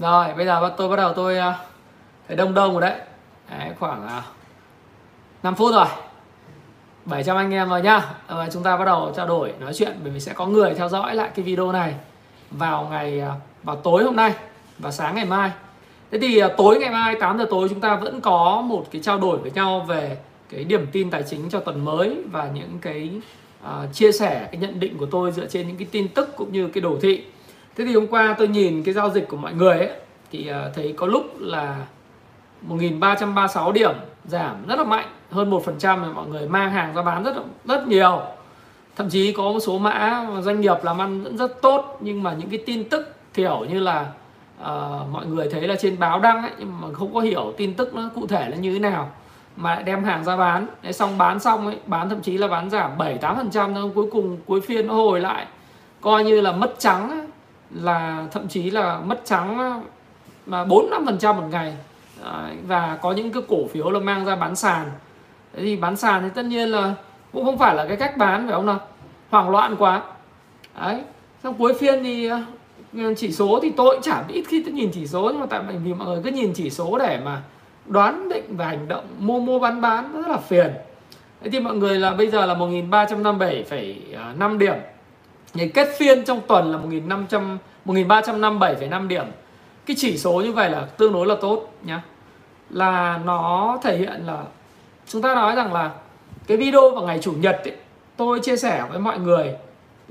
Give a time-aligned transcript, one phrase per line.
[0.00, 1.54] Rồi, bây giờ tôi bắt đầu tôi ờ,
[2.28, 2.94] thấy đông đông rồi đấy.
[3.50, 4.22] đấy khoảng ờ,
[5.42, 5.86] 5 phút rồi.
[7.04, 8.02] 700 anh em rồi nhá.
[8.28, 10.88] Rồi chúng ta bắt đầu trao đổi nói chuyện bởi vì sẽ có người theo
[10.88, 11.94] dõi lại cái video này
[12.50, 13.22] vào ngày
[13.62, 14.34] vào tối hôm nay
[14.78, 15.50] và sáng ngày mai.
[16.10, 19.18] Thế thì tối ngày mai 8 giờ tối chúng ta vẫn có một cái trao
[19.18, 20.16] đổi với nhau về
[20.50, 23.10] cái điểm tin tài chính cho tuần mới và những cái
[23.64, 26.52] uh, chia sẻ cái nhận định của tôi dựa trên những cái tin tức cũng
[26.52, 27.24] như cái đồ thị
[27.76, 29.90] Thế thì hôm qua tôi nhìn cái giao dịch của mọi người ấy
[30.30, 31.86] thì ờ, thấy có lúc là
[32.62, 37.24] 1336 điểm giảm rất là mạnh hơn 1% mà mọi người mang hàng ra bán
[37.24, 38.22] rất rất nhiều.
[38.96, 42.32] Thậm chí có một số mã doanh nghiệp làm ăn vẫn rất tốt nhưng mà
[42.32, 44.06] những cái tin tức kiểu như là
[44.60, 44.66] uh,
[45.12, 47.94] mọi người thấy là trên báo đăng ấy nhưng mà không có hiểu tin tức
[47.94, 49.10] nó cụ thể là như thế nào
[49.56, 50.66] mà lại đem hàng ra bán.
[50.82, 53.92] Đấy, xong bán xong ấy bán thậm chí là bán giảm 7 8 phần trăm
[53.94, 55.46] cuối cùng cuối phiên nó hồi lại
[56.00, 57.26] coi như là mất trắng ấy
[57.74, 59.82] là thậm chí là mất trắng
[60.46, 61.76] mà bốn năm phần trăm một ngày.
[62.66, 64.90] Và có những cái cổ phiếu là mang ra bán sàn.
[65.52, 66.94] Thế thì bán sàn thì tất nhiên là
[67.32, 68.80] cũng không phải là cái cách bán phải không nào?
[69.30, 70.02] Hoảng loạn quá.
[70.80, 71.02] Đấy
[71.42, 72.44] xong cuối phiên thì à,
[73.16, 75.62] chỉ số thì tôi cũng chả ít khi tôi nhìn chỉ số nhưng mà tại
[75.84, 77.42] vì mọi người cứ nhìn chỉ số để mà
[77.86, 80.70] đoán định và hành động mua mua bán bán rất là phiền.
[81.42, 84.74] Thế thì mọi người là bây giờ là 1357,5 à, điểm
[85.52, 89.24] thì kết phiên trong tuần là 1500 1357,5 điểm.
[89.86, 92.02] Cái chỉ số như vậy là tương đối là tốt nhá.
[92.70, 94.42] Là nó thể hiện là
[95.06, 95.90] chúng ta nói rằng là
[96.46, 97.76] cái video vào ngày chủ nhật ấy,
[98.16, 99.54] tôi chia sẻ với mọi người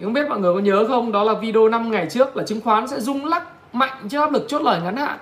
[0.04, 2.62] không biết mọi người có nhớ không đó là video 5 ngày trước là chứng
[2.62, 3.44] khoán sẽ rung lắc
[3.74, 5.18] mạnh trước áp lực chốt lời ngắn hạn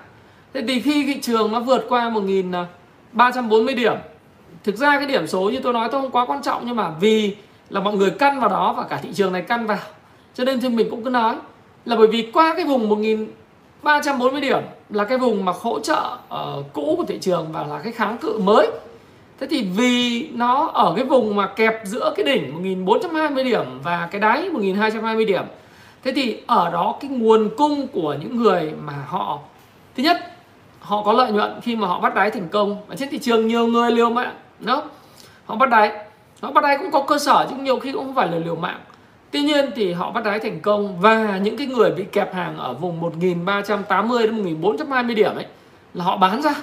[0.54, 3.96] thế thì khi thị trường nó vượt qua 1340 điểm
[4.64, 6.90] thực ra cái điểm số như tôi nói tôi không quá quan trọng nhưng mà
[7.00, 7.36] vì
[7.70, 9.78] là mọi người căn vào đó và cả thị trường này căn vào
[10.38, 11.36] cho nên thì mình cũng cứ nói
[11.84, 16.72] là bởi vì qua cái vùng 1340 điểm là cái vùng mà hỗ trợ uh,
[16.72, 18.70] cũ của thị trường và là cái kháng cự mới.
[19.40, 24.08] Thế thì vì nó ở cái vùng mà kẹp giữa cái đỉnh 1420 điểm và
[24.10, 25.44] cái đáy 1220 điểm
[26.04, 29.38] Thế thì ở đó cái nguồn cung của những người mà họ
[29.96, 30.16] Thứ nhất
[30.80, 32.76] họ có lợi nhuận khi mà họ bắt đáy thành công.
[32.88, 34.82] Ở trên thị trường nhiều người liều mạng đó
[35.46, 35.92] Họ bắt đáy.
[36.40, 38.56] Họ bắt đáy cũng có cơ sở chứ nhiều khi cũng không phải là liều
[38.56, 38.80] mạng.
[39.30, 42.56] Tuy nhiên thì họ bắt đáy thành công và những cái người bị kẹp hàng
[42.56, 45.46] ở vùng 1380 đến 1420 điểm ấy
[45.94, 46.54] là họ bán ra.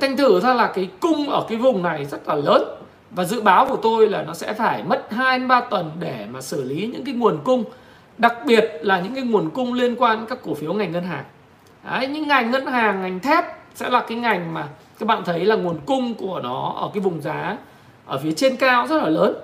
[0.00, 2.62] Thành thử ra là cái cung ở cái vùng này rất là lớn
[3.10, 6.40] và dự báo của tôi là nó sẽ phải mất 2 3 tuần để mà
[6.40, 7.64] xử lý những cái nguồn cung
[8.18, 11.04] đặc biệt là những cái nguồn cung liên quan đến các cổ phiếu ngành ngân
[11.04, 11.24] hàng.
[11.84, 13.44] Đấy, những ngành ngân hàng, ngành thép
[13.74, 14.68] sẽ là cái ngành mà
[14.98, 17.56] các bạn thấy là nguồn cung của nó ở cái vùng giá
[18.06, 19.34] ở phía trên cao rất là lớn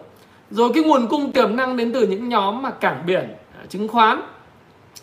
[0.50, 3.88] rồi cái nguồn cung tiềm năng đến từ những nhóm mà cảng biển à, chứng
[3.88, 4.22] khoán.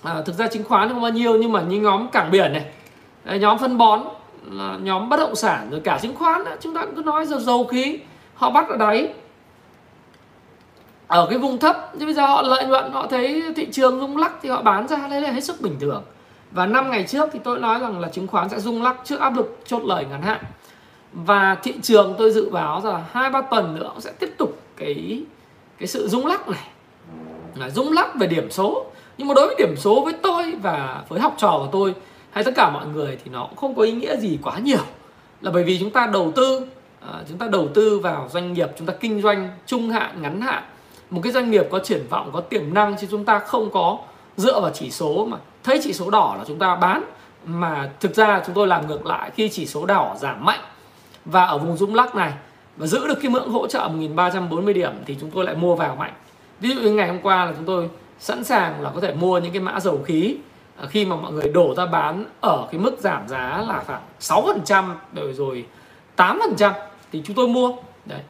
[0.03, 2.65] À, thực ra chứng khoán không bao nhiêu nhưng mà những nhóm cảng biển này
[3.25, 4.03] à, nhóm phân bón
[4.81, 7.99] nhóm bất động sản rồi cả chứng khoán chúng ta cứ nói giờ dầu khí
[8.33, 9.13] họ bắt ở đáy
[11.07, 14.17] ở cái vùng thấp nhưng bây giờ họ lợi nhuận họ thấy thị trường rung
[14.17, 16.03] lắc thì họ bán ra đây là hết sức bình thường.
[16.51, 19.19] Và năm ngày trước thì tôi nói rằng là chứng khoán sẽ rung lắc trước
[19.19, 20.43] áp lực chốt lời ngắn hạn.
[21.13, 25.23] Và thị trường tôi dự báo là hai ba tuần nữa sẽ tiếp tục cái
[25.79, 26.67] cái sự rung lắc này.
[27.55, 28.85] Là rung lắc về điểm số.
[29.17, 31.95] Nhưng mà đối với điểm số với tôi và với học trò của tôi
[32.31, 34.83] hay tất cả mọi người thì nó cũng không có ý nghĩa gì quá nhiều.
[35.41, 36.67] Là bởi vì chúng ta đầu tư
[37.01, 40.41] à, chúng ta đầu tư vào doanh nghiệp, chúng ta kinh doanh trung hạn, ngắn
[40.41, 40.63] hạn.
[41.09, 43.97] Một cái doanh nghiệp có triển vọng, có tiềm năng chứ chúng ta không có
[44.37, 47.03] dựa vào chỉ số mà thấy chỉ số đỏ là chúng ta bán.
[47.45, 50.59] Mà thực ra chúng tôi làm ngược lại khi chỉ số đỏ giảm mạnh.
[51.25, 52.33] Và ở vùng rung lắc này
[52.77, 55.95] và giữ được cái ngưỡng hỗ trợ 1340 điểm thì chúng tôi lại mua vào
[55.95, 56.13] mạnh.
[56.59, 57.89] Ví dụ như ngày hôm qua là chúng tôi
[58.19, 60.37] sẵn sàng là có thể mua những cái mã dầu khí.
[60.81, 64.01] À, khi mà mọi người đổ ra bán ở cái mức giảm giá là khoảng
[64.19, 65.65] 6 phần trăm rồi rồi
[66.15, 66.73] 8 phần trăm
[67.11, 67.71] thì chúng tôi mua.
[68.05, 68.21] Đấy.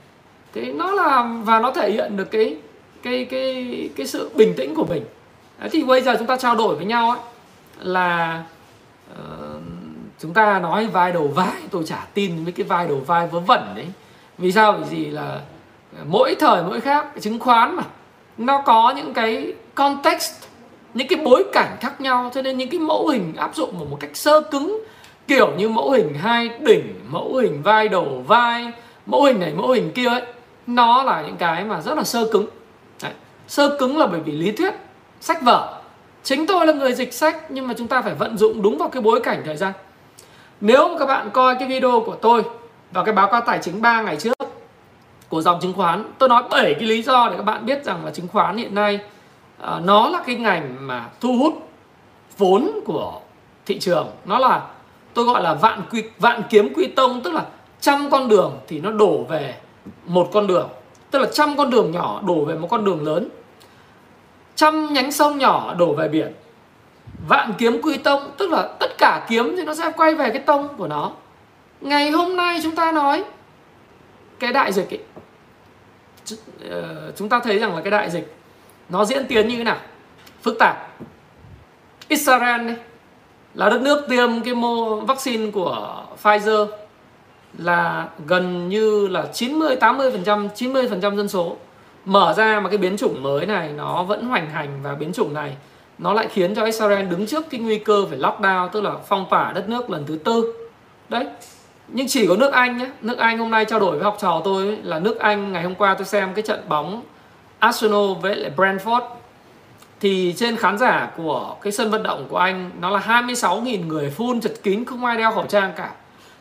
[0.53, 2.57] Thế nó là và nó thể hiện được cái
[3.03, 5.03] cái cái cái sự bình tĩnh của mình.
[5.59, 7.19] Đấy, thì bây giờ chúng ta trao đổi với nhau ấy,
[7.79, 8.43] là
[9.11, 9.61] uh,
[10.19, 13.39] chúng ta nói vai đầu vai tôi chả tin với cái vai đầu vai vớ
[13.39, 13.87] vẩn đấy
[14.37, 14.71] vì sao?
[14.71, 15.41] Vì gì là
[16.05, 17.83] mỗi thời, mỗi khác chứng khoán mà,
[18.37, 20.33] nó có những cái context,
[20.93, 22.31] những cái bối cảnh khác nhau.
[22.33, 24.83] Cho nên những cái mẫu hình áp dụng một cách sơ cứng,
[25.27, 28.71] kiểu như mẫu hình hai đỉnh, mẫu hình vai đầu, vai,
[29.05, 30.21] mẫu hình này, mẫu hình kia ấy,
[30.67, 32.47] nó là những cái mà rất là sơ cứng.
[33.03, 33.11] Đấy.
[33.47, 34.73] sơ cứng là bởi vì lý thuyết,
[35.21, 35.81] sách vở.
[36.23, 38.89] Chính tôi là người dịch sách, nhưng mà chúng ta phải vận dụng đúng vào
[38.89, 39.73] cái bối cảnh thời gian.
[40.61, 42.43] Nếu mà các bạn coi cái video của tôi
[42.91, 44.37] và cái báo cáo tài chính 3 ngày trước
[45.29, 48.05] của dòng chứng khoán, tôi nói 7 cái lý do để các bạn biết rằng
[48.05, 48.99] là chứng khoán hiện nay
[49.61, 51.69] à, nó là cái ngành mà thu hút
[52.37, 53.21] vốn của
[53.65, 54.07] thị trường.
[54.25, 54.61] Nó là,
[55.13, 57.45] tôi gọi là vạn quy, vạn kiếm quy tông, tức là
[57.81, 59.55] trăm con đường thì nó đổ về
[60.05, 60.69] một con đường.
[61.11, 63.29] Tức là trăm con đường nhỏ đổ về một con đường lớn.
[64.55, 66.33] Trăm nhánh sông nhỏ đổ về biển.
[67.27, 70.39] Vạn kiếm quy tông, tức là tất cả kiếm thì nó sẽ quay về cái
[70.39, 71.11] tông của nó
[71.81, 73.23] ngày hôm nay chúng ta nói
[74.39, 74.99] cái đại dịch ấy,
[76.69, 78.35] ờ, chúng ta thấy rằng là cái đại dịch
[78.89, 79.77] nó diễn tiến như thế nào?
[80.41, 80.91] Phức tạp.
[82.07, 82.75] Israel ấy,
[83.53, 86.67] là đất nước tiêm cái mô vaccine của Pfizer
[87.57, 91.57] là gần như là 90 80% 90% dân số
[92.05, 95.33] mở ra mà cái biến chủng mới này nó vẫn hoành hành và biến chủng
[95.33, 95.55] này
[95.97, 99.25] nó lại khiến cho Israel đứng trước cái nguy cơ phải lockdown tức là phong
[99.29, 100.53] tỏa đất nước lần thứ tư.
[101.09, 101.25] Đấy
[101.87, 104.41] nhưng chỉ có nước Anh nhé nước Anh hôm nay trao đổi với học trò
[104.43, 107.01] tôi ấy, là nước Anh ngày hôm qua tôi xem cái trận bóng
[107.59, 109.01] Arsenal với lại Brentford.
[109.99, 114.09] Thì trên khán giả của cái sân vận động của Anh nó là 26.000 người
[114.09, 115.91] phun chật kín không ai đeo khẩu trang cả.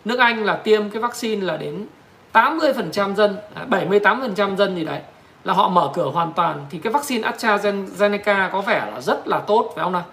[0.04, 1.86] Nước Anh là tiêm cái vaccine là đến
[2.32, 5.00] 80% dân à, 78% dân gì đấy
[5.44, 6.66] là họ mở cửa hoàn toàn.
[6.70, 10.04] Thì cái vaccine AstraZeneca có vẻ là rất là tốt phải không nào?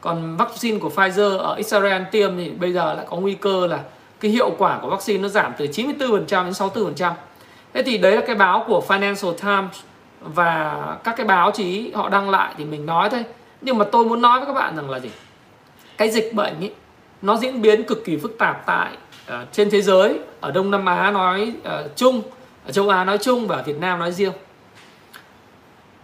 [0.00, 3.78] Còn vaccine của Pfizer ở Israel tiêm thì bây giờ lại có nguy cơ là
[4.20, 6.52] cái hiệu quả của vaccine nó giảm từ 94% đến
[6.96, 7.12] 64%
[7.74, 9.80] thế thì đấy là cái báo của Financial Times
[10.20, 13.24] và các cái báo chí họ đăng lại thì mình nói thôi.
[13.60, 15.10] Nhưng mà tôi muốn nói với các bạn rằng là gì?
[15.96, 16.72] Cái dịch bệnh ấy
[17.22, 18.92] nó diễn biến cực kỳ phức tạp tại
[19.28, 20.18] uh, trên thế giới.
[20.40, 22.22] Ở Đông Nam Á nói uh, chung
[22.66, 24.32] ở châu Á nói chung và Việt Nam nói riêng.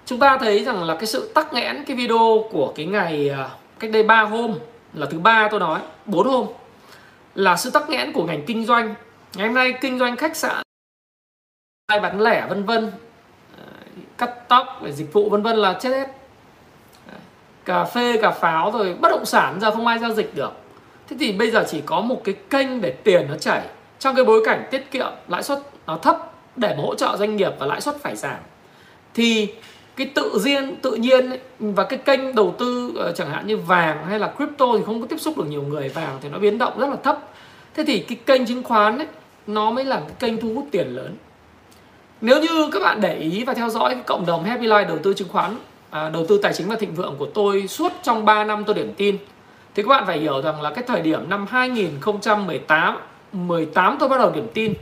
[0.06, 3.50] Chúng ta thấy rằng là cái sự tắc nghẽn cái video của cái ngày uh,
[3.78, 4.54] cách đây 3 hôm
[4.94, 6.46] là thứ ba tôi nói 4 hôm
[7.36, 8.94] là sự tắc nghẽn của ngành kinh doanh.
[9.34, 10.62] Ngày hôm nay kinh doanh khách sạn
[11.88, 12.92] bán lẻ, vân vân
[13.58, 13.64] ờ,
[14.18, 16.08] cắt tóc về dịch vụ, vân vân là chết hết.
[17.64, 20.52] Cà phê, cà pháo rồi, bất động sản giờ không ai giao dịch được.
[21.08, 23.66] Thế thì bây giờ chỉ có một cái kênh để tiền nó chảy.
[23.98, 27.36] Trong cái bối cảnh tiết kiệm, lãi suất nó thấp, để mà hỗ trợ doanh
[27.36, 28.38] nghiệp và lãi suất phải giảm.
[29.14, 29.54] Thì
[29.96, 33.56] cái tự nhiên tự nhiên ấy, và cái kênh đầu tư uh, chẳng hạn như
[33.56, 35.88] vàng hay là crypto thì không có tiếp xúc được nhiều người.
[35.88, 37.18] Vàng thì nó biến động rất là thấp.
[37.74, 39.06] Thế thì cái kênh chứng khoán ấy
[39.46, 41.16] nó mới là cái kênh thu hút tiền lớn.
[42.20, 44.98] Nếu như các bạn để ý và theo dõi cái cộng đồng Happy Life đầu
[44.98, 45.56] tư chứng khoán
[45.90, 48.74] à, đầu tư tài chính và thịnh vượng của tôi suốt trong 3 năm tôi
[48.74, 49.18] điểm tin
[49.74, 52.98] thì các bạn phải hiểu rằng là cái thời điểm năm 2018
[53.32, 54.74] 18 tôi bắt đầu điểm tin.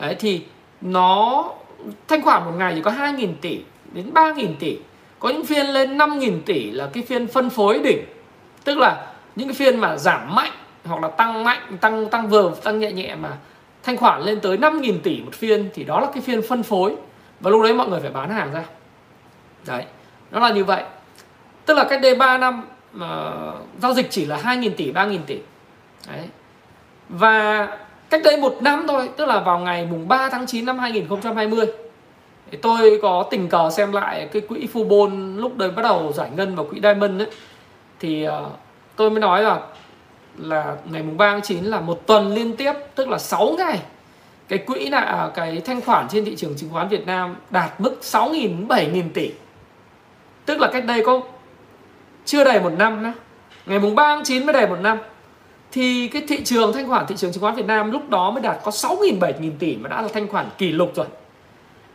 [0.00, 0.42] Đấy thì
[0.80, 1.44] nó
[2.08, 3.60] thanh khoản một ngày chỉ có 2.000 tỷ
[3.92, 4.78] đến 3.000 tỷ.
[5.18, 8.04] Có những phiên lên 5.000 tỷ là cái phiên phân phối đỉnh.
[8.64, 9.06] Tức là
[9.36, 10.52] những cái phiên mà giảm mạnh
[10.84, 13.36] hoặc là tăng mạnh tăng tăng vừa tăng nhẹ nhẹ mà
[13.82, 16.96] thanh khoản lên tới 5.000 tỷ một phiên thì đó là cái phiên phân phối.
[17.40, 18.64] Và lúc đấy mọi người phải bán hàng ra.
[19.66, 19.84] Đấy
[20.30, 20.82] nó là như vậy.
[21.66, 22.62] Tức là cách đây 3 năm
[22.96, 23.02] uh,
[23.78, 25.38] giao dịch chỉ là 2.000 tỷ 3.000 tỷ.
[26.08, 26.28] Đấy.
[27.08, 27.68] Và
[28.10, 31.66] cách đây một năm thôi tức là vào ngày mùng 3 tháng 9 năm 2020
[32.50, 36.30] thì tôi có tình cờ xem lại cái quỹ Fubon lúc đấy bắt đầu giải
[36.36, 37.30] ngân vào quỹ Diamond ấy.
[38.00, 38.32] Thì uh,
[38.96, 39.60] tôi mới nói là
[40.38, 43.80] là ngày mùng 3 tháng 9 là một tuần liên tiếp tức là 6 ngày
[44.48, 47.98] cái quỹ là cái thanh khoản trên thị trường chứng khoán Việt Nam đạt mức
[48.02, 49.30] 6.000 7.000 tỷ.
[50.46, 51.20] Tức là cách đây có
[52.24, 53.12] chưa đầy một năm nữa
[53.66, 54.98] ngày mùng 3 tháng 9 mới đầy một năm.
[55.72, 58.42] Thì cái thị trường thanh khoản thị trường chứng khoán Việt Nam lúc đó mới
[58.42, 61.06] đạt có 6.000 7.000 tỷ mà đã là thanh khoản kỷ lục rồi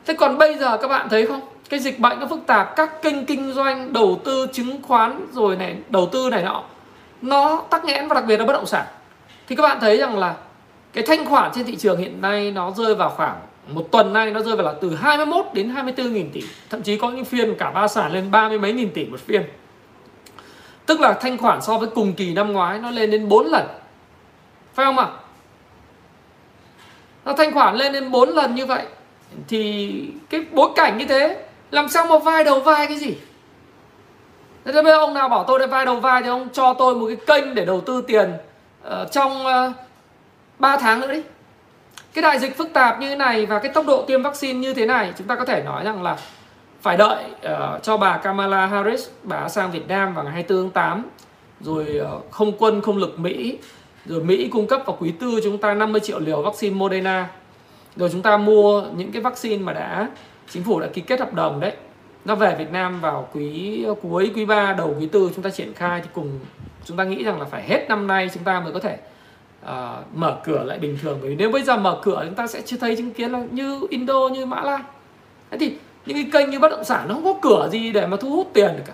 [0.06, 1.42] thế còn bây giờ các bạn thấy không?
[1.70, 5.56] Cái dịch bệnh nó phức tạp, các kênh kinh doanh, đầu tư, chứng khoán rồi
[5.56, 6.64] này, đầu tư này nọ,
[7.22, 8.86] nó tắc nghẽn và đặc biệt là bất động sản.
[9.48, 10.36] Thì các bạn thấy rằng là
[10.94, 13.36] cái thanh khoản trên thị trường hiện nay nó rơi vào khoảng,
[13.68, 16.98] một tuần nay nó rơi vào là từ 21 đến 24 nghìn tỷ, thậm chí
[16.98, 19.44] có những phiên cả ba sản lên ba mươi mấy nghìn tỷ một phiên.
[20.86, 23.68] Tức là thanh khoản so với cùng kỳ năm ngoái nó lên đến 4 lần.
[24.74, 25.08] Phải không ạ?
[27.26, 28.86] Nó thanh khoản lên đến 4 lần như vậy
[29.48, 33.16] thì cái bối cảnh như thế làm sao mà vai đầu vai cái gì
[34.66, 36.96] Thế bây giờ ông nào bảo tôi đây vai đầu vai thì ông cho tôi
[36.96, 38.34] một cái kênh để đầu tư tiền
[38.88, 39.74] uh, trong ờ, uh,
[40.60, 41.22] 3 tháng nữa đi.
[42.14, 44.74] Cái đại dịch phức tạp như thế này và cái tốc độ tiêm vaccine như
[44.74, 46.18] thế này chúng ta có thể nói rằng là
[46.82, 50.72] phải đợi uh, cho bà Kamala Harris bà sang Việt Nam vào ngày 24 tháng
[50.72, 51.06] 8
[51.60, 53.58] rồi uh, không quân không lực Mỹ
[54.06, 57.30] rồi Mỹ cung cấp vào quý tư chúng ta 50 triệu liều vaccine Moderna
[57.96, 60.10] rồi chúng ta mua những cái vaccine mà đã
[60.50, 61.74] chính phủ đã ký kết hợp đồng đấy.
[62.26, 65.74] Nó về Việt Nam vào quý cuối quý 3 đầu quý tư chúng ta triển
[65.74, 66.40] khai thì cùng
[66.86, 68.98] chúng ta nghĩ rằng là phải hết năm nay chúng ta mới có thể
[69.66, 69.70] uh,
[70.16, 71.18] mở cửa lại bình thường.
[71.22, 73.44] Bởi vì nếu bây giờ mở cửa chúng ta sẽ chưa thấy chứng kiến là
[73.52, 74.80] như Indo như Mã Lai.
[75.52, 75.74] Thế thì
[76.06, 78.30] những cái kênh như bất động sản nó không có cửa gì để mà thu
[78.30, 78.94] hút tiền được cả.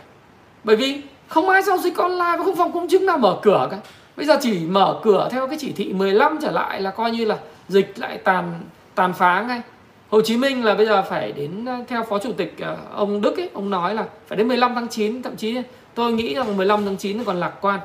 [0.63, 3.67] Bởi vì không ai giao dịch online và không phòng công chứng nào mở cửa
[3.71, 3.77] cả.
[4.17, 7.25] Bây giờ chỉ mở cửa theo cái chỉ thị 15 trở lại là coi như
[7.25, 7.37] là
[7.67, 8.53] dịch lại tàn
[8.99, 9.61] tàn phá ngay.
[10.09, 13.21] Hồ Chí Minh là bây giờ phải đến ờ, theo phó chủ tịch ờ, ông
[13.21, 15.57] Đức ấy, ông nói là phải đến 15 tháng 9 thậm chí
[15.93, 17.79] tôi nghĩ rằng 15 tháng 9 còn lạc quan.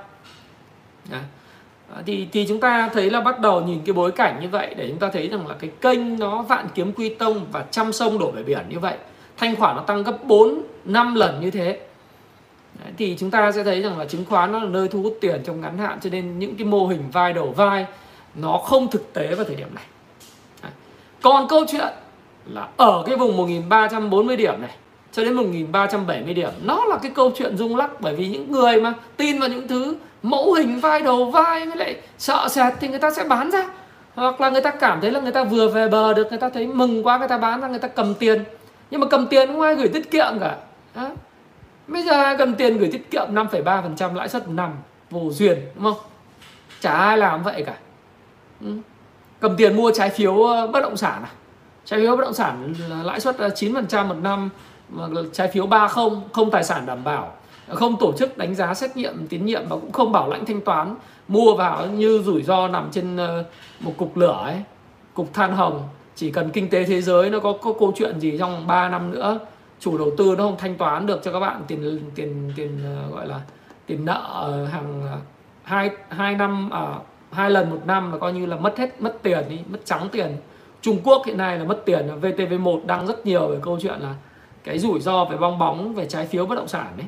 [1.11, 1.21] Đấy.
[1.95, 4.75] Ờ, thì thì chúng ta thấy là bắt đầu nhìn cái bối cảnh như vậy
[4.77, 7.93] để chúng ta thấy rằng là cái kênh nó vạn kiếm quy tông và trăm
[7.93, 8.97] sông đổ về biển như vậy
[9.37, 11.81] thanh khoản nó tăng gấp 4 5 lần như thế.
[12.85, 15.19] Đấy, thì chúng ta sẽ thấy rằng là chứng khoán nó là nơi thu hút
[15.21, 17.87] tiền trong ngắn hạn cho nên những cái mô hình vai đầu vai
[18.35, 19.85] nó không thực tế vào thời điểm này
[21.25, 21.93] còn câu chuyện
[22.47, 24.71] là ở cái vùng 1340 điểm này
[25.13, 28.81] cho đến 1370 điểm nó là cái câu chuyện rung lắc bởi vì những người
[28.81, 32.89] mà tin vào những thứ mẫu hình vai đầu vai với lại sợ sệt thì
[32.89, 33.69] người ta sẽ bán ra.
[34.15, 36.49] Hoặc là người ta cảm thấy là người ta vừa về bờ được người ta
[36.49, 38.45] thấy mừng quá người ta bán ra người ta cầm tiền.
[38.91, 40.57] Nhưng mà cầm tiền không ai gửi tiết kiệm cả.
[40.95, 41.11] Đó.
[41.87, 44.73] bây giờ cầm tiền gửi tiết kiệm 5,3% lãi suất năm
[45.11, 46.05] vô duyên đúng không?
[46.81, 47.75] Chả ai làm vậy cả.
[48.61, 48.77] Ừ
[49.45, 51.31] cầm tiền mua trái phiếu ờ, bất động sản à?
[51.85, 52.75] Trái phiếu bất động sản
[53.05, 54.51] lãi suất ờ, 9% một năm
[55.33, 57.33] trái phiếu 30 không không tài sản đảm bảo.
[57.69, 60.61] Không tổ chức đánh giá xét nghiệm tín nhiệm và cũng không bảo lãnh thanh
[60.61, 60.95] toán
[61.29, 63.45] mua vào như rủi ro nằm trên ờ,
[63.81, 64.57] một cục lửa ấy
[65.15, 65.83] cục than hồng.
[66.15, 69.11] Chỉ cần kinh tế thế giới nó có, có câu chuyện gì trong 3 năm
[69.11, 69.39] nữa
[69.81, 72.79] chủ đầu tư nó không thanh toán được cho các bạn tiền tiền tiền
[73.13, 73.41] gọi là
[73.87, 75.03] tiền nợ hàng
[75.63, 76.99] hai hai năm à,
[77.35, 80.09] hai lần một năm là coi như là mất hết, mất tiền đi, mất trắng
[80.13, 80.37] tiền.
[80.81, 84.15] Trung Quốc hiện nay là mất tiền VTV1 đang rất nhiều về câu chuyện là
[84.65, 87.07] cái rủi ro về bong bóng, về trái phiếu bất động sản đấy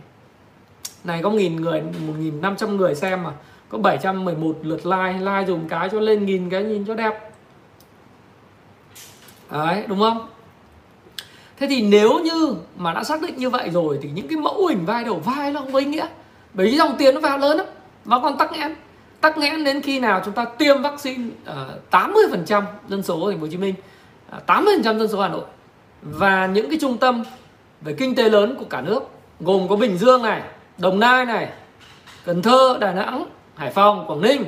[1.07, 3.31] này, có nghìn người, một nghìn năm trăm người xem mà
[3.69, 7.31] có 711 lượt like like dùng cái cho lên nghìn cái nhìn cho đẹp.
[9.51, 10.29] Đấy, đúng không?
[11.59, 14.67] Thế thì nếu như mà đã xác định như vậy rồi thì những cái mẫu
[14.67, 16.07] hình vai đầu vai nó không có ý nghĩa.
[16.55, 17.67] Bởi vì dòng tiền nó vào lớn lắm
[18.05, 18.75] nó còn tắc nghẽn
[19.27, 23.39] tắc nghẽn đến khi nào chúng ta tiêm vaccine ờ, uh, 80% dân số thành
[23.39, 23.75] phố Hồ Chí Minh
[24.31, 25.45] ờ, uh, 80% dân số Hà Nội
[26.03, 27.25] và những cái trung tâm
[27.81, 29.01] về kinh tế lớn của cả nước
[29.41, 30.43] gồm có Bình Dương này,
[30.79, 31.49] Đồng Nai này,
[32.25, 34.45] Cần Thơ, Đà Nẵng, Hải Phòng, Quảng Ninh,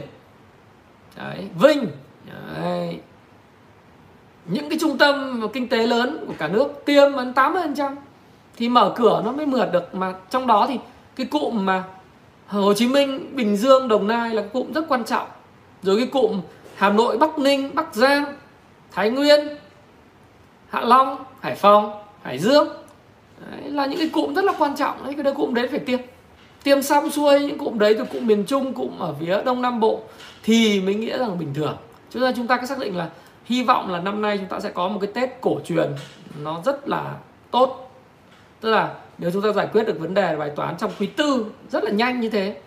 [1.17, 1.87] Đấy, Vinh,
[2.63, 3.01] Đấy.
[4.47, 7.95] những cái trung tâm kinh tế lớn của cả nước tiêm đến 80%
[8.57, 10.79] thì mở cửa nó mới mượt được mà trong đó thì
[11.17, 11.85] cái cụm mà
[12.49, 15.29] Hồ Chí Minh, Bình Dương, Đồng Nai là cụm rất quan trọng.
[15.83, 16.41] Rồi cái cụm
[16.77, 18.25] Hà Nội, Bắc Ninh, Bắc Giang,
[18.93, 19.49] Thái Nguyên,
[20.69, 22.69] Hạ Long, Hải Phòng, Hải Dương.
[23.51, 25.05] Đấy, là những cái cụm rất là quan trọng.
[25.05, 26.01] Đấy cái đấy cụm đấy phải tiêm.
[26.63, 29.81] Tiêm xong xuôi những cụm đấy từ cụm miền Trung cụm ở phía Đông Nam
[29.81, 30.01] Bộ
[30.43, 31.77] thì mới nghĩa rằng bình thường.
[32.11, 33.09] Cho nên chúng ta cứ xác định là
[33.45, 35.93] hy vọng là năm nay chúng ta sẽ có một cái Tết cổ truyền
[36.43, 37.15] nó rất là
[37.51, 37.91] tốt.
[38.61, 41.47] Tức là nếu chúng ta giải quyết được vấn đề bài toán trong quý tư
[41.71, 42.61] rất là nhanh như thế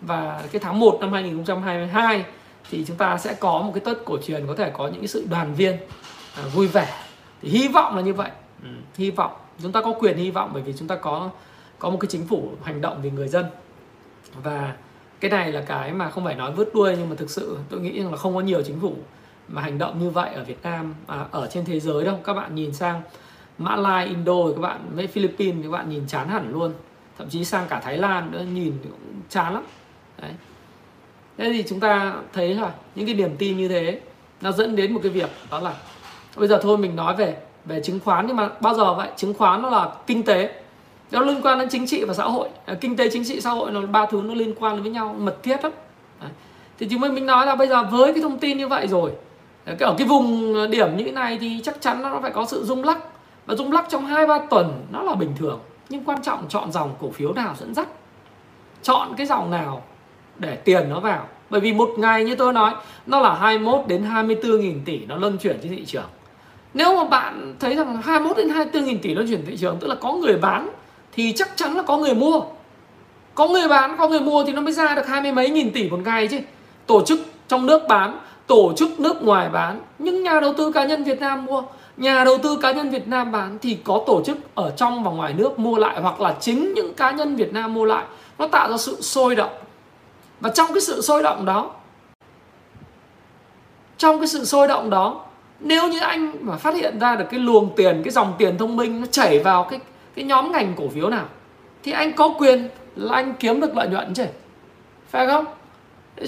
[0.00, 2.24] và cái tháng 1 năm 2022
[2.70, 5.08] thì chúng ta sẽ có một cái Tết cổ truyền có thể có những cái
[5.08, 5.76] sự đoàn viên
[6.36, 7.02] à, vui vẻ.
[7.42, 8.30] Thì hy vọng là như vậy.
[8.62, 8.68] Ừ.
[8.96, 9.32] hy vọng.
[9.62, 11.30] Chúng ta có quyền hy vọng bởi vì chúng ta có
[11.78, 13.46] có một cái chính phủ hành động vì người dân.
[14.42, 14.74] Và
[15.20, 17.80] cái này là cái mà không phải nói vứt đuôi nhưng mà thực sự tôi
[17.80, 18.94] nghĩ là không có nhiều chính phủ
[19.48, 22.18] mà hành động như vậy ở Việt Nam à, ở trên thế giới đâu.
[22.24, 23.02] Các bạn nhìn sang
[23.60, 26.72] Mã Lai, Indo thì các bạn với Philippines thì các bạn nhìn chán hẳn luôn.
[27.18, 29.62] Thậm chí sang cả Thái Lan nữa nhìn cũng chán lắm.
[30.22, 30.30] Đấy.
[31.38, 34.00] Thế thì chúng ta thấy là những cái niềm tin như thế
[34.40, 35.74] nó dẫn đến một cái việc đó là
[36.36, 39.08] bây giờ thôi mình nói về về chứng khoán nhưng mà bao giờ vậy?
[39.16, 40.62] Chứng khoán nó là kinh tế.
[41.10, 42.48] Nó liên quan đến chính trị và xã hội.
[42.66, 45.16] À, kinh tế chính trị xã hội nó ba thứ nó liên quan với nhau
[45.18, 45.72] mật thiết lắm.
[46.20, 46.30] Đấy.
[46.78, 49.12] thì chúng mình nói là bây giờ với cái thông tin như vậy rồi
[49.64, 52.84] ở cái vùng điểm như thế này thì chắc chắn nó phải có sự rung
[52.84, 52.98] lắc
[53.46, 55.60] và rung lắc trong hai ba tuần nó là bình thường.
[55.88, 57.88] Nhưng quan trọng chọn dòng cổ phiếu nào dẫn dắt.
[58.82, 59.82] Chọn cái dòng nào
[60.38, 61.26] để tiền nó vào.
[61.50, 62.74] Bởi vì một ngày như tôi nói,
[63.06, 66.08] nó là 21 đến 24 nghìn tỷ nó luân chuyển trên thị trường.
[66.74, 69.86] Nếu mà bạn thấy rằng 21 đến 24 nghìn tỷ luân chuyển thị trường, tức
[69.86, 70.70] là có người bán,
[71.12, 72.40] thì chắc chắn là có người mua.
[73.34, 75.72] Có người bán, có người mua thì nó mới ra được hai mươi mấy nghìn
[75.72, 76.38] tỷ một ngày chứ.
[76.86, 79.80] Tổ chức trong nước bán, tổ chức nước ngoài bán.
[79.98, 81.62] Những nhà đầu tư cá nhân Việt Nam mua
[82.00, 85.10] nhà đầu tư cá nhân Việt Nam bán thì có tổ chức ở trong và
[85.10, 88.04] ngoài nước mua lại hoặc là chính những cá nhân Việt Nam mua lại.
[88.38, 89.50] Nó tạo ra sự sôi động.
[90.40, 91.70] Và trong cái sự sôi động đó,
[93.98, 95.24] trong cái sự sôi động đó,
[95.60, 98.76] nếu như anh mà phát hiện ra được cái luồng tiền, cái dòng tiền thông
[98.76, 99.80] minh nó chảy vào cái
[100.14, 101.24] cái nhóm ngành cổ phiếu nào,
[101.82, 104.24] thì anh có quyền là anh kiếm được lợi nhuận chứ.
[105.10, 105.44] Phải không?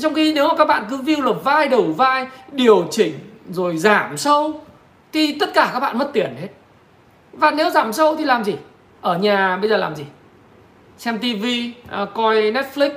[0.02, 3.14] Trong khi nếu mà các bạn cứ view là vai đầu vai, điều chỉnh
[3.50, 4.61] rồi giảm sâu
[5.12, 6.49] thì tất cả các bạn mất tiền hết.
[7.33, 8.57] Và nếu giảm sâu thì làm gì?
[9.00, 10.04] Ở nhà bây giờ làm gì?
[10.99, 12.90] Xem tivi à, coi netflix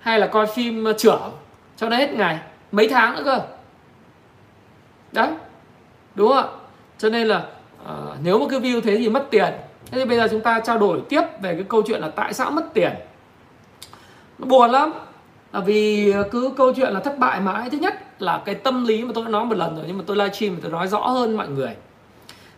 [0.00, 1.32] hay là coi phim à, trưởng
[1.76, 2.38] cho nó hết ngày.
[2.72, 3.40] Mấy tháng nữa cơ.
[5.12, 5.28] Đấy.
[6.14, 6.44] Đúng không ạ?
[6.98, 7.44] Cho nên là
[7.86, 9.52] à, nếu mà cứ view thế thì mất tiền.
[9.90, 12.32] Thế thì bây giờ chúng ta trao đổi tiếp về cái câu chuyện là tại
[12.32, 12.92] sao mất tiền.
[14.38, 14.92] Nó buồn lắm.
[15.54, 18.84] À, vì à, cứ câu chuyện là thất bại mãi, thứ nhất là cái tâm
[18.84, 20.98] lý mà tôi đã nói một lần rồi, nhưng mà tôi livestream tôi nói rõ
[20.98, 21.76] hơn mọi người.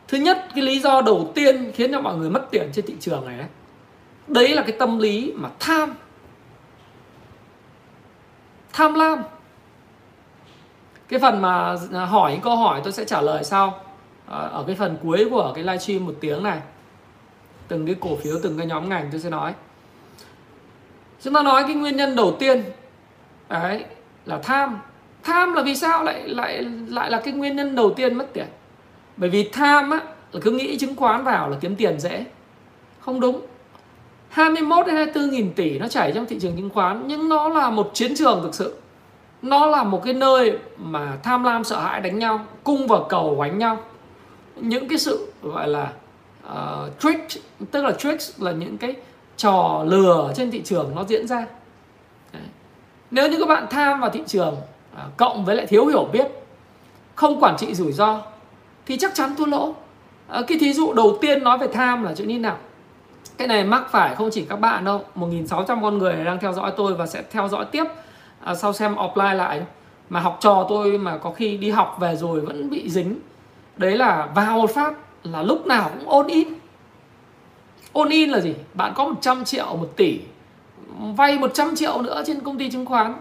[0.09, 2.95] Thứ nhất, cái lý do đầu tiên khiến cho mọi người mất tiền trên thị
[3.01, 3.47] trường này đấy
[4.27, 5.95] đấy là cái tâm lý mà tham.
[8.73, 9.23] Tham lam.
[11.09, 13.81] Cái phần mà à, hỏi những câu hỏi tôi sẽ trả lời sau
[14.27, 16.61] ở cái phần cuối của cái livestream một tiếng này.
[17.69, 19.55] Từng cái cổ phiếu, từng cái nhóm ngành tôi sẽ nói.
[21.23, 22.65] Chúng ta nói cái nguyên nhân đầu tiên
[23.49, 23.85] đấy
[24.27, 24.79] là tham.
[25.23, 26.05] Tham là vì sao?
[26.05, 28.47] Lại lại lại là cái nguyên nhân đầu tiên mất tiền.
[29.17, 30.01] Bởi vì tham á
[30.33, 32.25] là cứ nghĩ chứng khoán vào là kiếm tiền dễ.
[33.01, 33.41] Không đúng.
[34.29, 37.71] 21 đến 24 nghìn tỷ nó chảy trong thị trường chứng khoán nhưng nó là
[37.71, 38.75] một chiến trường thực sự.
[39.43, 43.43] Nó là một cái nơi mà tham lam sợ hãi đánh nhau cung và cầu
[43.43, 43.79] đánh nhau.
[44.57, 45.93] Những cái sự gọi là
[46.47, 48.95] uh, trick tức là tricks là những cái
[49.37, 51.47] trò lừa trên thị trường nó diễn ra
[53.17, 54.57] nếu như các bạn tham vào thị trường
[54.97, 56.27] à, cộng với lại thiếu hiểu biết
[57.15, 58.23] không quản trị rủi ro
[58.87, 59.75] thì chắc chắn thua lỗ.
[60.29, 62.57] À, cái thí dụ đầu tiên nói về tham là chuyện như nào?
[63.37, 66.73] Cái này mắc phải không chỉ các bạn đâu 1.600 con người đang theo dõi
[66.77, 67.85] tôi và sẽ theo dõi tiếp
[68.45, 69.63] à, sau xem offline lại.
[70.11, 73.19] Mà học trò tôi mà có khi đi học về rồi vẫn bị dính.
[73.77, 76.49] Đấy là vào một phát là lúc nào cũng ôn in.
[77.93, 78.55] Ôn in là gì?
[78.75, 80.21] Bạn có 100 triệu một tỷ
[81.17, 83.15] vay 100 triệu nữa trên công ty chứng khoán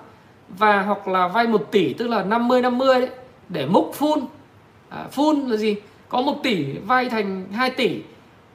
[0.50, 3.10] và hoặc là vay 1 tỷ tức là 50 50 đấy
[3.50, 4.22] để múc full.
[4.90, 5.76] À, full là gì?
[6.10, 8.02] Có 1 tỷ vay thành 2 tỷ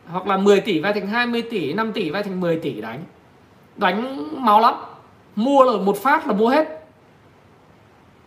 [0.06, 3.04] hoặc là 10 tỷ vay thành 20 tỷ 5 tỷ vay thành 10 tỷ đánh.
[3.76, 4.74] Đánh máu lắm.
[5.36, 6.86] Mua là một phát là mua hết.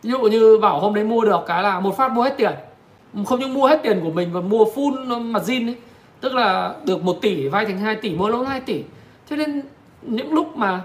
[0.04, 2.52] Ví dụ như bảo hôm đấy mua được cái là một phát mua hết tiền.
[3.26, 5.76] Không những mua hết tiền của mình mà mua full mặt zin ấy.
[6.22, 8.84] Tức là được 1 tỷ vay thành 2 tỷ mua lỗ 2 tỷ.
[9.30, 9.62] Cho nên
[10.06, 10.82] những lúc mà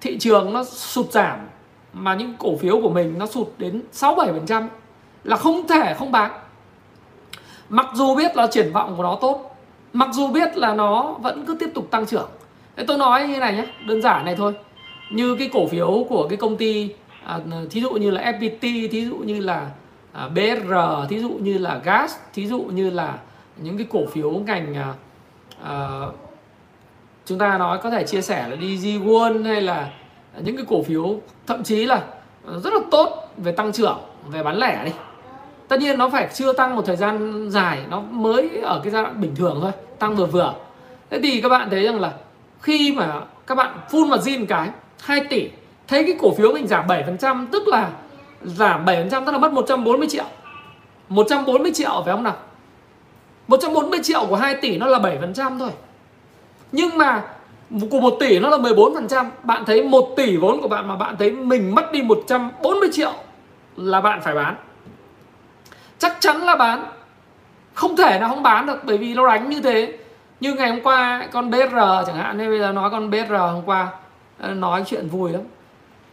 [0.00, 1.38] thị trường nó sụt giảm
[1.92, 4.68] mà những cổ phiếu của mình nó sụt đến 6 7 phần trăm
[5.24, 6.30] là không thể không bán.
[7.68, 9.50] Mặc dù biết là triển vọng của nó tốt
[9.92, 12.28] mặc dù biết là nó vẫn cứ tiếp tục tăng trưởng.
[12.76, 14.54] Thế tôi nói như này nhé đơn giản này thôi.
[15.12, 16.94] Như cái cổ phiếu của cái công ty
[17.24, 17.38] à,
[17.70, 19.70] thí dụ như là FPT thí dụ như là
[20.12, 20.74] à, BR
[21.08, 23.18] thí dụ như là gas thí dụ như là
[23.56, 24.94] những cái cổ phiếu ngành à,
[25.64, 26.00] à,
[27.26, 29.88] chúng ta nói có thể chia sẻ là DG World hay là
[30.38, 32.02] những cái cổ phiếu, thậm chí là
[32.44, 34.92] rất là tốt về tăng trưởng, về bán lẻ đi.
[35.68, 39.02] Tất nhiên nó phải chưa tăng một thời gian dài, nó mới ở cái giai
[39.02, 40.54] đoạn bình thường thôi, tăng vừa vừa.
[41.10, 42.12] Thế thì các bạn thấy rằng là
[42.60, 44.68] khi mà các bạn full mặt zin cái
[45.02, 45.48] 2 tỷ,
[45.88, 47.90] thấy cái cổ phiếu mình giảm 7% tức là
[48.42, 50.24] giảm 7% tức là mất 140 triệu.
[51.08, 52.36] 140 triệu phải không nào?
[53.48, 55.70] 140 triệu của 2 tỷ nó là 7% thôi
[56.72, 57.22] nhưng mà
[57.90, 61.16] của 1 tỷ nó là 14% bạn thấy 1 tỷ vốn của bạn mà bạn
[61.18, 63.12] thấy mình mất đi 140 triệu
[63.76, 64.54] là bạn phải bán.
[65.98, 66.84] Chắc chắn là bán.
[67.74, 69.98] Không thể nào không bán được, bởi vì nó đánh như thế.
[70.40, 73.62] Như ngày hôm qua con BR chẳng hạn nên bây giờ nói con BR hôm
[73.66, 73.88] qua
[74.38, 75.42] ờ, nói chuyện vui lắm.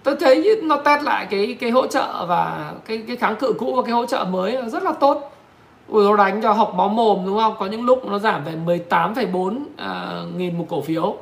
[0.04, 3.74] Tôi thấy nó test lại cái cái hỗ trợ và cái cái kháng cự cũ
[3.76, 5.37] và cái hỗ trợ mới rất là tốt.
[5.88, 7.56] Ui, nó đánh cho học máu mồm đúng không?
[7.60, 11.18] Có những lúc nó giảm về 18,4 à, nghìn một cổ phiếu.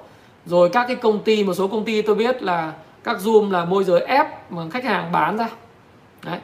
[0.46, 2.74] Rồi các cái công ty, một số công ty tôi biết là
[3.04, 5.50] các Zoom là môi giới ép mà khách hàng bán ra.
[6.26, 6.40] Đấy.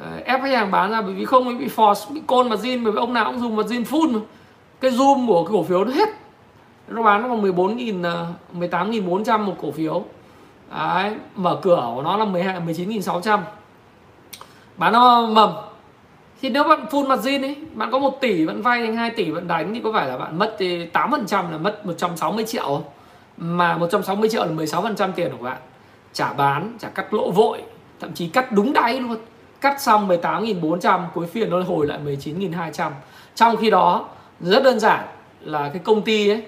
[0.00, 2.92] Ờ, ép khách hàng bán ra bởi vì không bị force bị côn margin bởi
[2.92, 4.20] vì ông nào cũng dùng margin full mà.
[4.80, 6.08] cái zoom của cái cổ phiếu nó hết
[6.88, 10.04] nó bán nó còn 14 nghìn à, 18 nghìn 400 một cổ phiếu
[10.70, 13.40] Đấy, mở cửa của nó là 12 19 600
[14.76, 15.50] bán nó mầm
[16.40, 19.10] thì nếu bạn full mặt zin ấy, bạn có 1 tỷ bạn vay thành 2
[19.10, 21.86] tỷ bạn đánh thì có phải là bạn mất thì 8 phần trăm là mất
[21.86, 22.82] 160 triệu không?
[23.36, 25.58] mà 160 triệu là 16 phần trăm tiền của bạn.
[26.12, 27.62] Trả bán trả cắt lỗ vội,
[28.00, 29.16] thậm chí cắt đúng đáy luôn.
[29.60, 32.90] Cắt xong 18.400 cuối phiên nó hồi lại 19.200
[33.34, 34.08] trong khi đó,
[34.40, 35.04] rất đơn giản
[35.40, 36.42] là cái công ty ấy,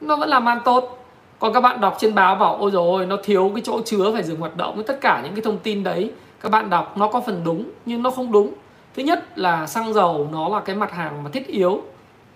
[0.00, 0.96] nó vẫn làm ăn tốt.
[1.38, 4.22] Còn các bạn đọc trên báo bảo, ôi rồi nó thiếu cái chỗ chứa phải
[4.22, 4.82] dừng hoạt động.
[4.86, 8.02] Tất cả những cái thông tin đấy, các bạn đọc nó có phần đúng, nhưng
[8.02, 8.52] nó không đúng
[8.94, 11.82] thứ nhất là xăng dầu nó là cái mặt hàng mà thiết yếu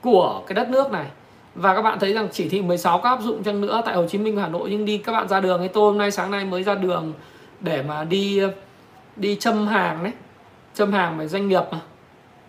[0.03, 1.07] của cái đất nước này.
[1.55, 4.07] Và các bạn thấy rằng chỉ thị 16 có áp dụng chăng nữa tại Hồ
[4.07, 6.11] Chí Minh và Hà Nội, nhưng đi các bạn ra đường ấy, tôi hôm nay
[6.11, 7.13] sáng nay mới ra đường
[7.61, 8.41] để mà đi
[9.17, 10.13] đi châm hàng đấy,
[10.75, 11.79] châm hàng với doanh nghiệp mà,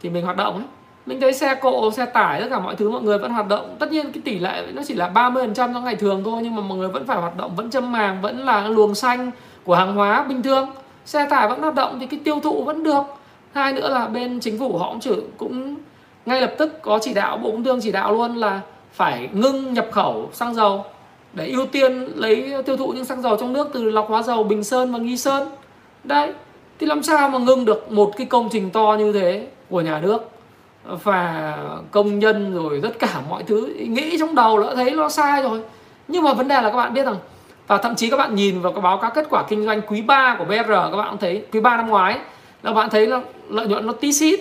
[0.01, 0.65] thì mình hoạt động ấy.
[1.05, 3.75] Mình thấy xe cộ, xe tải, tất cả mọi thứ mọi người vẫn hoạt động.
[3.79, 6.61] Tất nhiên cái tỷ lệ nó chỉ là 30% trong ngày thường thôi, nhưng mà
[6.61, 9.31] mọi người vẫn phải hoạt động, vẫn châm hàng, vẫn là luồng xanh
[9.63, 10.69] của hàng hóa bình thường.
[11.05, 13.03] Xe tải vẫn hoạt động thì cái tiêu thụ vẫn được
[13.55, 15.75] hai nữa là bên chính phủ họ cũng chỉ cũng
[16.25, 18.61] ngay lập tức có chỉ đạo, bộ công thương chỉ đạo luôn là
[18.93, 20.85] phải ngưng nhập khẩu xăng dầu
[21.33, 24.43] để ưu tiên lấy tiêu thụ những xăng dầu trong nước từ lọc hóa dầu,
[24.43, 25.49] Bình Sơn và Nghi Sơn.
[26.03, 26.33] Đấy,
[26.79, 29.99] thì làm sao mà ngưng được một cái công trình to như thế của nhà
[29.99, 30.29] nước?
[31.03, 31.57] Và
[31.91, 35.61] công nhân rồi tất cả mọi thứ, nghĩ trong đầu đã thấy nó sai rồi.
[36.07, 37.17] Nhưng mà vấn đề là các bạn biết rằng,
[37.67, 40.01] và thậm chí các bạn nhìn vào cái báo cáo kết quả kinh doanh quý
[40.01, 42.19] 3 của BR các bạn cũng thấy quý 3 năm ngoái
[42.65, 44.39] là bạn thấy là lợi nhuận nó tí xít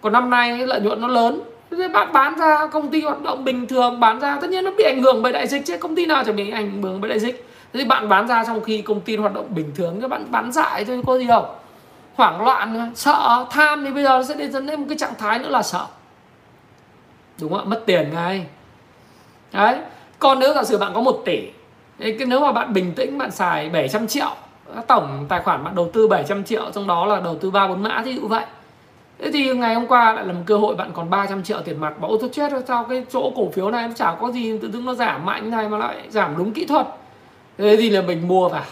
[0.00, 1.40] còn năm nay lợi nhuận nó lớn.
[1.70, 4.70] Thế bạn bán ra công ty hoạt động bình thường, bán ra tất nhiên nó
[4.78, 5.76] bị ảnh hưởng bởi đại dịch chứ.
[5.78, 7.46] Công ty nào chẳng bị ảnh hưởng bởi đại dịch.
[7.72, 10.24] Thế thì bạn bán ra trong khi công ty hoạt động bình thường các bạn
[10.30, 11.46] bán dại thôi, có gì đâu.
[12.14, 15.38] Hoảng loạn, sợ, tham thì bây giờ sẽ đến dẫn đến một cái trạng thái
[15.38, 15.86] nữa là sợ.
[17.40, 17.64] Đúng không ạ?
[17.64, 18.46] Mất tiền ngay.
[19.52, 19.76] Đấy.
[20.18, 21.40] Còn nếu giả sử bạn có một tỷ
[21.98, 24.30] cái nếu mà bạn bình tĩnh, bạn xài 700 triệu
[24.86, 27.82] tổng tài khoản bạn đầu tư 700 triệu trong đó là đầu tư ba bốn
[27.82, 28.44] mã thí dụ vậy.
[29.18, 31.80] Thế thì ngày hôm qua lại là một cơ hội bạn còn 300 triệu tiền
[31.80, 34.58] mặt bảo tôi chết rồi sao cái chỗ cổ phiếu này nó chả có gì
[34.58, 36.86] tự dưng nó giảm mạnh này mà lại giảm đúng kỹ thuật.
[37.58, 38.64] Thế thì là mình mua vào.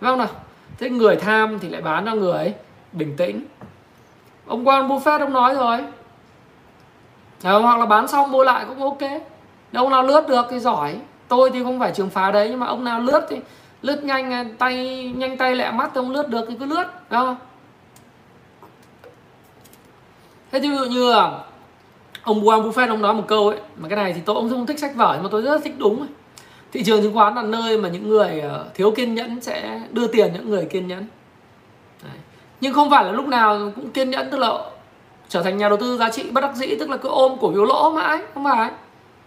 [0.00, 0.28] Đúng không nào?
[0.78, 2.54] Thế người tham thì lại bán cho người ấy
[2.92, 3.40] bình tĩnh.
[4.46, 5.78] Ông Warren Buffett ông nói rồi.
[7.42, 9.10] À, hoặc là bán xong mua lại cũng ok.
[9.72, 10.96] Đâu ông nào lướt được thì giỏi.
[11.28, 13.36] Tôi thì không phải trường phá đấy nhưng mà ông nào lướt thì
[13.82, 17.20] lướt nhanh à, tay nhanh tay lẹ mắt không lướt được thì cứ lướt, đúng
[17.20, 17.36] không
[20.52, 21.38] thế ví dụ như là
[22.22, 24.66] ông Warren Buffett, ông nói một câu ấy, mà cái này thì tôi cũng không
[24.66, 26.08] thích sách vở, nhưng mà tôi rất thích đúng ấy.
[26.72, 30.06] thị trường chứng khoán là nơi mà những người ờ, thiếu kiên nhẫn sẽ đưa
[30.06, 31.06] tiền những người kiên nhẫn
[32.02, 32.18] Đấy.
[32.60, 34.52] nhưng không phải là lúc nào cũng kiên nhẫn, tức là
[35.28, 37.52] trở thành nhà đầu tư giá trị bất đắc dĩ, tức là cứ ôm cổ
[37.52, 38.70] phiếu lỗ mãi, không phải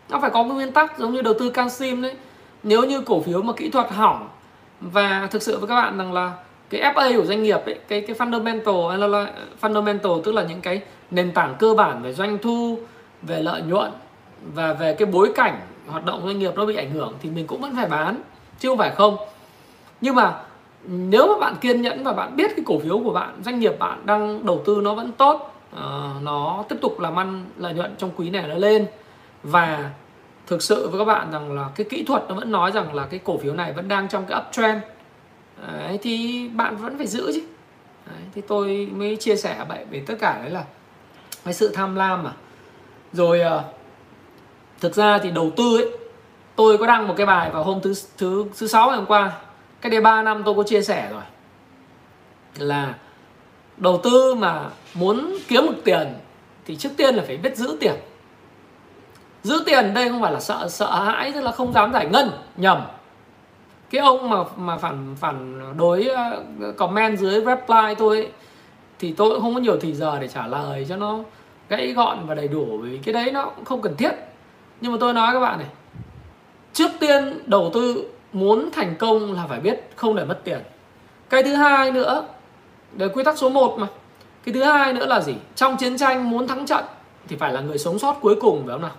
[0.09, 2.15] nó phải có cái nguyên tắc giống như đầu tư canxim đấy
[2.63, 4.29] nếu như cổ phiếu mà kỹ thuật hỏng
[4.91, 6.33] và thực sự với các bạn rằng là
[6.69, 10.81] cái FA của doanh nghiệp ấy, cái cái fundamental là fundamental tức là những cái
[11.11, 12.79] nền tảng cơ bản về doanh thu,
[13.21, 13.91] về lợi nhuận
[14.53, 17.47] và về cái bối cảnh hoạt động doanh nghiệp nó bị ảnh hưởng thì mình
[17.47, 18.21] cũng vẫn phải bán
[18.59, 19.17] chứ không phải không.
[20.01, 20.33] Nhưng mà
[20.87, 23.79] nếu mà bạn kiên nhẫn và bạn biết cái cổ phiếu của bạn, doanh nghiệp
[23.79, 25.79] bạn đang đầu tư nó vẫn tốt, uh,
[26.21, 28.85] nó tiếp tục làm ăn lợi nhuận trong quý này nó lên
[29.43, 29.91] và
[30.47, 33.05] thực sự với các bạn rằng là cái kỹ thuật nó vẫn nói rằng là
[33.05, 34.83] cái cổ phiếu này vẫn đang trong cái uptrend.
[35.67, 37.41] Đấy, thì bạn vẫn phải giữ chứ.
[38.05, 40.63] Đấy, thì tôi mới chia sẻ vậy về tất cả đấy là
[41.45, 42.33] cái sự tham lam mà.
[43.13, 43.63] Rồi ờ,
[44.79, 45.89] thực ra thì đầu tư ấy
[46.55, 49.31] tôi có đăng một cái bài vào hôm thứ thứ thứ sáu ngày hôm qua.
[49.81, 51.23] Cái đây 3 năm tôi có chia sẻ rồi.
[52.57, 52.93] Là
[53.77, 56.13] đầu tư mà muốn kiếm được tiền
[56.65, 57.95] thì trước tiên là phải biết giữ tiền
[59.43, 62.31] giữ tiền đây không phải là sợ sợ hãi tức là không dám giải ngân.
[62.57, 62.81] Nhầm.
[63.89, 66.43] Cái ông mà mà phản phản đối ờ,
[66.77, 68.29] comment dưới reply tôi ấy,
[68.99, 71.19] thì tôi cũng không có nhiều thì giờ để trả lời cho nó
[71.69, 74.11] gãy gọn và đầy đủ vì cái đấy nó cũng không cần thiết.
[74.81, 75.67] Nhưng mà tôi nói các bạn này
[76.73, 80.59] trước tiên đầu tư muốn thành công là phải biết không để mất tiền.
[81.29, 82.25] Cái thứ hai nữa
[82.93, 83.87] để quy tắc số 1 mà.
[84.43, 85.35] Cái thứ hai nữa là gì?
[85.55, 86.83] Trong chiến tranh muốn thắng trận
[87.27, 88.91] thì phải là người sống sót cuối cùng phải không nào?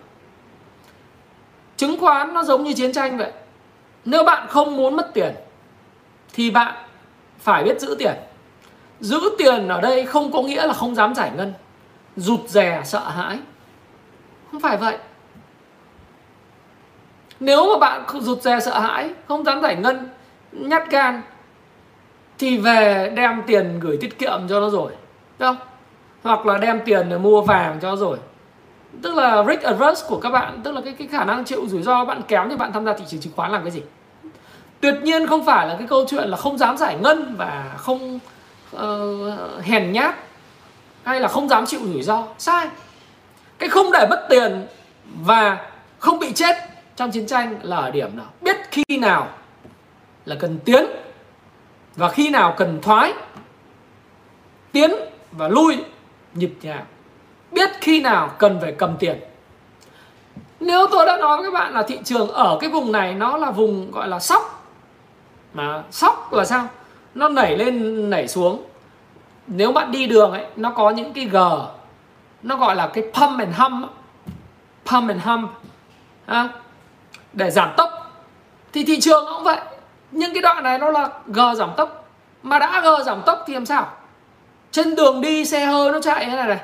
[1.77, 3.33] Chứng khoán nó giống như chiến tranh vậy.
[4.05, 5.35] Nếu bạn không muốn mất tiền,
[6.33, 6.75] thì bạn
[7.39, 8.15] phải biết giữ tiền.
[9.01, 11.55] Giữ tiền ở đây không có nghĩa là không dám giải ngân,
[12.17, 13.39] rụt rè, sợ hãi.
[14.53, 14.99] Không phải vậy.
[17.41, 20.09] Nếu mà bạn rụt rè, sợ hãi, không dám giải ngân,
[20.53, 21.23] nhát gan,
[22.39, 24.93] thì về đem tiền gửi tiết kiệm cho nó rồi,
[25.39, 25.67] đúng không?
[26.23, 28.19] Hoặc là đem tiền để mua vàng cho nó rồi
[29.03, 31.83] tức là risk averse của các bạn tức là cái cái khả năng chịu rủi
[31.83, 33.83] ro bạn kém thì bạn tham gia thị trường chứng khoán làm cái gì?
[34.81, 38.19] Tuyệt nhiên không phải là cái câu chuyện là không dám giải ngân và không
[38.77, 38.83] uh,
[39.63, 40.15] hèn nhát
[41.05, 42.25] hay là không dám chịu rủi ro.
[42.39, 42.69] Sai.
[43.59, 44.67] Cái không để mất tiền
[45.21, 45.67] và
[45.99, 46.57] không bị chết
[46.97, 48.27] trong chiến tranh là ở điểm nào?
[48.41, 49.29] Biết khi nào
[50.25, 50.85] là cần tiến
[51.97, 53.13] và khi nào cần thoái
[54.73, 54.91] tiến
[55.33, 55.77] và lui
[56.35, 56.85] nhịp nhàng
[57.55, 59.21] biết khi nào cần phải cầm tiền.
[60.61, 63.37] Nếu tôi đã nói với các bạn là thị trường ở cái vùng này nó
[63.37, 64.67] là vùng gọi là sóc
[65.55, 66.69] mà sóc là sao?
[67.15, 68.63] Nó nảy lên nảy xuống.
[69.47, 71.37] Nếu bạn đi đường ấy nó có những cái g
[72.43, 73.91] nó gọi là cái pump and hump
[74.87, 75.51] pump and hump
[76.27, 76.49] à,
[77.33, 77.91] để giảm tốc.
[78.73, 79.59] Thì thị trường cũng vậy.
[80.11, 82.09] Nhưng cái đoạn này nó là g giảm tốc.
[82.43, 83.91] Mà đã g giảm tốc thì làm sao?
[84.71, 86.61] Trên đường đi xe hơi nó chạy thế này này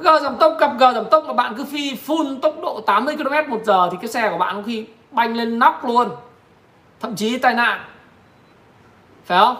[0.00, 3.16] g giảm tốc, gặp g giảm tốc mà bạn cứ phi full tốc độ 80
[3.16, 6.08] km một giờ thì cái xe của bạn có khi banh lên nóc luôn.
[7.00, 7.80] Thậm chí tai nạn.
[9.24, 9.56] Phải không?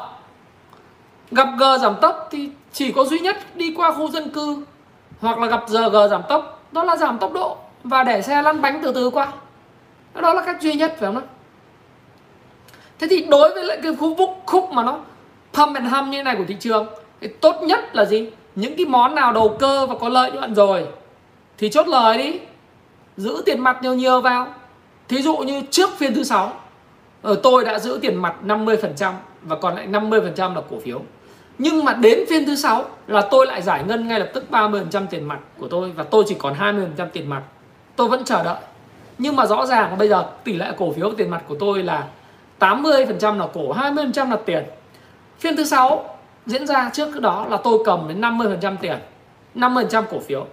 [1.30, 4.56] Gặp g giảm tốc thì chỉ có duy nhất đi qua khu dân cư
[5.20, 8.42] hoặc là gặp giờ g giảm tốc, đó là giảm tốc độ và để xe
[8.42, 9.32] lăn bánh từ từ qua.
[10.14, 11.22] Đó là cách duy nhất, phải không
[12.98, 14.98] thế thì đối với lại cái khu vực khúc mà nó
[15.52, 16.86] pump and hum như này của thị trường,
[17.20, 18.30] thì tốt nhất là gì?
[18.54, 20.86] Những cái món nào đầu cơ và có lợi nhuận rồi,
[21.58, 22.40] thì chốt lời đi.
[23.16, 24.46] Giữ tiền mặt nhiều nhiều vào.
[25.08, 26.52] Thí dụ như trước phiên thứ sáu
[27.22, 31.00] ở tôi đã giữ tiền mặt 50% và còn lại 50% là cổ phiếu.
[31.58, 35.06] Nhưng mà đến phiên thứ sáu là tôi lại giải ngân ngay lập tức 30%
[35.06, 37.42] tiền mặt của tôi và tôi chỉ còn 20% tiền mặt.
[37.96, 38.56] Tôi vẫn chờ đợi.
[39.18, 42.06] Nhưng mà rõ ràng bây giờ tỷ lệ cổ phiếu tiền mặt của tôi là
[42.60, 44.64] 80% là cổ 20% là tiền.
[45.38, 48.98] Phiên thứ sáu diễn ra trước đó là tôi cầm đến 50% tiền
[49.54, 50.46] 50% cổ phiếu.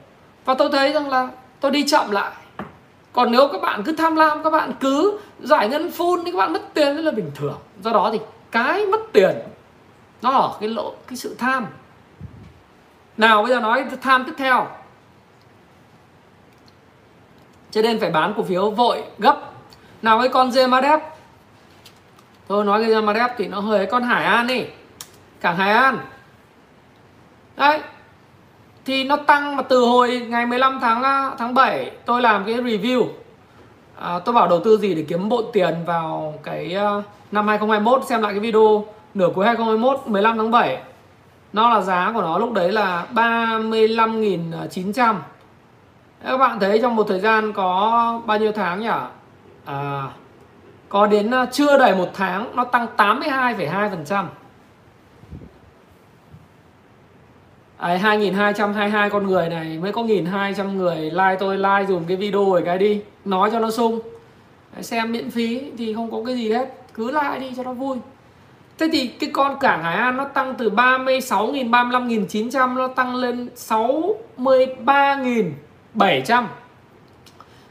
[0.45, 2.31] Và tôi thấy rằng là tôi đi chậm lại.
[3.13, 6.37] Còn nếu các bạn cứ tham lam, các bạn cứ giải ngân full thì các
[6.37, 7.57] bạn mất tiền rất là bình thường.
[7.83, 8.19] Do đó thì
[8.51, 9.35] cái mất tiền,
[10.21, 11.67] nó ở cái lỗ, cái sự tham.
[13.17, 14.67] Nào, bây giờ nói tham tiếp theo.
[17.71, 19.37] Cho nên phải bán cổ phiếu vội gấp.
[20.01, 20.99] Nào, cái con Zemadep
[22.47, 24.65] tôi nói cái Zemadep thì nó hơi con Hải An đi
[25.41, 25.99] cảng Hải An.
[27.57, 27.79] Đấy.
[28.85, 32.55] Thì nó tăng mà từ hồi ngày 15 tháng à, tháng 7 tôi làm cái
[32.55, 33.07] review.
[33.99, 38.05] À, tôi bảo đầu tư gì để kiếm bộn tiền vào cái uh, năm 2021
[38.05, 40.77] xem lại cái video nửa cuối 2021 15 tháng 7
[41.53, 45.15] nó là giá của nó lúc đấy là 35.900
[46.23, 48.89] các bạn thấy trong một thời gian có bao nhiêu tháng nhỉ?
[49.65, 50.03] À,
[50.89, 54.27] có đến à, chưa đầy một tháng nó tăng 82,2 phần trăm.
[57.81, 62.45] Đấy, 2222 con người này mới có 1200 người like tôi like dùng cái video
[62.45, 63.99] rồi cái đi nói cho nó sung.
[64.73, 67.73] Đấy, xem miễn phí thì không có cái gì hết cứ like đi cho nó
[67.73, 67.97] vui.
[68.77, 73.49] Thế thì cái con cảng Hải An nó tăng từ 36.000 35.900 nó tăng lên
[73.55, 76.43] 63.700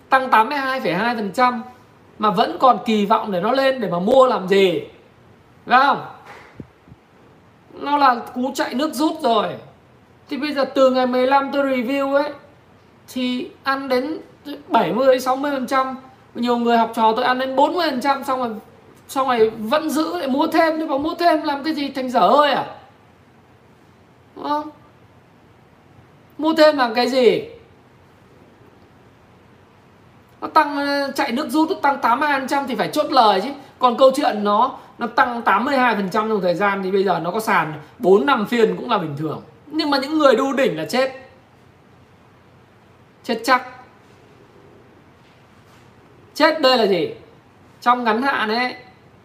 [0.09, 1.61] tăng 82,2%
[2.19, 4.81] mà vẫn còn kỳ vọng để nó lên để mà mua làm gì?
[5.67, 6.05] Đúng không?
[7.75, 9.47] Nó là cú chạy nước rút rồi
[10.29, 12.33] thì bây giờ từ ngày 15 tôi review ấy,
[13.09, 14.19] thì ăn đến
[14.69, 15.97] 70 60 phần trăm.
[16.35, 18.51] Nhiều người học trò tôi ăn đến 40 phần trăm, xong rồi
[19.09, 22.11] xong rồi vẫn giữ, lại mua thêm nhưng mà mua thêm, làm cái gì thành
[22.11, 22.67] dở hơi à?
[24.37, 24.71] Đúng không?
[26.39, 27.45] Mua thêm làm cái gì?
[30.41, 30.79] Nó tăng,
[31.15, 33.49] chạy nước rút nó tăng 82% thì phải chốt lời chứ.
[33.79, 37.41] Còn câu chuyện nó nó tăng 82% trong thời gian thì bây giờ nó có
[37.41, 40.85] sàn 4 năm phiên cũng là bình thường nhưng mà những người đu đỉnh là
[40.85, 41.13] chết.
[43.25, 43.63] Chết chắc.
[46.35, 47.11] Chết đây là gì?
[47.81, 48.75] Trong ngắn hạn ấy,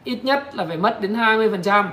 [0.04, 1.86] ít nhất là phải mất đến 20%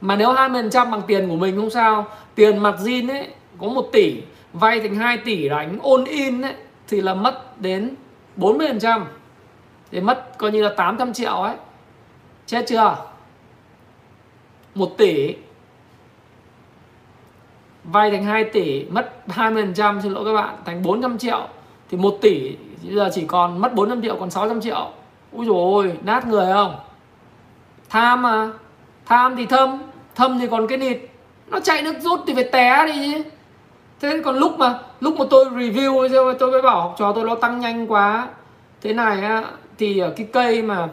[0.00, 2.06] mà nếu 20% bằng tiền của mình không sao.
[2.34, 3.28] Tiền mặt zin ấy,
[3.60, 6.54] có 1 tỷ, vay thành 2 tỷ đánh ôn in ấy,
[6.88, 7.94] thì là mất đến
[8.36, 9.04] 40%
[9.90, 11.56] thì mất coi như là 800 triệu ấy.
[12.46, 12.96] Chết chưa?
[14.74, 15.34] 1 tỷ
[17.84, 21.48] vay thành 2 tỷ, mất 20% xin lỗi các bạn, thành 400 triệu.
[21.90, 24.90] Thì 1 tỷ, bây giờ chỉ còn mất 400 triệu, còn 600 triệu.
[25.32, 26.76] Úi dồi ôi, nát người không?
[27.90, 28.50] Tham mà.
[29.06, 29.78] Tham thì thâm
[30.14, 30.98] thâm thì còn cái nịt.
[31.46, 33.22] Nó chạy nước rút thì phải té đi chứ.
[34.00, 37.34] Thế còn lúc mà lúc mà tôi review tôi mới bảo học trò tôi nó
[37.34, 38.28] tăng nhanh quá.
[38.82, 39.44] Thế này á,
[39.78, 40.88] thì ở cái cây mà,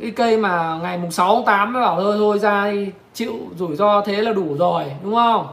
[0.00, 3.34] cái cây mà ngày mùng 6 tháng 8 mới bảo, thôi thôi, ra đi chịu
[3.58, 5.46] rủi ro thế là đủ rồi, đúng không?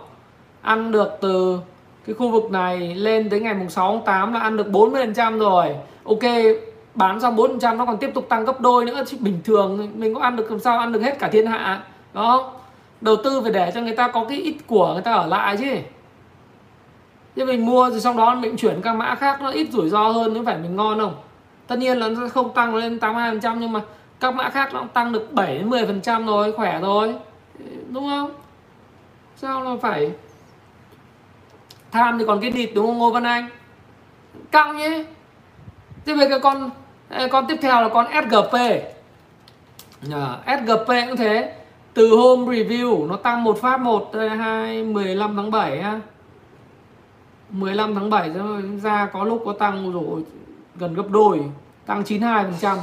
[0.61, 1.59] Ăn được từ
[2.07, 5.39] cái khu vực này lên tới ngày mùng 6 tháng 8 là ăn được 40%
[5.39, 5.75] rồi.
[6.03, 6.23] Ok,
[6.95, 10.13] bán xong 4% nó còn tiếp tục tăng gấp đôi nữa, chứ bình thường mình
[10.13, 12.51] có ăn được làm sao ăn được hết cả thiên hạ đó
[13.01, 15.57] đầu tư phải để cho người ta có cái ít của người ta ở lại
[15.57, 15.75] chứ.
[17.35, 20.07] Nhưng mình mua rồi sau đó mình chuyển các mã khác nó ít rủi ro
[20.09, 21.15] hơn nếu phải mình ngon không?
[21.67, 23.81] Tất nhiên là nó không tăng lên 82% nhưng mà
[24.19, 27.15] các mã khác nó tăng được 7 đến 10 phần trăm rồi, khỏe rồi
[27.91, 28.31] đúng không?
[29.35, 30.11] Sao là phải
[31.91, 33.49] tham thì còn cái địt đúng không ngô văn anh?
[34.51, 35.05] Căng nhé
[36.05, 36.69] thế về cái con
[37.31, 38.53] con tiếp theo là con SGP
[40.11, 41.53] à, SGP cũng thế.
[41.93, 45.99] Từ hôm review nó tăng một phát một hai 15 tháng 7 ha.
[47.49, 48.31] 15 tháng 7
[48.83, 50.23] ra có lúc có tăng rồi
[50.75, 51.41] gần gấp đôi
[51.85, 52.77] tăng 92 phần trăm.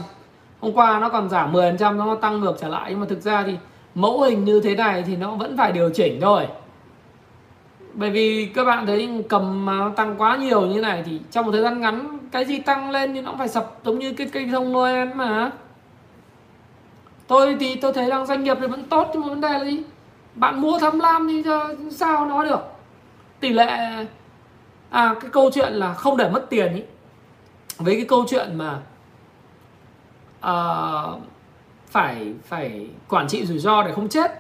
[0.60, 2.90] Hôm qua nó còn giảm 10 phần trăm nó tăng ngược trở lại.
[2.90, 3.56] Nhưng mà thực ra thì
[4.00, 6.46] mẫu hình như thế này thì nó vẫn phải điều chỉnh thôi.
[7.92, 11.52] Bởi vì các bạn thấy cầm mà tăng quá nhiều như này thì trong một
[11.52, 14.26] thời gian ngắn cái gì tăng lên thì nó cũng phải sập giống như cái
[14.32, 15.50] cây thông Noel mà.
[17.26, 19.64] Tôi thì tôi thấy rằng doanh nghiệp thì vẫn tốt nhưng mà vấn đề là
[19.64, 19.82] gì?
[20.34, 21.50] Bạn mua tham lam thì
[21.90, 22.60] sao nói được?
[23.40, 23.66] Tỷ lệ
[24.90, 26.82] à cái câu chuyện là không để mất tiền ý.
[27.78, 28.78] Với cái câu chuyện mà
[30.38, 31.20] uh,
[31.90, 34.30] phải phải quản trị rủi ro để không chết.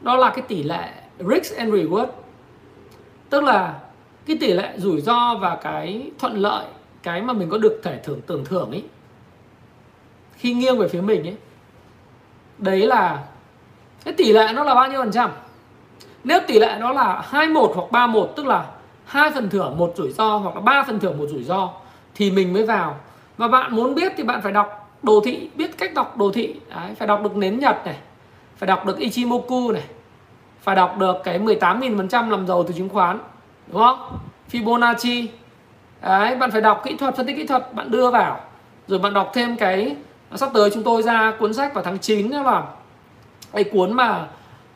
[0.00, 2.06] Đó là cái tỷ lệ risk and reward.
[3.30, 3.78] Tức là
[4.26, 6.66] cái tỷ lệ rủi ro và cái thuận lợi,
[7.02, 8.84] cái mà mình có được thể thưởng, tưởng thưởng ấy,
[10.36, 11.36] khi nghiêng về phía mình ấy,
[12.58, 13.24] đấy là,
[14.04, 15.30] cái tỷ lệ nó là bao nhiêu phần trăm?
[16.24, 18.66] Nếu tỷ lệ nó là 21 hoặc 31 tức là
[19.04, 21.70] hai phần thưởng một rủi ro hoặc là ba phần thưởng một rủi ro,
[22.14, 23.00] thì mình mới vào.
[23.36, 26.54] Và bạn muốn biết thì bạn phải đọc đồ thị biết cách đọc đồ thị.
[26.68, 27.96] Đấy, phải đọc được nến nhật này
[28.56, 29.82] phải đọc được Ichimoku này
[30.60, 33.18] phải đọc được cái 18.000% làm giàu từ chứng khoán
[33.66, 34.18] đúng không?
[34.52, 35.26] Fibonacci.
[36.02, 38.40] Đấy bạn phải đọc kỹ thuật phân tích kỹ thuật bạn đưa vào.
[38.88, 39.96] Rồi bạn đọc thêm cái
[40.34, 42.62] sắp tới chúng tôi ra cuốn sách vào tháng 9 đó là
[43.52, 44.26] cái cuốn mà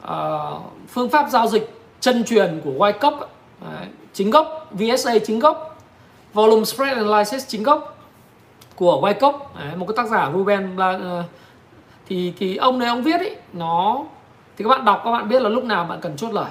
[0.05, 3.19] uh, phương pháp giao dịch chân truyền của Wyckoff
[3.61, 5.79] đấy, chính gốc VSA chính gốc.
[6.33, 7.95] Volume spread analysis chính gốc
[8.77, 11.25] của Wyckoff đấy, một cái tác giả Ruben ờ,
[12.07, 14.05] thì thì ông này ông viết ấy nó
[14.57, 16.51] thì các bạn đọc các bạn biết là lúc nào bạn cần chốt lời.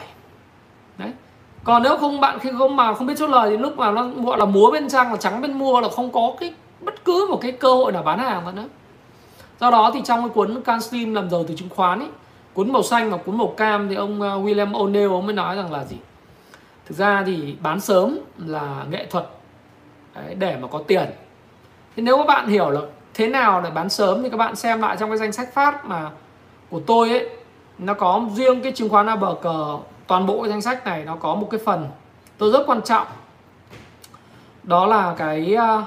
[0.97, 1.11] Đấy.
[1.63, 4.07] Còn nếu không bạn khi không mà không biết chốt lời thì lúc mà nó
[4.07, 7.27] gọi là múa bên trang là trắng bên mua là không có cái bất cứ
[7.29, 8.65] một cái cơ hội nào bán hàng nữa
[9.59, 10.79] do đó thì trong cái cuốn Can
[11.13, 12.09] làm giàu từ chứng khoán ấy
[12.53, 15.55] cuốn màu xanh và cuốn màu cam thì ông ờ, William O'Neill ông mới nói
[15.55, 15.97] rằng là gì?
[16.85, 19.29] Thực ra thì bán sớm là nghệ thuật
[20.15, 21.05] đấy, để mà có tiền
[21.95, 22.81] thì nếu các bạn hiểu là
[23.13, 25.85] thế nào để bán sớm thì các bạn xem lại trong cái danh sách phát
[25.85, 26.11] mà
[26.69, 27.29] của tôi ấy
[27.77, 29.47] nó có riêng cái chứng khoán ABG
[30.07, 31.87] toàn bộ cái danh sách này nó có một cái phần
[32.37, 33.07] tôi rất quan trọng.
[34.63, 35.83] Đó là cái uh,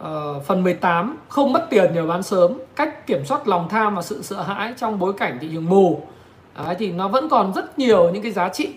[0.00, 4.02] uh, phần 18 không mất tiền nhờ bán sớm cách kiểm soát lòng tham và
[4.02, 6.02] sự sợ hãi trong bối cảnh thị trường mù.
[6.64, 8.74] Đấy, thì nó vẫn còn rất nhiều những cái giá trị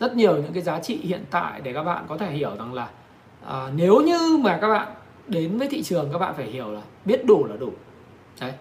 [0.00, 2.74] rất nhiều những cái giá trị hiện tại để các bạn có thể hiểu rằng
[2.74, 2.88] là
[3.46, 4.88] uh, nếu như mà các bạn
[5.28, 7.72] đến với thị trường các bạn phải hiểu là biết đủ là đủ.
[8.40, 8.52] Đấy.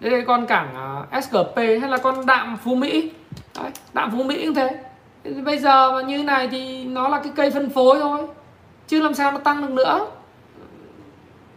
[0.00, 3.10] Đây, đây con cảng à, uh, SGP hay là con đạm Phú Mỹ.
[3.56, 4.84] Đấy, đạm Phú Mỹ cũng thế.
[5.44, 8.26] Bây giờ mà như này thì nó là cái cây phân phối thôi
[8.86, 10.06] chứ làm sao nó tăng được nữa?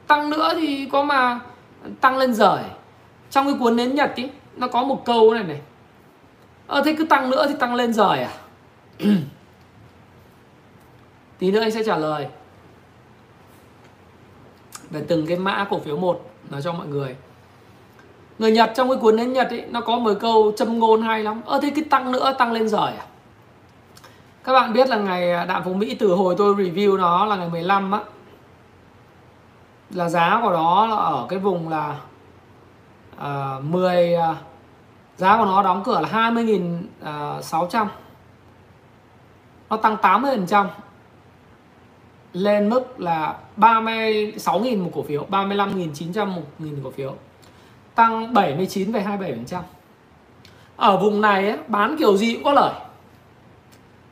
[0.07, 1.39] Tăng nữa thì có mà
[2.01, 2.63] tăng lên rời
[3.29, 5.61] trong cái cuốn nến nhật ý nó có một câu này này.
[6.67, 8.31] Ờ thế cứ tăng nữa thì tăng lên rời à?
[11.39, 12.27] Tí nữa anh sẽ trả lời
[14.91, 17.15] về từng cái mã cổ phiếu một nói cho mọi người.
[18.39, 21.23] Người Nhật trong cái cuốn đến Nhật ấy nó có một câu châm ngôn hay
[21.23, 21.41] lắm.
[21.45, 23.05] Ơ thế cái tăng nữa tăng lên rời à?
[24.43, 27.35] Các bạn biết là ngày à, đạm phú Mỹ từ hồi tôi review nó là
[27.35, 27.99] ngày 15 á
[29.89, 31.95] là giá của nó là ở cái vùng là
[33.17, 34.35] uh, 10 uh,
[35.17, 37.87] giá của nó đóng cửa là 20.600 à,
[39.69, 40.67] nó tăng 80%
[42.33, 47.15] lên mức là 36.000 một cổ phiếu 35.900 một nghìn cổ phiếu
[47.95, 49.61] tăng 79,27%
[50.75, 52.73] ở vùng này ấy, bán kiểu gì cũng có lời.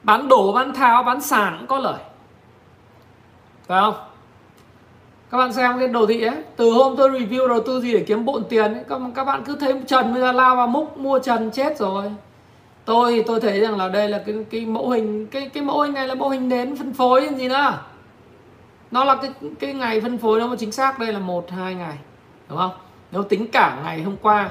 [0.03, 1.99] Bán đổ bán tháo bán sàn cũng có lời.
[3.67, 3.93] Phải không?
[5.31, 8.03] Các bạn xem cái đồ thị ấy từ hôm tôi review đầu tư gì để
[8.07, 10.97] kiếm bộn tiền ấy các, các bạn cứ thấy trần bây giờ lao vào múc
[10.97, 12.11] mua trần chết rồi.
[12.85, 15.81] Tôi thì tôi thấy rằng là đây là cái cái mẫu hình cái cái mẫu
[15.81, 17.79] hình này là mẫu hình nến phân phối gì nữa
[18.91, 21.75] nó là cái cái ngày phân phối nó mới chính xác đây là một hai
[21.75, 21.97] ngày
[22.49, 22.71] đúng không?
[23.11, 24.49] Nếu tính cả ngày hôm qua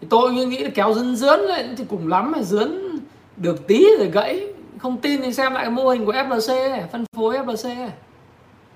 [0.00, 2.98] thì tôi nghĩ là kéo dướn dướn lên thì cùng lắm mà dướn
[3.36, 4.46] được tí rồi gãy.
[4.78, 7.92] Không tin thì xem lại cái mô hình của FLC này, phân phối FLC này.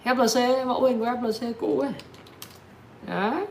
[0.05, 1.93] FLC mẫu hình của FLC cũ ấy.
[3.07, 3.47] Đấy.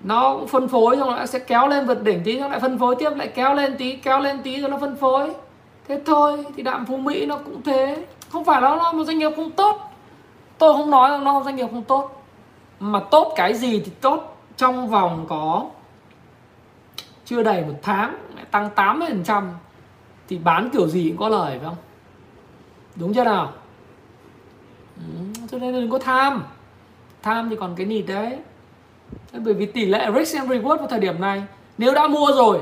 [0.00, 2.78] Nó cũng phân phối xong nó sẽ kéo lên vượt đỉnh tí xong lại phân
[2.78, 5.30] phối tiếp lại kéo lên tí kéo lên tí rồi nó phân phối.
[5.88, 8.04] Thế thôi thì đạm phú mỹ nó cũng thế.
[8.28, 9.91] Không phải nó là một doanh nghiệp không tốt
[10.62, 12.24] tôi không nói là nó doanh nghiệp không tốt.
[12.80, 14.36] Mà tốt cái gì thì tốt.
[14.56, 15.66] Trong vòng có
[17.24, 18.18] chưa đầy một tháng
[18.50, 19.50] tăng 80%
[20.28, 21.76] thì bán kiểu gì cũng có lời phải không?
[22.96, 23.52] Đúng chưa nào?
[24.96, 25.02] Ừ,
[25.50, 26.44] cho nên đừng có tham.
[27.22, 28.38] Tham thì còn cái nịt đấy.
[29.32, 31.42] Bởi vì tỷ lệ risk and reward vào thời điểm này
[31.78, 32.60] nếu đã mua rồi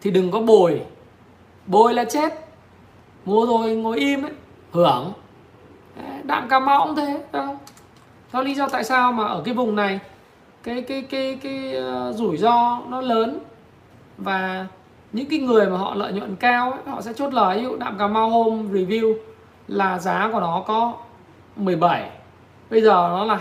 [0.00, 0.82] thì đừng có bồi.
[1.66, 2.48] Bồi là chết.
[3.24, 4.32] Mua rồi ngồi im ấy
[4.72, 5.12] hưởng
[6.24, 7.58] đạm cà mau cũng thế không?
[8.32, 10.00] Đó lý do tại sao mà ở cái vùng này
[10.62, 13.38] cái cái cái cái uh, rủi ro nó lớn
[14.18, 14.66] và
[15.12, 17.58] những cái người mà họ lợi nhuận cao ấy, họ sẽ chốt lời.
[17.58, 19.14] Ví dụ đạm cà mau hôm review
[19.68, 20.94] là giá của nó có
[21.56, 22.10] 17
[22.70, 23.36] bây giờ nó là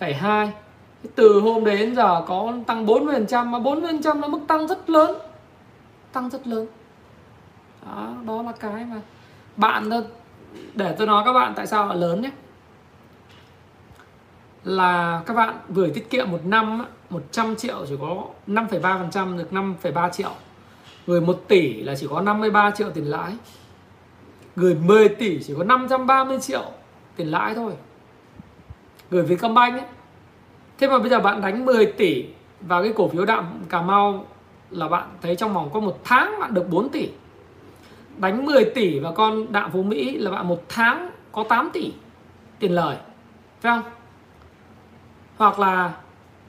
[0.00, 0.48] 23,2
[1.14, 5.18] từ hôm đến giờ có tăng 40% mà 40% là mức tăng rất lớn
[6.14, 6.66] tăng rất lớn.
[7.86, 9.00] Đó, đó là cái mà
[9.56, 9.90] bạn
[10.74, 12.30] để tôi nói các bạn tại sao là lớn nhé.
[14.64, 20.10] Là các bạn gửi tiết kiệm một năm 100 triệu chỉ có 5,3% được 5,3
[20.10, 20.30] triệu.
[21.06, 23.36] Gửi 1 tỷ là chỉ có 53 triệu tiền lãi.
[24.56, 26.64] Gửi 10 tỷ chỉ có 530 triệu
[27.16, 27.72] tiền lãi thôi.
[29.10, 29.86] Gửi Vietcombank ấy
[30.78, 32.24] thế mà bây giờ bạn đánh 10 tỷ
[32.60, 34.26] vào cái cổ phiếu đạm Cà Mau
[34.70, 37.08] là bạn thấy trong vòng có một tháng bạn được 4 tỷ
[38.18, 41.92] đánh 10 tỷ và con đạm Phú Mỹ là bạn một tháng có 8 tỷ
[42.58, 42.96] tiền lời
[43.60, 43.92] phải không?
[45.36, 45.92] Hoặc là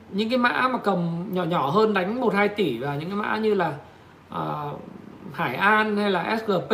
[0.09, 3.18] những cái mã mà cầm nhỏ nhỏ hơn đánh 1 2 tỷ và những cái
[3.18, 3.74] mã như là
[4.36, 4.82] uh,
[5.34, 6.74] Hải An hay là SGP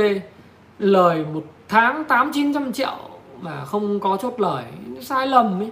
[0.79, 2.97] lời một tháng 8 900 triệu
[3.41, 4.63] mà không có chốt lời
[5.01, 5.71] sai lầm ấy.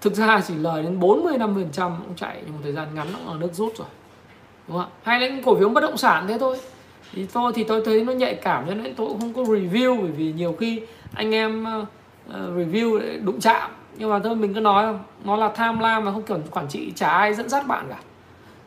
[0.00, 2.94] Thực ra chỉ lời đến 40 50 phần trăm cũng chạy nhưng một thời gian
[2.94, 3.88] ngắn nó là nước rút rồi
[4.68, 6.60] đúng không hay là những cổ phiếu bất động sản thế thôi
[7.12, 10.00] thì tôi thì tôi thấy nó nhạy cảm cho nên tôi cũng không có review,
[10.02, 10.80] bởi vì nhiều khi
[11.14, 11.84] anh em ờ,
[12.28, 13.70] ờ, review đụng chạm.
[13.98, 16.68] Nhưng mà thôi, mình cứ nói không nó là tham lam mà không kiểu quản
[16.68, 17.98] trị chả ai dẫn dắt bạn cả.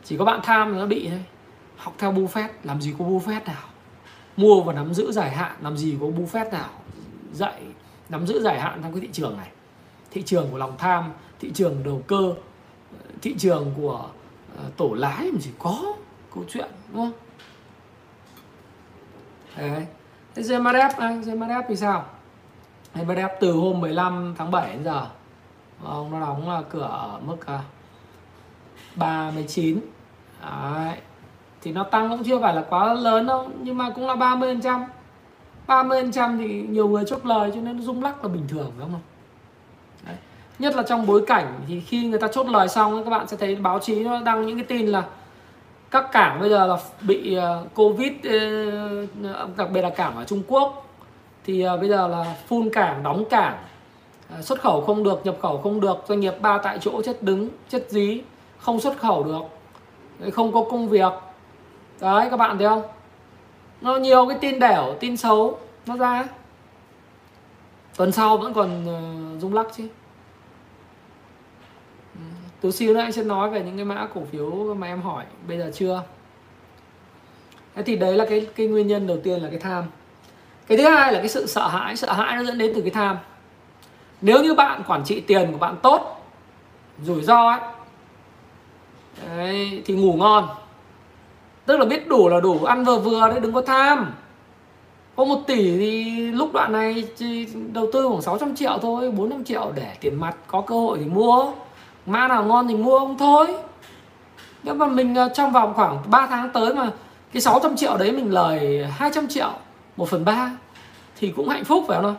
[0.04, 1.24] Chỉ có bạn tham nó bị thôi.
[1.76, 3.62] Học theo Buffett làm gì có Buffett nào?
[4.36, 6.68] Mua và nắm giữ dài hạn, làm gì có Buffett nào?
[7.32, 7.62] Dạy,
[8.08, 9.48] nắm giữ dài hạn trong cái thị trường này.
[10.10, 11.04] Thị trường của lòng tham,
[11.40, 12.34] thị trường đầu cơ
[12.92, 14.04] ờ, thị trường của
[14.76, 15.82] tổ lái mà chỉ có
[16.34, 17.12] câu chuyện, đúng không?
[19.56, 19.86] Đấy.
[20.34, 22.04] Thế GMRF GMRF à, thì sao?
[22.94, 25.06] GMRF từ hôm 15 tháng 7 đến giờ
[25.84, 27.60] ờ, Ông nó đóng cửa ở mức à,
[28.96, 29.80] 39
[30.42, 30.96] Đấy.
[31.62, 34.84] Thì nó tăng cũng chưa phải là quá lớn đâu, Nhưng mà cũng là 30%
[35.66, 38.92] 30% thì nhiều người chốt lời cho nên nó rung lắc là bình thường, đúng
[38.92, 39.00] không?
[40.06, 40.16] Đấy.
[40.58, 43.36] Nhất là trong bối cảnh thì khi người ta chốt lời xong các bạn sẽ
[43.36, 45.04] thấy báo chí nó đăng những cái tin là
[45.90, 48.38] các cảng bây giờ là bị ờ, covid ờ,
[49.32, 50.86] ờ, đặc biệt là cảng ở Trung Quốc.
[51.44, 53.58] Thì bây giờ là phun cảng, đóng cảng.
[54.40, 57.48] Xuất khẩu không được, nhập khẩu không được, doanh nghiệp ba tại chỗ chất đứng
[57.68, 58.20] chất dí,
[58.58, 59.42] không xuất khẩu được.
[60.30, 61.12] Không có công việc.
[62.00, 62.82] Đấy, các bạn thấy không?
[63.80, 66.28] Nó nhiều cái tin đẻo, tin xấu nó ra.
[67.96, 68.86] Tuần sau vẫn còn
[69.40, 69.88] rung lắc chứ.
[72.60, 75.24] Tú xíu nữa anh sẽ nói về những cái mã cổ phiếu mà em hỏi
[75.48, 76.02] bây giờ chưa?
[77.74, 79.84] Thế thì đấy là cái cái nguyên nhân đầu tiên là cái tham.
[80.66, 81.96] Cái thứ hai là cái sự sợ hãi.
[81.96, 83.18] Sợ hãi nó dẫn đến từ cái tham.
[84.20, 86.26] Nếu như bạn quản trị tiền của bạn tốt
[87.04, 87.60] rủi ro ấy
[89.36, 90.48] đấy, thì ngủ ngon.
[91.66, 94.12] Tức là biết đủ là đủ ăn vừa vừa đấy đừng có tham.
[95.16, 97.04] Có một tỷ thì lúc đoạn này
[97.72, 101.04] đầu tư khoảng 600 triệu thôi 400 triệu để tiền mặt có cơ hội thì
[101.04, 101.52] mua
[102.06, 103.46] mã nào ngon thì mua ông thôi.
[104.62, 106.90] Nếu mà mình ờ, trong vòng khoảng 3 tháng tới mà
[107.32, 109.50] cái 600 triệu đấy mình lời 200 triệu
[109.96, 110.50] 1 phần 3
[111.16, 112.16] thì cũng hạnh phúc, phải không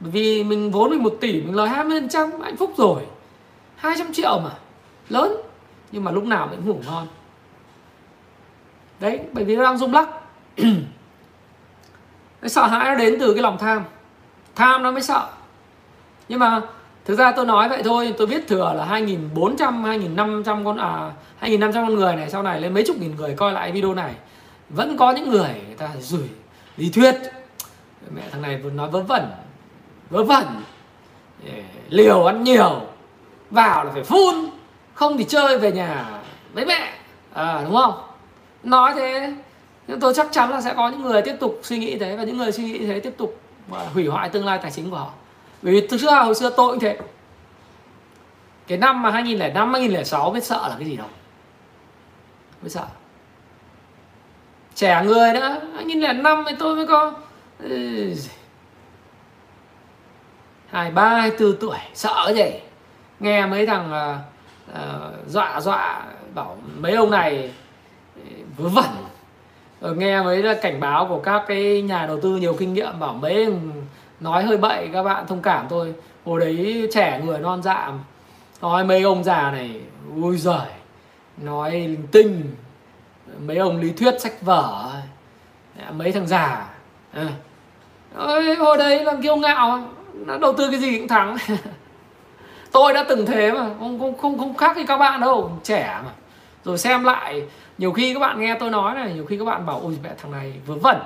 [0.00, 3.02] bởi vì mình vốn mình 1 tỷ, mình lời 20 phần trăm, hạnh phúc rồi.
[3.76, 4.50] 200 triệu mà,
[5.08, 5.32] lớn,
[5.92, 7.06] nhưng mà lúc nào mình cũng ngủ ngon.
[9.00, 10.08] Đấy, bởi vì nó đang rung lắc.
[12.40, 13.84] Cái sợ hãi nó đến từ cái lòng tham.
[14.54, 15.28] Tham nó mới sợ.
[16.28, 16.60] Nhưng mà
[17.04, 21.72] thực ra tôi nói vậy thôi tôi biết thừa là 2.400 2.500 con à 2.500
[21.72, 24.14] con người này sau này lên mấy chục nghìn người coi lại video này.
[24.68, 26.28] Vẫn có những người người ta rủi
[26.76, 27.14] lý thuyết.
[28.14, 29.30] Mẹ thằng này vừa nói vớ vẩn
[30.10, 30.44] vớ vẩn.
[31.88, 32.80] Liều ăn nhiều
[33.50, 34.34] vào là phải phun
[34.94, 36.20] không thì chơi về nhà
[36.52, 36.92] với mẹ.
[37.32, 37.94] À, đúng không?
[38.62, 39.34] Nói thế
[39.86, 42.24] nhưng tôi chắc chắn là sẽ có những người tiếp tục suy nghĩ thế và
[42.24, 43.40] những người suy nghĩ thế tiếp tục
[43.94, 45.10] hủy hoại tương lai tài chính của họ
[45.62, 46.98] bởi vì từ xưa hồi xưa tôi cũng thế.
[48.66, 51.06] Cái năm mà 2005 2006 biết sợ là cái gì đâu.
[52.62, 52.86] Biết sợ.
[54.74, 55.60] Trẻ người nữa.
[55.74, 57.12] 2005 thì tôi mới có
[57.58, 58.14] ừ,
[60.70, 61.78] hai ba hai tư tuổi.
[61.94, 62.60] Sợ cái gì?
[63.20, 64.14] Nghe mấy thằng
[64.70, 66.04] uh, dọa dọa
[66.34, 67.52] bảo mấy ông này
[68.16, 68.22] ừ,
[68.56, 68.90] vớ vẩn.
[69.80, 73.14] Rồi nghe mấy cảnh báo của các cái nhà đầu tư nhiều kinh nghiệm bảo
[73.14, 73.52] mấy
[74.22, 75.94] nói hơi bậy, các bạn thông cảm thôi.
[76.24, 77.92] Hồi đấy trẻ người non dạ
[78.62, 79.80] nói mấy ông già này
[80.22, 80.66] ui giời,
[81.36, 82.54] nói linh tinh,
[83.46, 84.92] mấy ông lý thuyết sách vở,
[85.92, 86.66] mấy thằng già
[87.12, 87.28] à.
[88.58, 89.82] hồi đấy là kiêu ngạo
[90.14, 91.36] nó đầu tư cái gì cũng thắng.
[92.72, 96.00] Tôi đã từng thế mà, không không không không khác gì các bạn đâu, trẻ
[96.04, 96.10] mà.
[96.64, 97.42] Rồi xem lại,
[97.78, 100.10] nhiều khi các bạn nghe tôi nói này, nhiều khi các bạn bảo, ôi, mẹ
[100.22, 100.96] thằng này vớ vẩn.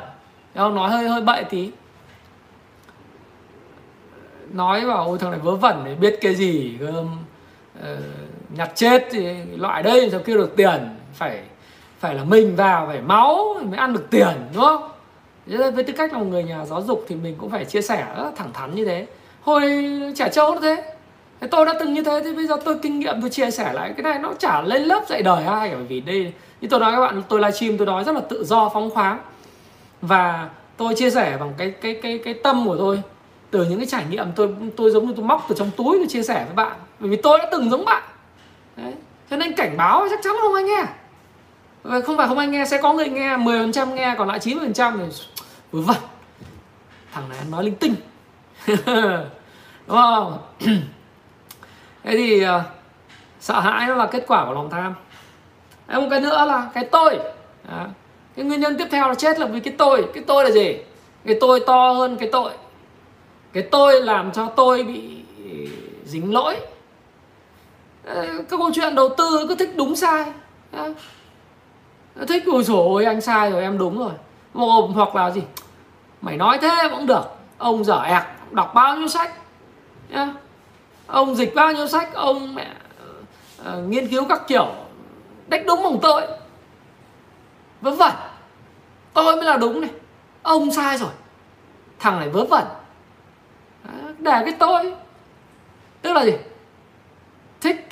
[0.56, 0.74] Không?
[0.74, 1.70] Nói hơi hơi bậy tí
[4.56, 7.06] nói bảo ôi thằng này vớ vẩn để biết cái gì uh,
[8.56, 10.96] nhặt chết thì loại đây sao kêu được tiền?
[11.14, 11.40] Phải
[12.00, 14.90] phải là mình vào phải máu mới ăn được tiền đúng không?
[15.46, 18.06] Với tư cách là một người nhà giáo dục thì mình cũng phải chia sẻ
[18.16, 19.06] rất thẳng thắn như thế.
[19.42, 20.92] Hồi trẻ trâu nó thế.
[21.40, 23.72] Thế tôi đã từng như thế thì bây giờ tôi kinh nghiệm tôi chia sẻ
[23.72, 26.80] lại cái này nó chả lên lớp dạy đời ai bởi vì đây như tôi
[26.80, 29.18] nói các bạn tôi livestream tôi nói rất là tự do phóng khoáng.
[30.02, 33.02] Và tôi chia sẻ bằng cái cái cái cái tâm của tôi
[33.50, 36.06] từ những cái trải nghiệm tôi tôi giống như tôi móc từ trong túi tôi
[36.08, 36.76] chia sẻ với bạn.
[37.00, 38.02] Bởi vì tôi đã từng giống bạn.
[38.76, 38.92] Đấy.
[39.30, 40.84] cho nên cảnh báo chắc chắn không ai nghe.
[41.82, 44.98] Và không phải không ai nghe sẽ có người nghe 10% nghe còn lại 90%
[44.98, 45.24] thì
[45.72, 45.96] vớ vẩn.
[47.12, 47.94] Thằng này nói linh tinh.
[49.86, 50.38] Đúng không?
[52.04, 52.48] Thế thì uh,
[53.40, 54.94] sợ hãi nó là kết quả của lòng tham.
[55.86, 57.18] Đấy, một cái nữa là cái tôi.
[57.68, 57.86] Đó.
[58.36, 60.04] cái nguyên nhân tiếp theo là chết là vì cái tôi.
[60.14, 60.76] Cái tôi là gì?
[61.26, 62.52] Cái tôi to hơn cái tội
[63.56, 65.02] cái tôi làm cho tôi bị
[66.04, 66.56] dính lỗi.
[68.04, 70.24] Ờ, các câu chuyện đầu tư cứ thích đúng sai.
[70.72, 70.94] Ờ,
[72.28, 74.12] thích ôi rồi anh sai rồi em đúng rồi.
[74.94, 75.42] Hoặc là gì
[76.22, 77.22] mày nói thế cũng được.
[77.58, 79.32] Ông dở ẹc đọc bao nhiêu sách.
[80.08, 80.32] Nhá.
[81.06, 82.72] Ông dịch bao nhiêu sách ông mẹ
[83.60, 84.68] uh, nghiên cứu các kiểu
[85.46, 86.22] đách đúng bằng tôi.
[87.80, 88.12] Vớ vẩn.
[89.12, 89.90] Tôi mới là đúng này.
[90.42, 91.10] Ông sai rồi.
[91.98, 92.64] Thằng này vớ vẩn
[94.18, 94.94] để cái tôi.
[96.02, 96.32] Tức là gì?
[97.60, 97.88] Thích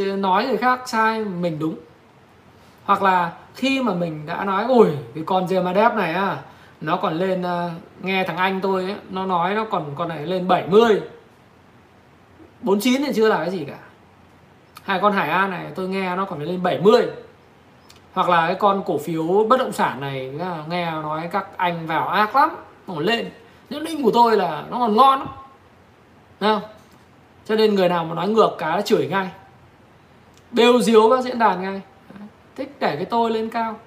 [0.00, 1.74] uh, nói người khác sai mình đúng.
[2.84, 6.38] Hoặc là khi mà mình đã nói ôi cái con Gemadep này à
[6.80, 7.72] nó còn lên uh,
[8.04, 11.00] nghe thằng anh tôi ấy, nó nói nó còn con này lên 70
[12.62, 13.78] 49 thì chưa là cái gì cả.
[14.82, 17.06] Hai con Hải An này tôi nghe nó còn lên 70
[18.12, 20.32] hoặc là cái con cổ phiếu bất động sản này
[20.68, 22.50] nghe nói các anh vào ác lắm
[22.86, 23.30] nó lên
[23.70, 25.28] nhận định của tôi là nó còn ngon lắm.
[26.40, 26.62] Không?
[27.50, 29.30] cho nên người nào mà nói ngược cá chửi ngay.
[30.50, 31.80] Bêu diếu các diễn đàn ngay.
[32.56, 33.78] Thích để cái tôi lên cao.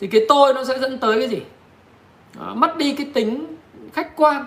[0.00, 1.42] Thì cái tôi nó sẽ dẫn tới cái gì?
[2.38, 3.56] Đó, mất đi cái tính
[3.92, 4.46] khách quan.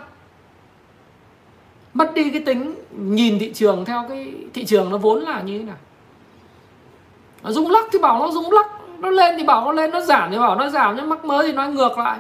[1.94, 5.58] Mất đi cái tính nhìn thị trường theo cái thị trường nó vốn là như
[5.58, 5.78] thế nào?
[7.44, 8.68] Nó rung lắc thì bảo nó rung lắc.
[9.00, 10.96] Nó lên thì bảo nó lên nó giảm thì bảo nó giảm.
[10.96, 12.20] Nhưng mắc mới thì nói ngược lại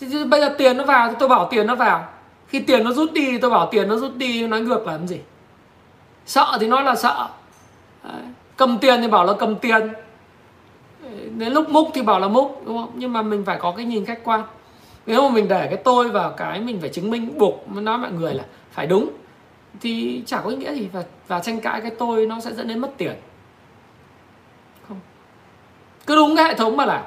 [0.00, 2.08] thì bây giờ tiền nó vào thì tôi bảo tiền nó vào.
[2.48, 4.92] Khi tiền nó rút đi thì tôi bảo tiền nó rút đi, nói ngược là
[4.92, 5.20] làm gì?
[6.26, 7.28] Sợ thì nói là sợ.
[8.04, 8.22] Đấy.
[8.56, 9.92] cầm tiền thì bảo là cầm tiền.
[11.36, 12.90] Đến lúc múc thì bảo là múc, đúng không?
[12.94, 14.42] Nhưng mà mình phải có cái nhìn khách quan.
[15.06, 18.12] Nếu mà mình để cái tôi vào cái mình phải chứng minh, buộc nói mọi
[18.12, 19.10] người là phải đúng,
[19.80, 22.68] thì chả có ý nghĩa gì và và tranh cãi cái tôi nó sẽ dẫn
[22.68, 23.14] đến mất tiền.
[24.88, 25.00] Không.
[26.06, 27.06] Cứ đúng cái hệ thống mà là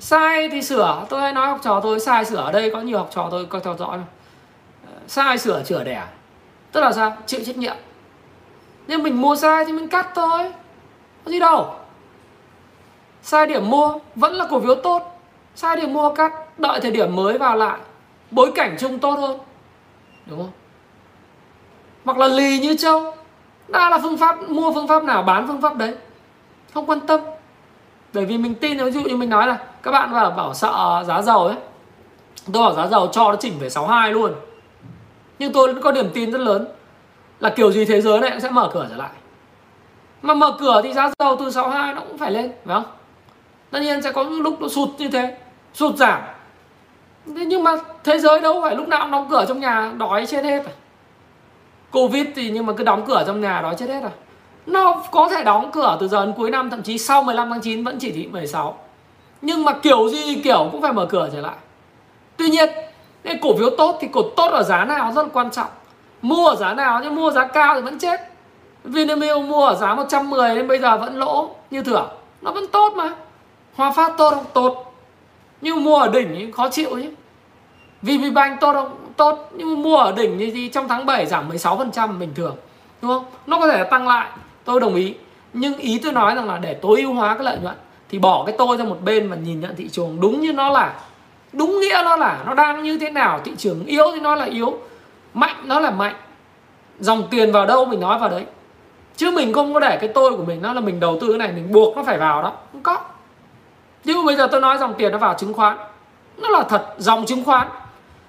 [0.00, 1.06] sai thì sửa.
[1.08, 3.46] Tôi hay nói học trò tôi, sai sửa ở đây, có nhiều học trò tôi
[3.46, 3.98] có theo dõi.
[4.86, 6.04] Ờ, sai sửa chữa đẻ.
[6.72, 7.16] Tức là sao?
[7.26, 7.76] Chịu trách nhiệm.
[8.86, 10.52] Nhưng mình mua sai thì mình cắt thôi.
[11.24, 11.74] Có gì đâu.
[13.22, 15.20] Sai điểm mua vẫn là cổ phiếu tốt.
[15.54, 16.32] Sai điểm mua cắt.
[16.58, 17.78] Đợi thời điểm mới vào lại.
[18.30, 19.38] Bối cảnh chung tốt hơn.
[20.26, 20.50] Đúng không?
[22.04, 23.14] Hoặc là lì như châu.
[23.68, 25.94] Đã là phương pháp, mua phương pháp nào, bán phương pháp đấy.
[26.74, 27.20] Không quan tâm
[28.12, 31.04] bởi vì mình tin, ví dụ như mình nói là các bạn bảo bảo sợ
[31.06, 31.56] giá dầu ấy.
[32.52, 34.32] Tôi bảo giá dầu cho nó chỉnh về 62 luôn.
[35.38, 36.68] Nhưng tôi vẫn có niềm tin rất lớn
[37.40, 39.10] là kiểu gì thế giới này cũng sẽ mở cửa trở lại.
[40.22, 42.84] Mà mở cửa thì giá dầu từ 62 nó cũng phải lên, phải không?
[43.70, 45.36] Tất nhiên sẽ có những lúc nó sụt như thế,
[45.74, 46.20] sụt giảm.
[47.26, 50.26] Thế nhưng mà thế giới đâu phải lúc nào cũng đóng cửa trong nhà đói
[50.26, 50.72] chết hết à.
[51.90, 54.10] Covid thì nhưng mà cứ đóng cửa trong nhà đói chết hết à
[54.66, 57.60] nó có thể đóng cửa từ giờ đến cuối năm thậm chí sau 15 tháng
[57.60, 58.78] 9 vẫn chỉ thị 16
[59.42, 61.56] nhưng mà kiểu gì kiểu cũng phải mở cửa trở lại.
[62.36, 62.68] Tuy nhiên
[63.22, 65.68] cái cổ phiếu tốt thì cổ tốt ở giá nào rất là quan trọng.
[66.22, 68.20] Mua ở giá nào nhưng mua giá cao thì vẫn chết.
[68.84, 72.08] Vinamilk mua ở giá 110 nên bây giờ vẫn lỗ như thường.
[72.42, 73.14] Nó vẫn tốt mà.
[73.74, 74.44] Hòa Phát tốt không?
[74.52, 74.94] Tốt.
[75.60, 77.10] Nhưng mua ở đỉnh thì khó chịu chứ.
[78.02, 78.96] VPBank tốt không?
[79.16, 79.48] Tốt.
[79.52, 82.56] Nhưng mua ở đỉnh thì, thì trong tháng 7 giảm 16% bình thường
[83.02, 83.24] Đúng không?
[83.46, 84.30] Nó có thể tăng lại.
[84.64, 85.14] Tôi đồng ý.
[85.52, 87.74] Nhưng ý tôi nói rằng là để tối ưu hóa cái lợi nhuận,
[88.08, 90.70] thì bỏ cái tôi ra một bên và nhìn nhận thị trường đúng như nó
[90.70, 90.94] là,
[91.52, 94.44] đúng nghĩa nó là, nó đang như thế nào, thị trường yếu thì nó là
[94.44, 94.78] yếu,
[95.34, 96.14] mạnh nó là mạnh.
[97.00, 98.44] Dòng tiền vào đâu mình nói vào đấy.
[99.16, 101.38] Chứ mình không có để cái tôi của mình, nó là mình đầu tư cái
[101.38, 102.52] này, mình buộc nó phải vào đó.
[102.72, 102.98] Không có.
[104.04, 105.76] Nhưng bây giờ tôi nói dòng tiền nó vào chứng khoán.
[106.36, 107.68] Nó là thật, dòng chứng khoán.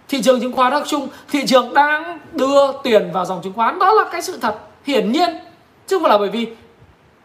[0.08, 3.80] Thị trường chứng khoán nói chung, thị trường đang đưa tiền vào dòng chứng khoán.
[3.80, 4.56] Đó là cái sự thật
[4.86, 5.30] hiển nhiên
[5.88, 6.48] chứ không phải là bởi vì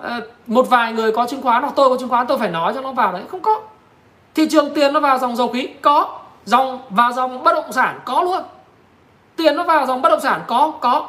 [0.02, 0.08] uh,
[0.46, 2.80] một vài người có chứng khoán hoặc tôi có chứng khoán tôi phải nói cho
[2.80, 3.22] nó vào đấy.
[3.28, 3.60] Không có.
[4.34, 6.18] Thị trường tiền nó vào dòng dầu khí có.
[6.44, 8.42] Dòng vào dòng bất động sản có luôn.
[9.36, 11.08] Tiền nó vào dòng bất động sản có có.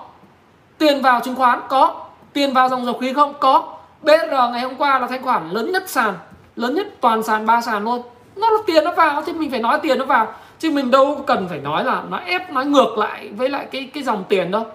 [0.78, 2.06] Tiền vào chứng khoán có.
[2.34, 3.74] Tiền vào dòng dầu khí không có.
[4.02, 6.14] BR ngày hôm qua là thanh khoản lớn nhất sàn
[6.56, 8.02] lớn nhất toàn sàn ba sàn luôn.
[8.36, 10.34] Nó là tiền nó vào thì mình phải nói tiền nó vào.
[10.60, 13.90] Chứ mình đâu cần phải nói là nó ép nói ngược lại với lại cái
[13.94, 14.66] cái dòng tiền đâu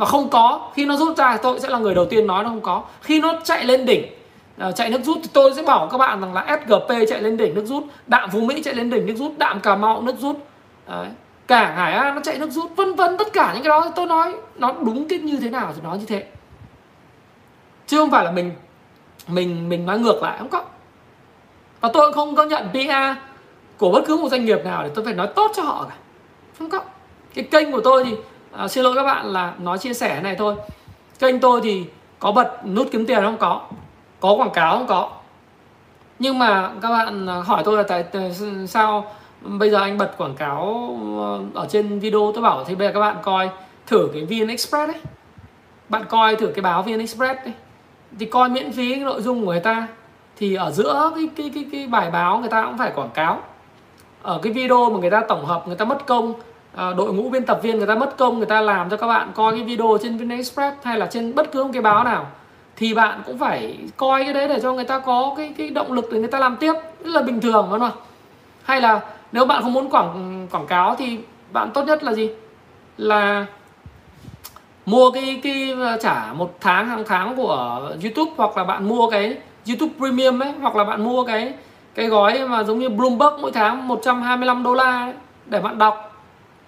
[0.00, 2.44] và không có khi nó rút ra thì tôi sẽ là người đầu tiên nói
[2.44, 2.82] nó không có.
[3.02, 4.06] Khi nó chạy lên đỉnh
[4.68, 7.36] uh, chạy nước rút thì tôi sẽ bảo các bạn rằng là SGP chạy lên
[7.36, 10.14] đỉnh nước rút đạm Phú Mỹ chạy lên đỉnh nước rút đạm Cà Mau nước
[10.18, 10.36] rút.
[10.88, 11.06] Đấy.
[11.46, 14.06] cả Hải An nó chạy nước rút vân vân tất cả những cái đó tôi
[14.06, 16.24] nói nó đúng cái như thế nào thì nói như thế.
[17.86, 18.52] Chứ không phải là mình
[19.28, 20.64] mình mình nói ngược lại không có.
[21.80, 23.18] Và tôi không có nhận PR
[23.78, 25.96] của bất cứ một doanh nghiệp nào để tôi phải nói tốt cho họ cả.
[26.58, 26.80] Không có.
[27.34, 28.16] Cái kênh của tôi thì
[28.52, 30.54] à, xin lỗi các bạn là nói chia sẻ này thôi.
[31.18, 31.84] Kênh tôi thì
[32.18, 33.36] có bật nút kiếm tiền không?
[33.36, 33.60] Có.
[34.20, 34.86] Có quảng cáo không?
[34.86, 35.10] Có.
[36.18, 38.32] Nhưng mà các bạn à, hỏi tôi là tại, tại
[38.68, 39.04] sao
[39.40, 42.32] bây giờ anh bật quảng cáo ờ, ở trên video?
[42.34, 43.50] Tôi bảo thì bây giờ các bạn coi
[43.86, 45.00] thử cái VN Express đấy.
[45.88, 47.54] Bạn coi thử cái báo VN Express đấy.
[48.18, 49.88] Thì coi miễn phí cái nội dung của người ta.
[50.36, 53.40] Thì ở giữa cái cái cái cái bài báo người ta cũng phải quảng cáo.
[54.22, 56.34] Ở cái video mà người ta tổng hợp người ta mất công
[56.74, 59.06] à, đội ngũ biên tập viên người ta mất công người ta làm cho các
[59.06, 62.04] bạn coi cái video trên VN Express hay là trên bất cứ một cái báo
[62.04, 62.26] nào
[62.80, 65.92] thì bạn cũng phải coi cái đấy để cho người ta có cái cái động
[65.92, 66.72] lực để người ta làm tiếp.
[67.04, 67.98] Rất là bình thường đúng không?
[68.62, 69.00] Hay là
[69.32, 71.18] nếu bạn không muốn quảng quảng cáo thì
[71.52, 72.30] bạn tốt nhất là gì?
[72.96, 73.46] Là
[74.86, 79.10] mua cái cái ờ, trả một tháng hàng tháng của YouTube hoặc là bạn mua
[79.10, 81.52] cái YouTube Premium ấy hoặc là bạn mua cái
[81.94, 85.12] cái gói mà giống như Bloomberg mỗi tháng 125 đô la ấy,
[85.46, 86.09] để bạn đọc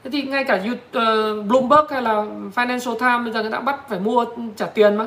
[0.05, 2.24] thế thì ngay cả YouTube, uh, ờ, Bloomberg hay là
[2.55, 4.24] Financial Times bây giờ người ta bắt phải mua
[4.57, 5.07] trả tiền mà.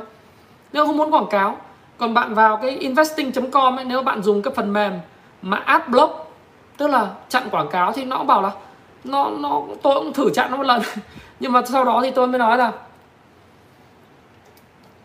[0.74, 1.58] Nếu không muốn quảng cáo
[1.98, 4.94] còn bạn vào cái investing.com ấy nếu bạn dùng cái phần mềm
[5.42, 6.32] mà adblock
[6.78, 8.52] tức là chặn quảng cáo thì nó bảo là
[9.04, 10.82] nó nó tôi cũng thử chặn nó một lần.
[11.40, 12.72] Nhưng mà sau đó thì tôi mới nói là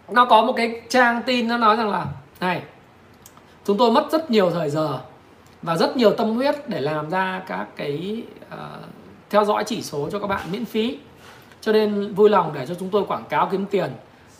[0.09, 2.07] nó có một cái trang tin nó nói rằng là
[2.41, 2.62] này
[3.64, 4.99] chúng tôi mất rất nhiều thời giờ
[5.62, 8.22] và rất nhiều tâm huyết để làm ra các cái
[8.55, 9.00] uh,
[9.31, 10.99] theo dõi chỉ số cho các bạn miễn phí.
[11.61, 13.91] Cho nên vui lòng để cho chúng tôi quảng cáo kiếm tiền,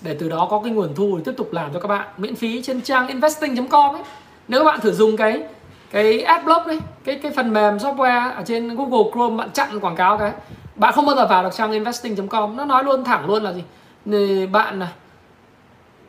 [0.01, 2.35] để từ đó có cái nguồn thu để tiếp tục làm cho các bạn miễn
[2.35, 4.03] phí trên trang investing.com ấy.
[4.49, 5.43] Nếu các bạn thử dùng cái
[5.91, 9.97] cái adblock đấy cái cái phần mềm software ở trên Google Chrome bạn chặn quảng
[9.97, 10.33] cáo cái,
[10.77, 14.47] bạn không bao giờ vào được trang investing.com nó nói luôn thẳng luôn là gì?
[14.47, 14.89] Bạn này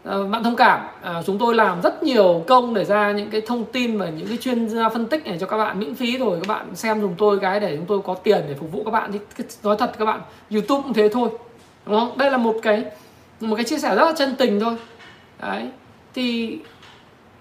[0.03, 0.81] Ờ, bạn thông cảm.
[1.01, 4.27] À, chúng tôi làm rất nhiều công để ra những cái thông tin và những
[4.27, 6.39] cái chuyên gia phân tích này cho các bạn miễn phí rồi.
[6.41, 8.91] Các bạn xem dùng tôi cái để chúng tôi có tiền để phục vụ các
[8.91, 9.11] bạn.
[9.11, 10.21] Thì nói thật các bạn
[10.51, 11.29] youtube cũng thế thôi.
[11.85, 12.17] Đúng không?
[12.17, 12.83] Đây là một cái
[13.39, 14.75] một cái chia sẻ rất là chân tình thôi.
[15.41, 15.69] Đấy.
[16.13, 16.57] Thì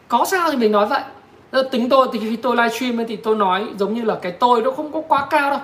[0.08, 1.02] có sao thì mình nói vậy.
[1.50, 4.62] Ờ, tính tôi thì khi tôi livestream thì tôi nói giống như là cái tôi
[4.62, 5.60] nó không có quá cao đâu.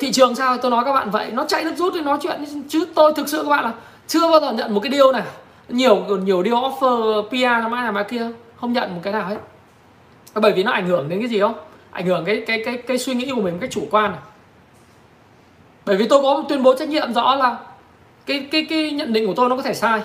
[0.00, 1.30] Thị trường sao tôi nói các bạn vậy.
[1.32, 2.44] Nó chạy nước rút thì nói chuyện.
[2.68, 3.72] Chứ tôi thực sự các bạn là
[4.06, 5.22] chưa bao giờ nhận một cái điều nào
[5.68, 9.28] nhiều nhiều deal offer PR làm ai làm ai kia không nhận một cái nào
[9.28, 9.36] hết.
[10.34, 11.54] À, bởi vì nó ảnh hưởng đến cái gì không?
[11.90, 14.20] Ảnh hưởng cái cái cái cái suy nghĩ của mình một cách chủ quan này.
[15.86, 17.56] bởi vì tôi có tuyên bố trách nhiệm rõ là
[18.26, 20.00] cái cái cái nhận định của tôi nó có thể sai.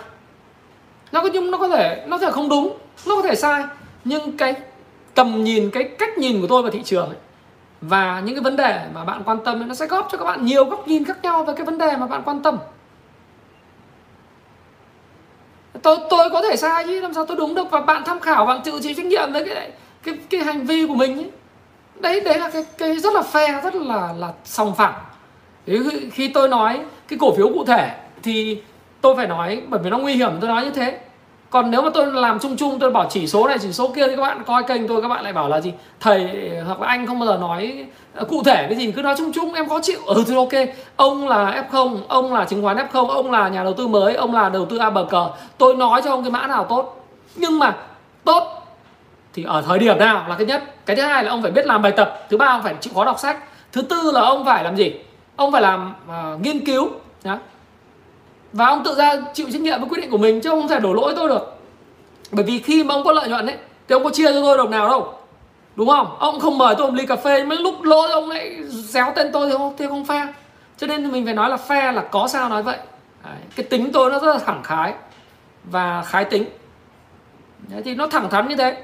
[1.11, 3.63] Nó có nhưng nó có thể nó có thể không đúng nó có thể sai.
[4.05, 4.55] Nhưng cái
[5.13, 7.17] tầm nhìn cái cách nhìn của tôi vào thị trường ấy,
[7.81, 10.25] và những cái vấn đề mà bạn quan tâm ấy, nó sẽ góp cho các
[10.25, 12.57] bạn nhiều góc nhìn khác nhau về cái vấn đề mà bạn quan tâm
[15.83, 17.71] tôi tôi có thể sai chứ, làm sao tôi đúng được?
[17.71, 19.71] Và bạn tham khảo, bạn tự chịu trách nhiệm với cái
[20.03, 21.29] cái cái hành vi của mình ấy.
[21.99, 24.93] đấy đấy là cái cái rất là phe rất là là sòng phẳng.
[26.11, 28.61] Khi tôi nói cái cổ phiếu cụ thể thì
[29.01, 30.99] tôi phải nói, bởi vì nó nguy hiểm, tôi nói như thế
[31.53, 34.07] còn nếu mà tôi làm chung chung tôi bảo chỉ số này chỉ số kia
[34.07, 35.73] thì các bạn coi kênh tôi các bạn lại bảo là gì?
[35.99, 37.85] Thầy hoặc là anh không bao giờ nói
[38.15, 39.99] ờ, cụ thể cái gì cứ nói chung chung em khó chịu.
[40.05, 40.49] Ừ thì ok.
[40.95, 44.33] Ông là f0 ông là chứng khoán f0 ông là nhà đầu tư mới ông
[44.33, 47.07] là đầu tư a bờ cờ tôi nói cho ông cái mã nào tốt.
[47.35, 47.75] Nhưng mà
[48.23, 48.43] tốt
[49.33, 50.63] thì ở thời điểm nào là cái nhất.
[50.85, 52.25] Cái thứ hai là ông phải biết làm bài tập.
[52.29, 53.37] Thứ ba ông phải chịu khó đọc sách.
[53.71, 54.93] Thứ tư là ông phải làm gì?
[55.35, 56.89] Ông phải làm uh, nghiên cứu
[57.23, 57.37] nhá
[58.53, 60.79] và ông tự ra chịu trách nhiệm với quyết định của mình chứ không thể
[60.79, 61.59] đổ lỗi tôi được.
[62.31, 64.57] Bởi vì khi mà ông có lợi nhuận ấy thì ông có chia cho tôi
[64.57, 65.13] đồng nào đâu.
[65.75, 66.15] Đúng không?
[66.19, 69.31] Ông không mời tôi một ly cà phê mấy lúc lỗ ông lại déo tên
[69.31, 70.27] tôi thì không thì không fair.
[70.77, 72.77] Cho nên mình phải nói là fair là có sao nói vậy.
[73.23, 74.93] Đấy, cái tính tôi nó rất là thẳng khái
[75.63, 76.45] và khái tính.
[77.67, 78.83] Đấy, thì nó thẳng thắn như thế.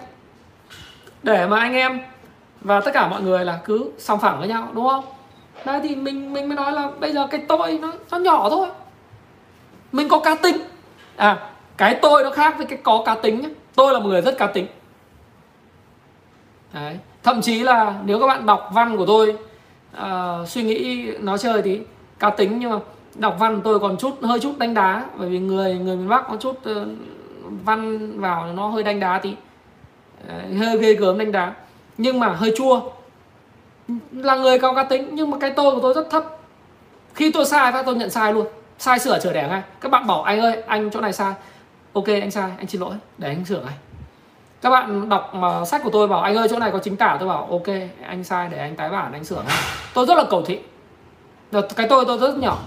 [1.24, 2.00] Để mà anh em
[2.62, 5.06] và tất cả mọi người là cứ song phẳng với nhau đúng không?
[5.66, 8.68] Đấy thì mình mình mới nói là bây giờ cái tôi nó nó nhỏ thôi
[9.92, 10.58] mình có cá tính.
[11.16, 14.22] À cái tôi nó khác với cái có cá tính nhé tôi là một người
[14.22, 14.68] rất cá tính.
[16.74, 16.98] Đấy.
[17.24, 19.38] Thậm chí là nếu các bạn đọc văn của tôi
[19.98, 21.82] uh, suy nghĩ nói chơi thì
[22.20, 22.80] cá tính nhưng mà
[23.16, 25.06] đọc văn tôi còn chút hơi chút đánh đá.
[25.18, 26.88] Bởi vì người người miền bắc có chút uh,
[27.66, 29.34] văn vào nó hơi đánh đá tí.
[30.28, 31.54] Đấy, hơi ghê gớm đánh đá.
[31.98, 32.82] Nhưng mà hơi chua.
[34.12, 36.24] Là người có cá tính nhưng mà cái tôi của tôi rất thấp.
[37.16, 38.48] Khi tôi sai phát tôi nhận sai luôn
[38.80, 39.62] sai sửa chở đẻ ngay.
[39.82, 41.34] Các bạn bảo anh ơi anh chỗ này sai.
[41.94, 42.94] Ok anh sai anh xin lỗi.
[43.18, 43.74] Để anh sửa ngay.
[44.62, 47.18] Các bạn đọc mà sách của tôi bảo anh ơi chỗ này có chính tả.
[47.20, 47.68] Tôi bảo ok
[48.08, 49.58] anh sai để anh tái bản anh sửa ngay.
[49.94, 50.60] Tôi rất là cầu thị.
[51.76, 52.60] Cái tôi tôi rất nhỏ.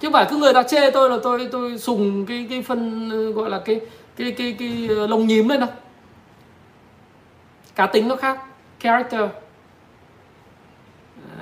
[0.00, 3.08] Chứ không phải cứ người ta chê tôi là tôi tôi sùng cái cái phân
[3.34, 3.80] gọi là cái
[4.16, 5.68] cái cái cái, ờ, cái lồng nhím lên đâu.
[7.74, 8.40] Cá tính nó khác
[8.80, 9.20] character.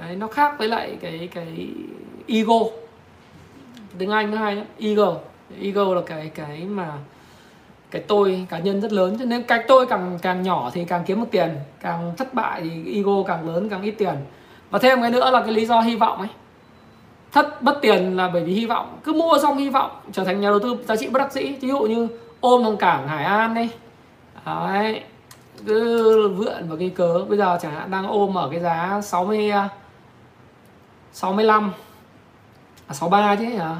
[0.01, 1.68] Đấy, nó khác với lại cái cái
[2.26, 2.61] ego
[3.99, 4.64] tiếng anh nó hay lắm.
[4.78, 5.14] Ego
[5.61, 6.92] ego là cái cái mà
[7.90, 9.16] cái tôi cá nhân rất lớn.
[9.18, 12.61] Cho nên cái tôi càng càng nhỏ thì càng kiếm được tiền, càng thất bại
[12.61, 14.14] thì ego càng lớn, càng ít tiền.
[14.70, 16.28] Và thêm cái nữa là cái lý do hy vọng ấy.
[17.32, 18.99] Thất, bất tiền là bởi vì hy vọng.
[19.05, 21.42] Cứ mua xong hy vọng, trở thành nhà đầu tư giá trị bất đắc dĩ.
[21.61, 22.09] Ví dụ như
[22.40, 23.68] ôm thằng cảng, hải an đi.
[24.46, 25.03] Đấy.
[25.66, 27.24] Cứ vượn vào cái cớ.
[27.28, 29.53] Bây giờ chẳng hạn đang ôm ở cái giá 60
[31.12, 31.72] 65
[32.89, 33.76] à, 63 chứ hả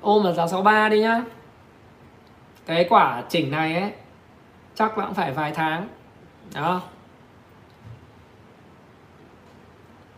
[0.00, 1.22] ôm ở giá 63 đi nhá.
[2.66, 3.92] Cái quả chỉnh này ấy
[4.74, 5.88] chắc là cũng phải vài tháng.
[6.54, 6.80] Đó.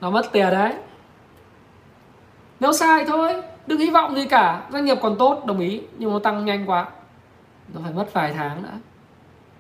[0.01, 0.75] Nó mất tiền đấy.
[2.61, 4.63] Nếu sai thôi đừng hy vọng gì cả.
[4.73, 6.87] Doanh nghiệp còn tốt đồng ý nhưng nó tăng nhanh quá.
[7.75, 8.79] Nó phải mất vài tháng nữa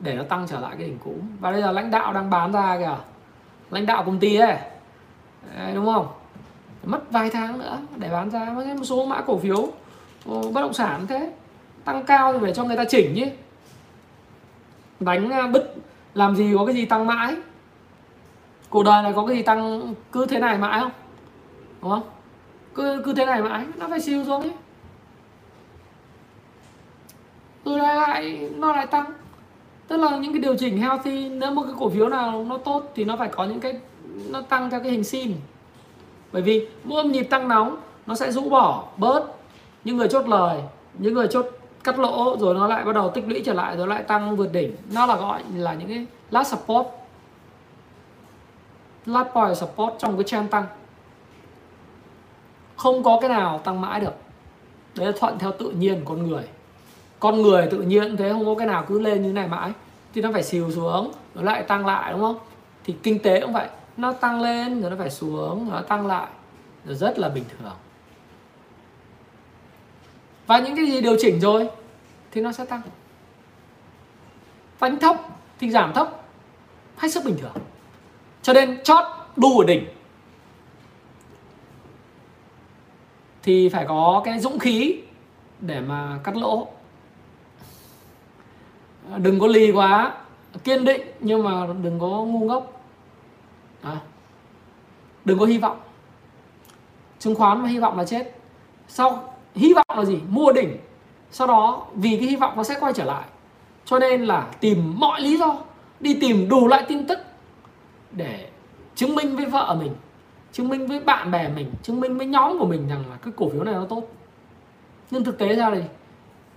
[0.00, 1.14] để nó tăng trở lại cái đỉnh cũ.
[1.40, 2.96] Và bây giờ lãnh đạo đang bán ra kìa.
[3.70, 4.56] Lãnh đạo công ty ấy.
[5.56, 6.23] Đấy, đúng không?
[6.86, 8.44] Mất vài tháng nữa để bán ra
[8.78, 9.68] một số mã cổ phiếu
[10.26, 11.32] ờ, bất động sản thế.
[11.84, 13.26] Tăng cao thì phải cho người ta chỉnh chứ
[15.00, 15.74] đánh à, bứt,
[16.14, 17.36] làm gì có cái gì tăng mãi?
[18.70, 20.92] Cuộc đời này có cái gì tăng cứ thế này mãi không?
[21.82, 22.02] Đúng không?
[22.74, 24.52] Cứ cứ thế này mãi, nó phải siêu xuống ấy
[27.64, 29.04] rồi lại nó lại tăng.
[29.88, 32.92] Tức là những cái điều chỉnh healthy, nếu một cái cổ phiếu nào nó tốt
[32.94, 33.80] thì nó phải có những cái,
[34.28, 35.34] nó tăng theo cái hình sin
[36.34, 37.76] bởi vì mỗi nhịp tăng nóng,
[38.06, 39.24] nó sẽ rũ bỏ bớt
[39.84, 40.60] những người chốt lời,
[40.98, 41.46] những người chốt
[41.84, 44.52] cắt lỗ, rồi nó lại bắt đầu tích lũy trở lại, rồi lại tăng vượt
[44.52, 44.76] đỉnh.
[44.92, 46.86] Nó là gọi là những cái last support.
[49.06, 50.64] Last point support trong cái trend tăng.
[52.76, 54.14] Không có cái nào tăng mãi được.
[54.94, 56.44] Đấy là thuận theo tự nhiên của con người.
[57.20, 59.72] Con người tự nhiên thế, không có cái nào cứ lên như này mãi.
[60.14, 62.38] Thì nó phải xìu xuống, nó lại tăng lại, đúng không?
[62.84, 63.66] Thì kinh tế cũng vậy
[63.96, 66.28] nó tăng lên, rồi nó phải xuống, nó tăng lại.
[66.84, 67.72] Rồi rất là bình thường.
[70.46, 71.68] Và những cái gì điều chỉnh rồi
[72.30, 72.80] thì nó sẽ tăng.
[74.78, 75.16] Phanh thấp
[75.58, 76.22] thì giảm thấp,
[76.96, 77.54] hết sức bình thường.
[78.42, 79.04] Cho nên chót
[79.36, 79.86] đu ở đỉnh
[83.42, 85.00] thì phải có cái dũng khí
[85.60, 86.68] để mà cắt lỗ.
[89.16, 90.14] Đừng có lì quá,
[90.64, 92.73] kiên định nhưng mà đừng có ngu ngốc.
[93.84, 93.96] Đấy.
[95.24, 95.80] đừng có hy vọng.
[97.18, 98.36] Chứng khoán mà hy vọng là chết.
[98.88, 100.18] Sau hy vọng là gì?
[100.28, 100.76] Mua đỉnh.
[101.30, 103.24] Sau đó vì cái hy vọng nó sẽ quay trở lại.
[103.84, 105.56] Cho nên là tìm mọi lý do
[106.00, 107.18] đi tìm đủ loại tin tức
[108.10, 108.48] để
[108.94, 109.92] chứng minh với vợ mình
[110.54, 113.32] chứng minh với bạn bè mình chứng minh với nhóm của mình rằng là cái
[113.36, 114.02] cổ phiếu này nó tốt.
[115.10, 115.80] Nhưng thực tế ra thì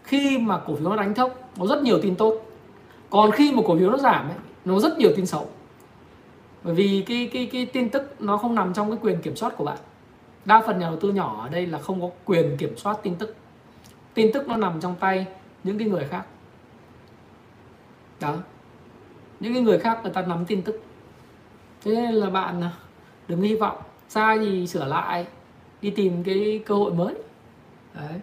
[0.03, 2.33] khi mà cổ phiếu nó đánh thốc nó rất nhiều tin tốt.
[3.09, 5.47] Còn khi một cổ phiếu nó giảm ấy, nó rất nhiều tin xấu
[6.63, 9.53] bởi vì cái cái cái tin tức nó không nằm trong cái quyền kiểm soát
[9.57, 9.77] của bạn.
[10.45, 13.15] Đa phần nhà đầu tư nhỏ ở đây là không có quyền kiểm soát tin
[13.15, 13.35] tức.
[14.13, 15.25] Tin tức nó nằm trong tay
[15.63, 16.25] những cái người khác.
[18.19, 18.35] Đó.
[19.39, 20.81] Những cái người khác người ta nắm tin tức.
[21.83, 22.71] Thế nên là bạn à,
[23.27, 23.77] đừng hy vọng
[24.09, 25.25] sai gì sửa lại,
[25.81, 27.13] đi tìm cái cơ hội mới.
[27.93, 28.19] Đấy.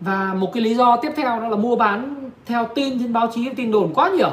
[0.00, 3.30] Và một cái lý do tiếp theo đó là mua bán theo tin trên báo
[3.34, 4.30] chí, tin đồn quá nhiều.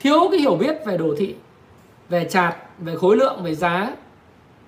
[0.00, 1.34] Thiếu cái hiểu biết về đồ thị
[2.08, 3.90] về chart về khối lượng về giá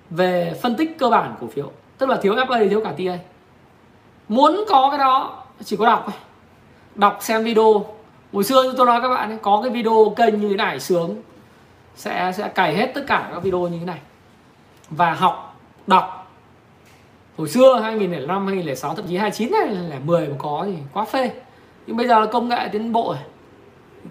[0.09, 1.71] về phân tích cơ bản cổ phiếu.
[1.97, 3.17] Tức là thiếu FA thiếu cả TA.
[4.27, 6.07] Muốn có cái đó chỉ có đọc
[6.95, 7.85] đọc xem video.
[8.33, 11.21] Hồi xưa tôi nói các bạn ấy, có cái video kênh như thế này sướng
[11.95, 13.99] sẽ sẽ cày hết tất cả các video như thế này.
[14.89, 15.55] Và học
[15.87, 16.31] đọc.
[17.37, 21.31] Hồi xưa 2005 2006 thậm chí 29 này là 10 mà có thì quá phê.
[21.87, 23.30] Nhưng bây giờ là công nghệ tiến bộ rồi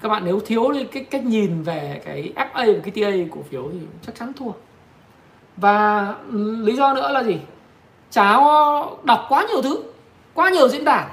[0.03, 3.43] các bạn nếu thiếu đi cái cách nhìn về cái FA và cái TA cổ
[3.51, 4.51] phiếu thì chắc chắn thua.
[5.57, 6.15] Và
[6.63, 7.39] lý do nữa là gì?
[8.11, 9.83] Cháu đọc quá nhiều thứ,
[10.35, 11.09] quá nhiều diễn đàn,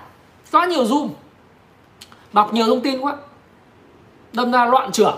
[0.52, 1.10] quá nhiều zoom,
[2.34, 3.16] đọc nhiều thông tin quá,
[4.34, 5.18] đâm ra loạn trưởng.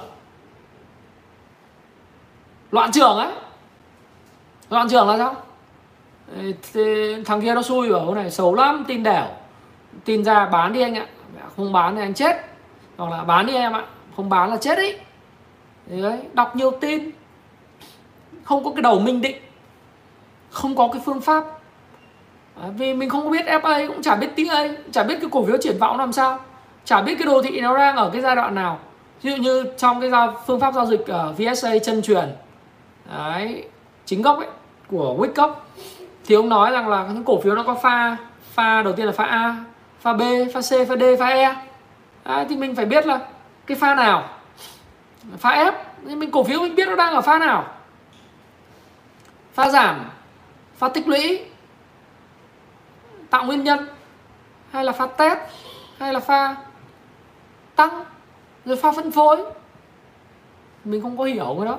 [2.72, 3.32] Loạn trưởng ấy
[4.70, 5.36] loạn trưởng là sao?
[7.26, 9.28] Thằng kia nó xui, bảo này, xấu lắm, tin đẻo
[10.06, 11.08] tin ra bán đi anh ạ.
[11.56, 12.49] Không bán thì anh chết
[13.00, 13.84] hoặc là bán đi em ạ.
[14.16, 15.00] Không bán là chết đấy.
[15.86, 17.12] Đấy đọc nhiều tin.
[18.44, 19.36] Không có cái đầu minh định.
[20.50, 21.44] Không có cái phương pháp.
[22.62, 25.58] À, vì mình không biết FA cũng chả biết TA chả biết cái cổ phiếu
[25.58, 26.40] triển vọng làm sao.
[26.86, 28.80] Chả biết cái đồ thị nó đang ở cái giai đoạn nào.
[29.22, 32.36] Ví dụ như trong cái giao, phương pháp giao dịch ờ, ở VSA chân truyền.
[33.18, 33.64] Đấy
[34.06, 34.48] chính gốc ấy
[34.88, 35.54] của Wickup
[36.26, 38.18] thì ông nói rằng là những cổ phiếu nó có pha
[38.54, 39.58] pha đầu tiên là pha A
[40.00, 40.22] pha B
[40.54, 41.69] pha C pha D pha E
[42.24, 43.20] à, thì mình phải biết là
[43.66, 44.30] cái pha nào?
[45.38, 45.74] Pha ép
[46.08, 47.68] thì mình cổ phiếu mình biết nó đang ở pha nào?
[49.54, 50.10] Pha giảm
[50.76, 51.46] pha tích lũy
[53.30, 53.88] tạo nguyên nhân
[54.72, 55.40] hay là pha test
[56.00, 56.56] hay là pha
[57.76, 58.04] tăng
[58.66, 59.38] rồi pha phân phối.
[60.84, 61.78] Mình không có hiểu cái đó.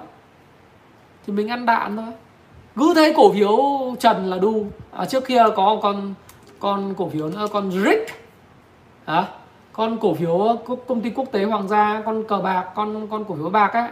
[1.27, 2.13] Thì mình ăn đạn thôi.
[2.77, 3.59] Cứ thấy cổ phiếu
[4.01, 4.67] trần là đu.
[4.93, 6.15] À, trước kia có con
[6.59, 8.11] con cổ phiếu nữa con rick.
[9.05, 9.25] À,
[9.81, 10.59] con cổ phiếu
[10.89, 13.89] công ty quốc tế hoàng gia, con cờ bạc, con con cổ phiếu bạc ấy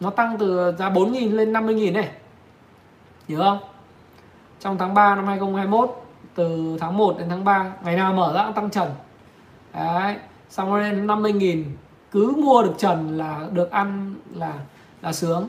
[0.00, 2.10] nó tăng từ giá 4.000 lên 50.000 này
[3.28, 3.58] hiểu không?
[4.60, 6.02] Trong tháng 3 năm 2021
[6.34, 8.88] từ tháng 1 đến tháng 3 ngày nào mở ra tăng trần.
[9.74, 10.16] Đấy,
[10.48, 11.64] xong rồi lên 50.000
[12.10, 14.54] cứ mua được trần là được ăn là
[15.02, 15.46] là sướng.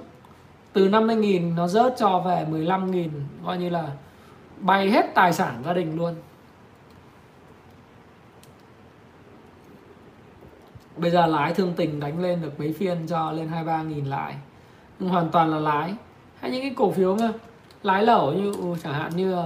[0.73, 3.09] Từ 50.000 nó rớt cho về 15.000
[3.45, 3.83] coi như là
[4.59, 6.15] bay hết tài sản gia đình luôn.
[11.01, 14.35] Bây giờ lái thương tình đánh lên được mấy phiên cho lên 23 nghìn lại
[14.99, 15.93] nhưng hoàn toàn là lái.
[16.39, 17.33] Hay những cái cổ phiếu mà
[17.83, 19.37] lái lẩu như ừ, chẳng hạn như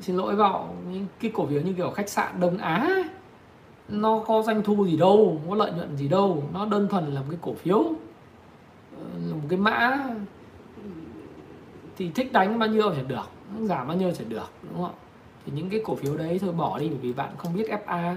[0.00, 3.04] xin lỗi vào những cái cổ phiếu như kiểu khách sạn Đông Á
[3.88, 7.20] nó có doanh thu gì đâu, có lợi nhuận gì đâu, nó đơn thuần là
[7.20, 7.78] một cái cổ phiếu
[8.96, 10.04] ờ, là một cái mã,
[11.96, 13.28] thì thích đánh bao nhiêu thì được,
[13.60, 14.94] giảm bao nhiêu thì được, đúng không
[15.46, 18.16] thì những cái cổ phiếu đấy thôi, bỏ đi, bởi vì bạn không biết FA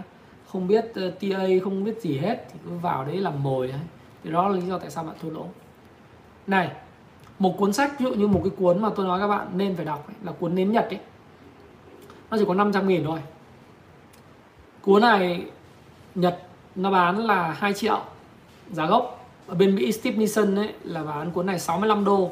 [0.51, 3.79] không biết ờ, TA không biết gì hết thì cứ vào đấy làm mồi ấy.
[4.23, 5.45] thì đó là lý do tại sao bạn thua lỗ.
[6.47, 6.71] Này
[7.39, 9.75] một cuốn sách ví dụ như một cái cuốn mà tôi nói các bạn nên
[9.75, 10.99] phải đọc ấy, là cuốn nến nhật ấy.
[12.31, 13.19] Nó chỉ có 500 nghìn thôi.
[14.81, 15.45] Cuốn này
[16.15, 16.39] Nhật
[16.75, 17.99] nó bán là 2 triệu
[18.71, 19.25] giá gốc.
[19.47, 22.31] Ở bên Mỹ Steve Nielsen ấy là bán cuốn này 65 đô.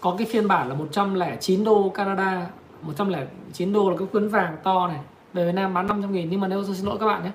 [0.00, 2.46] Có cái phiên bản là 109 đô Canada
[2.82, 5.00] 109 đô là cái cuốn vàng to này
[5.36, 7.30] về Việt Nam bán 500 nghìn nhưng mà nếu tôi xin lỗi các bạn nhé.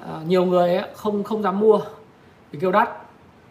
[0.00, 1.80] À, nhiều người ấy không không dám mua
[2.50, 2.88] vì kêu đắt.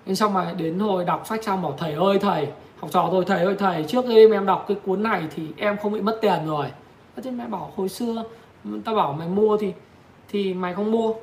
[0.06, 2.48] Nên xong mà đến hồi đọc sách xong bảo thầy ơi thầy
[2.80, 5.78] học trò tôi thầy ơi thầy trước khi em đọc cái cuốn này thì em
[5.78, 6.72] không bị mất tiền rồi.
[7.24, 8.24] Thế mẹ bảo hồi xưa
[8.86, 9.74] tao bảo mày mua thì
[10.30, 11.14] thì mày không mua.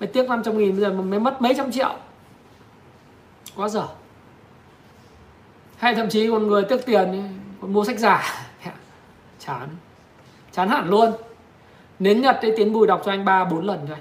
[0.00, 1.94] Mày tiếc 500 nghìn bây giờ mày mất mấy trăm triệu.
[3.56, 3.88] Quá dở.
[5.76, 7.28] Hay thậm chí còn người tiếc tiền
[7.60, 8.46] còn mua sách giả.
[9.38, 9.68] Chán.
[10.52, 11.12] Chán hẳn luôn
[12.00, 13.98] nến nhật ấy tiến bùi đọc cho anh ba bốn lần rồi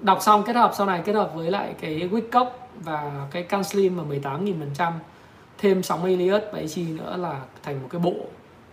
[0.00, 3.96] đọc xong kết hợp sau này kết hợp với lại cái Wickock và cái Canslim
[3.96, 4.92] mà 18.000 phần trăm
[5.58, 8.14] thêm sóng Elliott và EC nữa là thành một cái bộ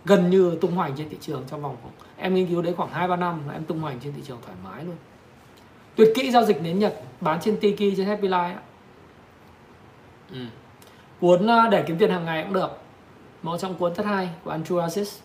[0.04, 1.76] gần như tung hoành trên thị trường trong vòng
[2.16, 4.38] em nghiên cứu đấy khoảng 2 3 năm là em tung hoành trên thị trường
[4.46, 4.96] thoải mái luôn.
[5.96, 8.54] Tuyệt kỹ giao dịch đến Nhật bán trên Tiki trên Happy Life.
[10.32, 10.38] Ừ.
[11.20, 12.70] Cuốn ờ, để kiếm tiền hàng ngày cũng được.
[13.42, 15.18] Một trong cuốn rất hay của Andrew Aziz.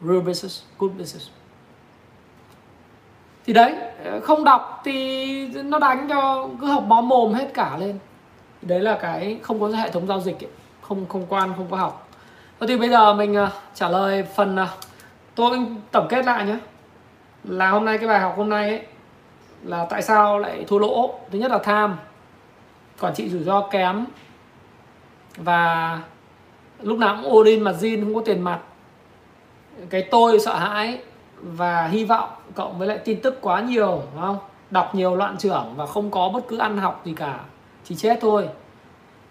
[0.00, 1.28] Real Business, Good Business.
[3.48, 3.74] Thì đấy,
[4.22, 7.98] không đọc thì nó đánh cho cứ học bó mồm hết cả lên.
[8.62, 10.50] Đấy là cái không có hệ thống giao dịch ấy.
[10.80, 12.08] không không quan không có học
[12.60, 14.68] Thôi thì bây giờ mình à, trả lời phần à,
[15.34, 15.58] tôi
[15.90, 16.56] tổng kết lại nhé
[17.44, 18.82] là hôm nay cái bài học hôm nay ấy
[19.62, 21.96] là tại sao lại thua lỗ thứ nhất là tham
[23.00, 24.04] quản trị rủi ro kém
[25.36, 26.00] và
[26.80, 28.58] lúc nào cũng all in mà zin không có tiền mặt
[29.90, 30.98] cái tôi sợ hãi
[31.36, 32.28] và hy vọng
[32.58, 34.38] cộng với lại tin tức quá nhiều đúng không?
[34.70, 37.40] Đọc nhiều loạn trưởng và không có bất cứ ăn học gì cả
[37.84, 38.48] chỉ chết thôi.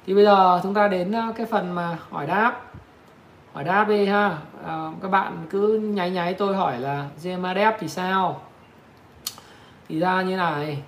[0.06, 2.62] Thì bây giờ chúng ta đến ờ, cái phần mà hỏi đáp.
[3.54, 4.38] Hỏi đáp đi ha.
[4.66, 8.42] À, các bạn cứ nháy nháy tôi hỏi là GMADF thì sao?
[9.90, 10.84] Thì ra như này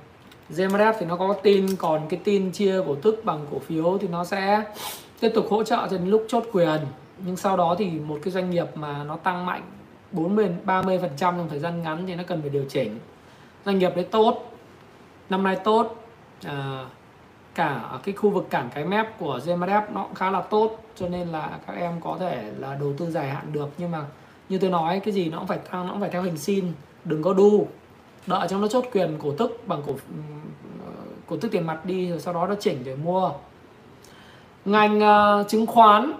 [0.50, 4.08] GMRF thì nó có tin còn cái tin chia cổ tức bằng cổ phiếu thì
[4.08, 4.64] nó sẽ
[5.20, 6.80] tiếp tục hỗ trợ cho đến lúc chốt quyền.
[7.18, 9.62] Nhưng sau đó thì một cái doanh nghiệp mà nó tăng mạnh
[10.12, 12.99] 40 30 phần trăm trong thời gian ngắn thì nó cần phải điều chỉnh.
[13.66, 14.51] Doanh nghiệp đấy tốt
[15.30, 15.95] năm nay tốt
[16.45, 16.86] à,
[17.55, 20.84] cả ở cái khu vực cảng cái mép của GMF nó cũng khá là tốt
[20.95, 23.70] cho nên là các em có thể là đầu tư dài hạn được.
[23.78, 24.05] Nhưng mà
[24.49, 26.72] như tôi nói cái gì nó cũng phải tăng nó cũng phải theo hình sin
[27.05, 27.68] đừng có đu.
[28.28, 30.16] Đợi cho nó chốt quyền cổ tức bằng cổ ừ,
[31.28, 33.32] cổ tức tiền mặt đi rồi sau đó nó chỉnh để mua.
[34.66, 36.14] Ngành uh, chứng khoán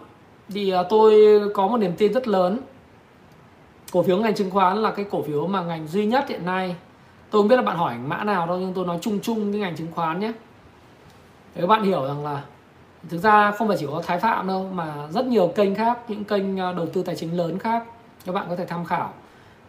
[0.50, 2.60] thì uh, tôi có một niềm tin rất lớn
[3.92, 6.76] cổ phiếu ngành chứng khoán là cái cổ phiếu mà ngành duy nhất hiện nay.
[7.30, 9.62] Tôi không biết là bạn hỏi mã nào đâu, nhưng tôi nói chung chung cái
[9.62, 10.32] ngành chứng khoán nhé.
[11.56, 12.42] Để các bạn hiểu rằng là
[13.10, 16.24] thực ra không phải chỉ có Thái Phạm đâu, mà rất nhiều kênh khác, những
[16.24, 17.84] kênh à, đầu tư tài chính lớn khác,
[18.26, 19.14] các bạn có thể tham khảo.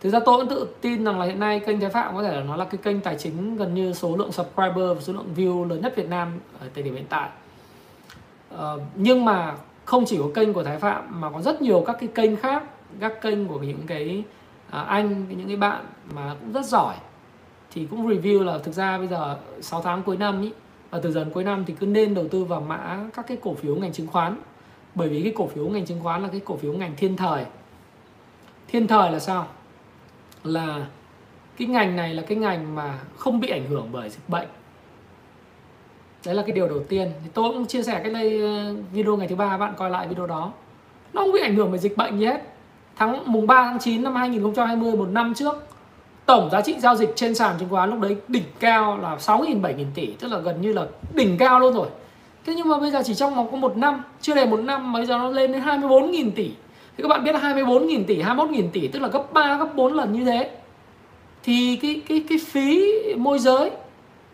[0.00, 2.36] Thực ra tôi cũng tự tin rằng là hiện nay kênh Thái Phạm có thể
[2.36, 5.34] là nó là cái kênh tài chính gần như số lượng subscriber và số lượng
[5.36, 7.28] view lớn nhất Việt Nam ở thời điểm hiện tại.
[8.50, 9.54] Ờ, nhưng mà
[9.84, 12.62] không chỉ có kênh của Thái Phạm mà có rất nhiều các cái kênh khác
[13.00, 14.24] các kênh của những cái
[14.70, 15.84] à, anh, những cái bạn
[16.14, 16.94] mà cũng rất giỏi
[17.70, 20.52] thì cũng review là thực ra bây giờ 6 tháng cuối năm ý,
[20.90, 23.54] và từ dần cuối năm thì cứ nên đầu tư vào mã các cái cổ
[23.54, 24.36] phiếu ngành chứng khoán.
[24.94, 27.44] Bởi vì cái cổ phiếu ngành chứng khoán là cái cổ phiếu ngành thiên thời.
[28.68, 29.46] Thiên thời là sao?
[30.44, 30.86] Là
[31.56, 34.48] cái ngành này là cái ngành mà không bị ảnh hưởng bởi dịch bệnh.
[36.26, 37.12] Đấy là cái điều đầu tiên.
[37.24, 40.08] Thì tôi cũng chia sẻ cái đây ờ, video ngày thứ ba, bạn coi lại
[40.08, 40.52] video đó.
[41.12, 42.42] Nó không bị ảnh hưởng bởi dịch bệnh gì hết
[43.00, 45.66] tháng mùng 3 tháng 9 năm 2020 một năm trước,
[46.26, 49.60] tổng giá trị giao dịch trên sàn chứng khoán lúc đấy đỉnh cao là 6.000
[49.60, 51.86] 7.000 tỷ, tức là gần như là đỉnh cao luôn rồi.
[52.46, 54.92] Thế nhưng mà bây giờ chỉ trong vòng có một năm, chưa đầy một năm
[54.92, 56.50] bây giờ nó lên đến 24.000 tỷ.
[56.96, 59.94] Thì các bạn biết là 24.000 tỷ 21.000 tỷ, tức là gấp 3 gấp 4
[59.94, 60.50] lần như thế.
[61.42, 63.70] Thì cái cái cái phí môi giới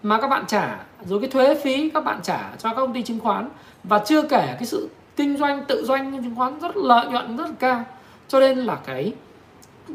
[0.02, 3.02] mà các bạn trả, rồi cái thuế phí các bạn trả cho các công ty
[3.02, 3.48] chứng khoán,
[3.84, 7.46] và chưa kể cái sự kinh doanh, tự doanh chứng khoán rất lợi nhuận rất
[7.46, 7.84] là cao
[8.28, 9.12] cho nên là cái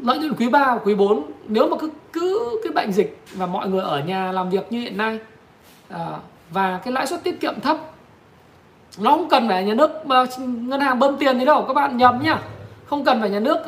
[0.02, 3.46] lợi nhuận quý 3 và quý 4 nếu mà cứ cứ cái bệnh dịch và
[3.46, 5.18] mọi người ở nhà làm việc như hiện nay
[5.88, 6.18] à,
[6.50, 7.76] và cái lãi suất tiết kiệm thấp
[8.98, 11.96] nó không cần phải nhà nước mà ngân hàng bơm tiền gì đâu các bạn
[11.96, 12.38] nhầm nhá.
[12.86, 13.58] Không cần phải nhà nước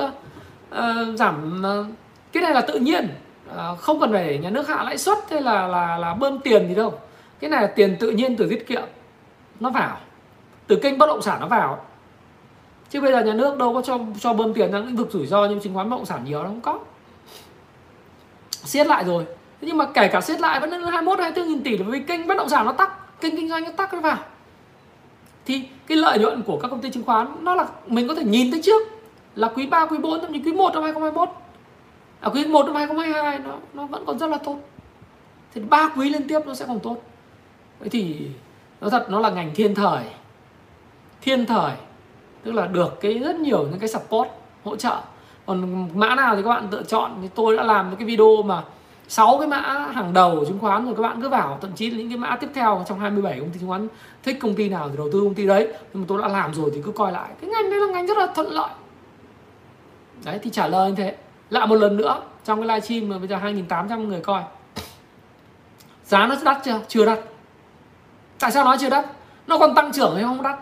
[0.74, 1.86] uh, giảm uh,
[2.32, 3.08] cái này là tự nhiên.
[3.50, 6.68] Uh, không cần phải nhà nước hạ lãi suất hay là là là bơm tiền
[6.68, 6.98] gì đâu.
[7.40, 8.82] Cái này là tiền tự nhiên từ tiết kiệm
[9.60, 9.96] nó vào.
[10.66, 11.84] Từ kênh bất động sản nó vào
[12.90, 15.26] chứ bây giờ nhà nước đâu có cho cho bơm tiền sang lĩnh vực rủi
[15.26, 16.78] ro như chứng khoán bất động sản nhiều đâu không có.
[18.50, 19.24] Siết lại rồi.
[19.24, 22.00] Thế nhưng mà kể cả siết lại vẫn là 21 24 nghìn tỷ là vì
[22.00, 24.18] kênh bất động sản nó tắc kênh kinh doanh nó tắc nó vào
[25.46, 28.24] thì cái lợi nhuận của các công ty chứng khoán nó là mình có thể
[28.24, 28.82] nhìn tới trước
[29.34, 31.28] là quý 3, quý 4 thậm chí quý 1 năm 2021
[32.20, 34.58] à, quý 1 năm 2022 nó nó vẫn còn rất là tốt.
[35.54, 36.96] Thì ba quý liên tiếp nó sẽ còn tốt.
[37.80, 38.28] Vậy thì
[38.80, 40.04] nó thật nó là ngành thiên thời.
[41.20, 41.72] Thiên thời
[42.44, 44.28] tức là được cái rất nhiều những cái support,
[44.64, 44.96] hỗ trợ.
[45.46, 47.10] Còn mã nào thì các bạn tự chọn.
[47.22, 48.62] Thì tôi đã làm cái video mà
[49.08, 49.60] sáu cái mã
[49.94, 51.58] hàng đầu của chứng khoán rồi, các bạn cứ vào.
[51.60, 53.88] Thậm chí là những cái mã tiếp theo trong 27 công ty chứng khoán
[54.22, 55.68] thích công ty nào thì đầu tư công ty đấy.
[55.92, 57.30] Nhưng mà tôi đã làm rồi thì cứ coi lại.
[57.40, 58.70] Cái ngành đấy là ngành rất là thuận lợi.
[60.24, 61.16] Đấy, thì trả lời như thế.
[61.50, 64.42] Lại một lần nữa, trong cái livestream mà bây giờ 2.800 người coi.
[66.04, 66.80] Giá nó đắt chưa?
[66.88, 67.18] Chưa đắt.
[68.40, 69.06] Tại sao nói chưa đắt?
[69.46, 70.58] Nó còn tăng trưởng hay không đắt?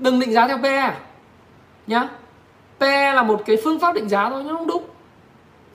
[0.00, 0.94] Đừng định giá theo PE
[1.86, 2.08] nhá.
[2.80, 4.82] PE là một cái phương pháp định giá thôi nhưng không đúng.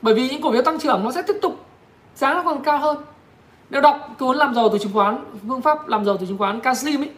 [0.02, 1.66] Bởi vì những cổ phiếu tăng trưởng nó sẽ tiếp tục
[2.16, 2.98] giá nó còn cao hơn.
[3.70, 6.60] Nếu đọc cuốn làm giàu từ chứng khoán phương pháp làm giàu từ chứng khoán
[6.60, 7.12] Caslim ấy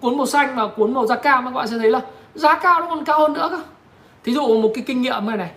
[0.00, 2.00] cuốn màu xanh và cuốn màu da cam các bạn sẽ thấy là
[2.34, 3.62] giá cao nó còn cao hơn nữa cơ.
[4.24, 5.50] Thí dụ một cái kinh nghiệm này này.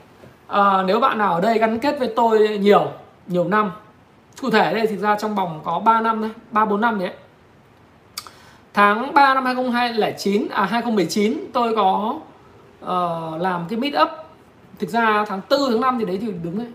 [0.48, 2.92] À, nếu bạn nào ở đây gắn kết với tôi nhiều
[3.28, 3.72] nhiều năm
[4.42, 7.14] cụ thể đây thì ra trong vòng có 3 năm đấy ba bốn năm đấy
[8.74, 12.20] tháng 3 năm 2009 à 2019 tôi có
[12.84, 14.10] uh, làm cái meet up.
[14.80, 16.68] Thực ra tháng 4 tháng 5 thì đấy thì đúng đấy.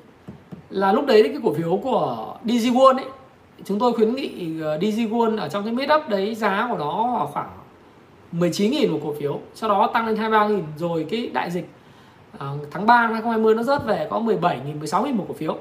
[0.70, 3.07] Là lúc đấy cái cổ phiếu của DG World ấy
[3.64, 6.78] chúng tôi khuyến nghị ờ, DG World ở trong cái meet up đấy giá của
[6.78, 7.51] nó khoảng
[8.32, 11.68] 19.000 một cổ phiếu sau đó tăng lên 23.000 rồi cái đại dịch
[12.36, 12.40] uh,
[12.70, 15.59] tháng 3 năm 2020 nó rớt về có 17.000 16.000 một cổ phiếu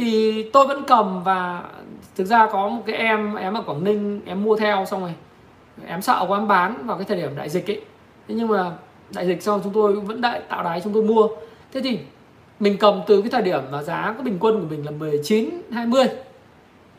[0.00, 1.62] thì tôi vẫn cầm và
[2.16, 5.14] thực ra có một cái em em ở Quảng Ninh em mua theo xong rồi.
[5.86, 7.80] Em sợ quá em bán vào cái thời điểm đại dịch ấy.
[8.28, 8.70] Thế nhưng mà
[9.14, 11.28] đại dịch xong chúng tôi vẫn đại tạo đáy chúng tôi mua.
[11.72, 11.98] Thế thì
[12.60, 15.50] mình cầm từ cái thời điểm mà giá cái bình quân của mình là 19
[15.72, 16.04] 20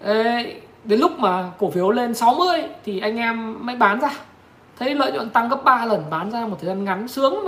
[0.04, 4.10] Ê, đến lúc mà cổ phiếu lên 60 thì anh em mới bán ra.
[4.80, 7.46] Thấy lợi nhuận tăng gấp 3 lần bán ra một thời gian ngắn sướng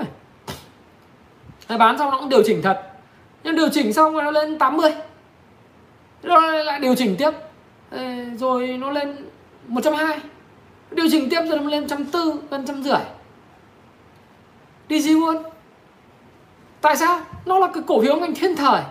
[1.69, 2.81] lắm bán xong nó cũng điều chỉnh thật.
[3.43, 4.91] Nhưng điều chỉnh xong rồi nó lên 80
[6.23, 7.31] rồi lại điều chỉnh tiếp.
[8.39, 9.15] Rồi nó lên
[9.67, 10.17] 120
[10.91, 12.99] điều chỉnh tiếp rồi nó lên 140 gần trăm rưỡi.
[14.89, 15.43] Gì luôn?
[16.81, 17.19] Tại sao?
[17.45, 18.81] Nó là cái cổ phiếu ngành thiên thời.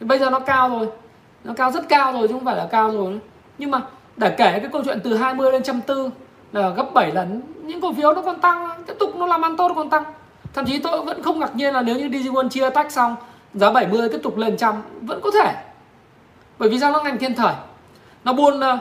[0.00, 0.88] Bây giờ nó cao rồi.
[1.44, 3.20] Nó cao, rất cao rồi chứ không phải là cao rồi
[3.58, 3.80] nhưng mà
[4.16, 6.10] để kể cái câu chuyện từ 20 lên 140
[6.52, 9.56] là gấp 7 lần, những cổ phiếu nó còn tăng, tiếp tục nó làm ăn
[9.56, 10.04] tốt nó còn tăng.
[10.54, 13.16] Thậm chí tôi vẫn không ngạc nhiên là nếu như DigiWon chia tách xong,
[13.54, 15.54] giá 70 tiếp tục lên trăm, vẫn có thể
[16.60, 17.54] bởi vì sao nó ngành thiên thời.
[18.24, 18.78] Nó buôn ờ,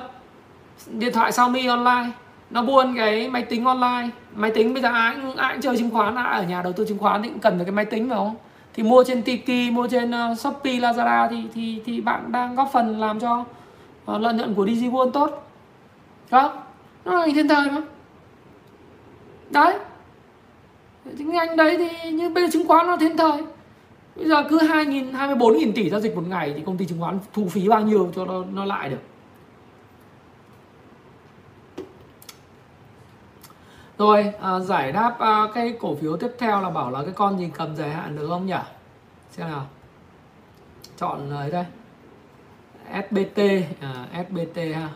[0.87, 2.11] điện thoại Xiaomi online
[2.49, 4.09] nó buôn cái máy tính online.
[4.35, 6.73] Máy tính bây giờ ai cũng, ai cũng chơi chứng khoán ai ở nhà đầu
[6.73, 8.35] tư chứng khoán thì cũng cần được cái máy tính phải không?
[8.73, 12.69] Thì mua trên Tiki mua trên ờ, Shopee Lazada thì thì thì bạn đang góp
[12.73, 13.45] phần làm cho
[14.05, 15.47] ờ, lợi nhuận của DigiWorld tốt.
[16.31, 16.53] Đó.
[17.05, 17.81] Nó là ngành thiên thời mà.
[19.49, 19.75] Đấy.
[21.05, 23.43] Những ngành đấy thì như bây giờ chứng khoán nó thiên thời
[24.19, 26.63] bây giờ cứ hai nghìn hai mươi bốn nghìn tỷ giao dịch một ngày thì
[26.65, 29.01] công ty chứng khoán thu phí bao nhiêu cho nó nó lại được?
[33.97, 37.39] Rồi à, giải đáp à, cái cổ phiếu tiếp theo là bảo là cái con
[37.39, 38.53] gì cầm dài hạn được không nhỉ?
[39.31, 39.67] Xem nào.
[40.97, 41.65] Chọn ấy đây.
[43.09, 43.39] SBT
[43.81, 44.89] à, SBT ha.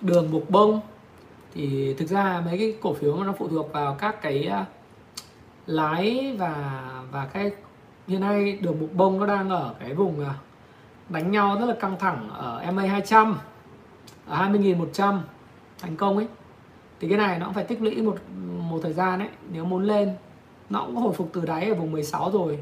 [0.00, 0.80] Đường buộc bông.
[1.54, 4.66] Thì thực ra mấy cái cổ phiếu nó phụ thuộc vào các cái à,
[5.66, 7.50] lái và và cái
[8.10, 10.34] hiện nay đường buộc bông nó đang ở cái vùng à,
[11.08, 13.38] đánh nhau rất là căng thẳng ở MA 200
[14.26, 15.18] ở 20.100
[15.78, 16.26] thành công ấy.
[17.00, 18.16] Thì cái này nó cũng phải tích lũy một
[18.70, 20.12] một thời gian đấy nếu muốn lên,
[20.70, 22.58] nó cũng hồi phục từ đáy ở vùng 16 rồi.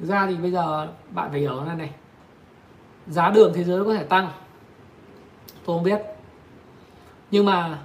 [0.00, 1.90] Thực ra thì bây giờ bạn phải hiểu này này,
[3.06, 4.28] giá đường thế giới có thể tăng,
[5.66, 6.00] tôi không biết.
[7.30, 7.78] Nhưng mà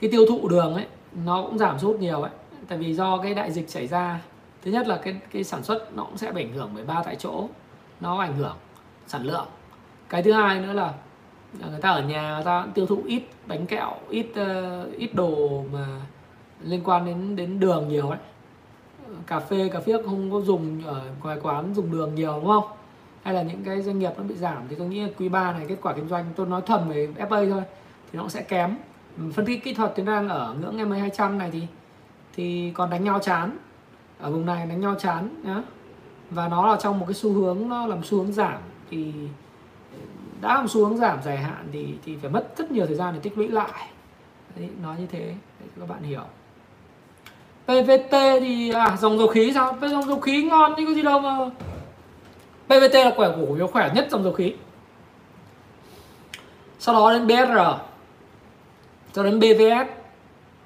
[0.00, 0.86] cái tiêu thụ đường ấy,
[1.24, 2.32] nó cũng giảm sút nhiều ấy.
[2.68, 4.20] Tại vì do cái đại dịch xảy ra
[4.62, 7.02] thứ nhất là cái cái sản xuất nó cũng sẽ bị ảnh hưởng bởi ba
[7.02, 7.48] tại chỗ.
[8.00, 8.56] Nó ảnh hưởng
[9.06, 9.46] sản lượng.
[10.08, 10.94] Cái thứ hai nữa là
[11.70, 15.64] người ta ở nhà người ta tiêu thụ ít bánh kẹo ít uh, ít đồ
[15.72, 15.86] mà
[16.62, 18.18] liên quan đến đến đường nhiều ấy.
[19.26, 22.64] Cà phê cà phê không có dùng ở ngoài quán dùng đường nhiều đúng không?
[23.22, 25.64] Hay là những cái doanh nghiệp nó bị giảm thì tôi nghĩ quý 3 này
[25.68, 27.62] kết quả kinh doanh tôi nói thuần về FA thôi
[28.12, 28.76] thì nó cũng sẽ kém.
[29.34, 31.62] Phân tích kỹ thuật thì đang ở ngưỡng MA 200 này thì
[32.36, 33.56] thì còn đánh nhau chán
[34.20, 35.62] ở vùng này đánh nhau chán nhá.
[36.30, 38.58] Và nó là trong một cái xu hướng nó làm xu hướng giảm.
[38.90, 39.12] Thì
[40.40, 43.14] đã làm xu hướng giảm dài hạn thì thì phải mất rất nhiều thời gian
[43.14, 43.88] để tích lũy lại.
[44.56, 46.22] Đấy, nói như thế để cho các bạn hiểu.
[47.64, 49.76] PVT thì à, dòng dầu khí sao?
[49.80, 51.50] Dòng dầu khí ngon chứ có gì đâu mà.
[52.66, 54.52] PVT là quẻ cổ phiếu khỏe nhất dòng dầu khí.
[56.78, 57.58] Sau đó đến BR
[59.12, 59.88] cho đến BVS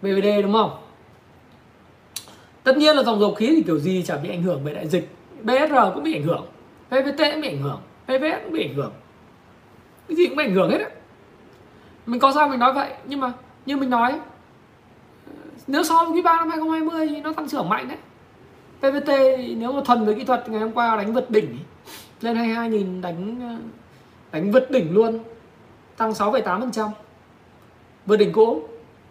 [0.02, 0.81] BVD đúng không?
[2.64, 4.88] Tất nhiên là dòng dầu khí thì kiểu gì chả bị ảnh hưởng bởi đại
[4.88, 5.08] dịch.
[5.42, 6.46] BSR cũng bị ảnh hưởng
[6.88, 8.92] PVT cũng bị ảnh hưởng PVS cũng bị ảnh hưởng.
[10.08, 10.90] Cái gì cũng bị ảnh hưởng hết á.
[12.06, 13.32] Mình có sao mình nói vậy nhưng mà
[13.66, 14.20] như mình nói
[15.66, 17.98] nếu so với quý 3 năm 2020 thì nó tăng trưởng mạnh đấy.
[18.78, 19.08] PVT
[19.56, 21.58] nếu mà thuần với kỹ thuật ngày hôm qua đánh vượt đỉnh
[22.20, 23.40] lên 22.000 đánh
[24.32, 25.18] đánh vượt đỉnh luôn
[25.96, 26.88] tăng 6,8%
[28.06, 28.62] vượt đỉnh cũ.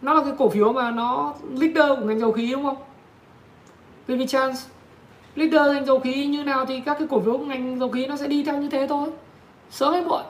[0.01, 2.77] Nó là cái cổ phiếu mà nó leader của ngành dầu khí đúng không?
[4.15, 4.59] PV Chance
[5.35, 8.15] leader ngành dầu khí như nào thì các cái cổ phiếu ngành dầu khí nó
[8.15, 9.09] sẽ đi theo như thế thôi.
[9.69, 10.21] Sớm hay muộn.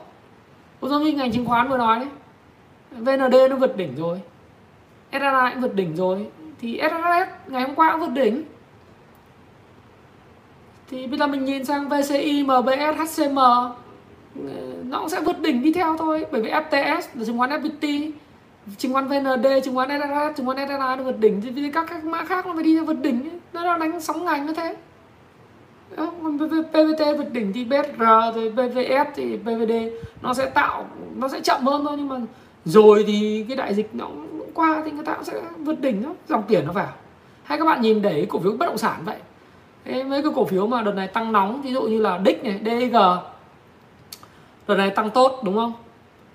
[0.79, 2.07] Cũng giống như ngành chứng khoán vừa nói đấy.
[2.91, 4.21] VND nó vượt đỉnh rồi.
[5.11, 6.27] SRA cũng vượt đỉnh rồi.
[6.61, 8.43] Thì SRS ngày hôm qua cũng vượt đỉnh.
[10.89, 13.35] Thì bây giờ mình nhìn sang VCI, MBS, HCM
[14.85, 16.25] nó cũng sẽ vượt đỉnh đi theo thôi.
[16.31, 18.11] Bởi vì FTS là chứng khoán FPT
[18.77, 21.41] chứng khoán VND, chứng khoán SRS, chứng khoán SRA nó vượt đỉnh.
[21.41, 24.25] Thì các các mã khác nó phải đi theo vượt đỉnh nó đang đánh sóng
[24.25, 24.75] ngành như thế.
[25.97, 29.71] Còn PVT vượt đỉnh thì BSR rồi PVS thì PVD
[30.21, 32.15] nó sẽ tạo nó sẽ chậm hơn thôi nhưng mà
[32.65, 36.03] rồi thì cái đại dịch nó cũng qua thì người ta cũng sẽ vượt đỉnh
[36.03, 36.93] đó dòng tiền nó vào.
[37.43, 39.17] Hay các bạn nhìn để cổ phiếu bất động sản vậy.
[39.85, 42.43] Thế mấy cái cổ phiếu mà đợt này tăng nóng ví dụ như là DIC
[42.43, 42.95] này DG
[44.67, 45.73] đợt này tăng tốt đúng không?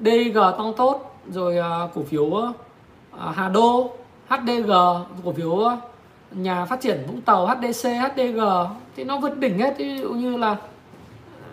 [0.00, 2.54] DG tăng tốt rồi uh, cổ phiếu uh,
[3.34, 3.90] Hà Đô
[4.28, 4.70] HDG
[5.24, 5.72] cổ phiếu uh,
[6.30, 8.40] nhà phát triển Vũng Tàu HDC HDG
[8.96, 9.74] thì nó vượt đỉnh hết.
[9.78, 10.56] Ví dụ như là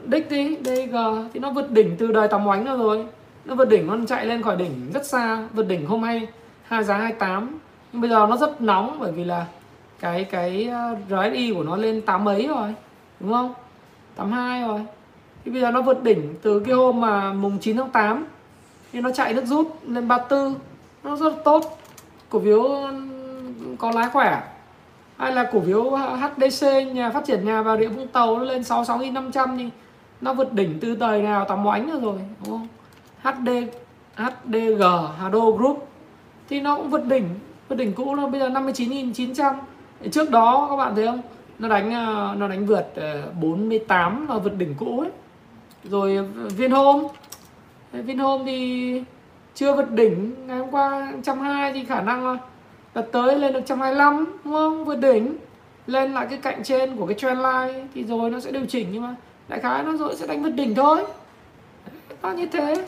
[0.05, 0.95] đích đi DG
[1.33, 3.05] thì nó vượt đỉnh từ đời tầm oánh rồi.
[3.45, 6.27] Nó vượt đỉnh, nó chạy lên khỏi đỉnh rất xa, vượt đỉnh hôm nay,
[6.63, 7.59] hai giá 28
[7.93, 9.45] nhưng bây giờ nó rất nóng bởi vì là
[9.99, 12.73] cái cái ờ, RSI của nó lên tám mấy rồi,
[13.19, 13.53] đúng không?
[14.15, 14.81] 82 rồi.
[15.45, 18.25] Thì bây giờ nó vượt đỉnh từ cái hôm mà mùng 9 tháng 8
[18.93, 20.55] thì nó chạy nước rút lên 34
[21.03, 21.79] nó rất tốt.
[22.29, 22.93] Cổ phiếu ừ,
[23.79, 24.41] có lái khỏe
[25.17, 28.43] hay là cổ phiếu à, HDC nhà phát triển nhà và địa Vũng Tàu nó
[28.43, 29.69] lên 66.500 thì
[30.21, 32.67] nó vượt đỉnh từ thời nào tầm oánh nữa rồi, đúng không?
[33.21, 33.49] HD
[34.15, 34.83] HDG
[35.19, 35.87] Hado Group.
[36.49, 37.29] Thì nó cũng vượt đỉnh
[37.69, 39.53] vượt đỉnh cũ nó bây giờ 59.900
[40.11, 41.21] trước đó, các bạn thấy không?
[41.59, 42.93] Nó đánh à, nó đánh vượt
[43.41, 45.09] 48 là vượt đỉnh cũ ấy.
[45.83, 47.07] Rồi, Vinhome.
[47.91, 49.03] Vinhome thì
[49.55, 50.47] chưa vượt đỉnh.
[50.47, 52.37] Ngày hôm qua 120 thì khả năng là
[52.93, 54.85] đợt tới lên được 125 đúng không?
[54.85, 55.37] Vượt đỉnh.
[55.87, 58.87] Lên lại cái cạnh trên của cái trend line thì rồi nó sẽ điều chỉnh
[58.91, 59.15] nhưng mà
[59.47, 61.05] đại khái nó rồi sẽ đánh vượt đỉnh thôi.
[62.21, 62.85] Nó như thế.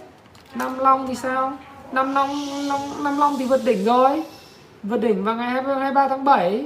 [0.55, 1.53] Năm long thì sao?
[1.91, 2.29] Năm long
[2.67, 4.23] long năm long thì vượt đỉnh rồi.
[4.83, 6.65] Vượt đỉnh vào ngày 23 tháng 7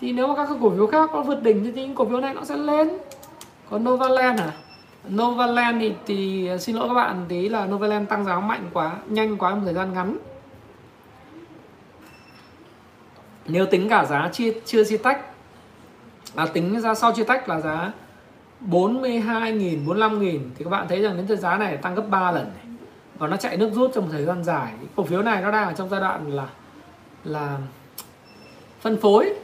[0.00, 2.20] thì nếu mà các cái cổ phiếu khác nó vượt đỉnh thì những cổ phiếu
[2.20, 2.90] này nó sẽ lên.
[3.70, 4.52] Còn Novaland à?
[5.14, 9.38] Novaland thì, thì xin lỗi các bạn tí là Novaland tăng giá mạnh quá nhanh
[9.38, 10.16] quá một thời gian ngắn.
[13.48, 15.20] Nếu tính cả giá chia chưa chia tách
[16.34, 17.92] à, tính ra sau chia tách là giá
[18.70, 22.76] 42.000 45.000 thì các bạn thấy rằng đến giá này tăng gấp 3 lần này.
[23.18, 25.68] và nó chạy nước rút trong một thời gian dài cổ phiếu này nó đang
[25.68, 26.48] ở trong giai đoạn là
[27.24, 27.58] là
[28.80, 29.34] phân phối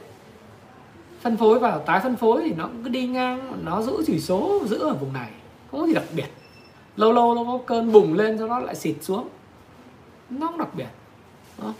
[1.21, 4.61] phân phối và tái phân phối thì nó cứ đi ngang nó giữ chỉ số
[4.65, 5.29] giữ ở vùng này
[5.71, 6.27] không có gì đặc biệt
[6.95, 9.29] lâu lâu nó có cơn bùng lên cho nó lại xịt xuống
[10.29, 10.87] nó không đặc biệt
[11.61, 11.73] đó.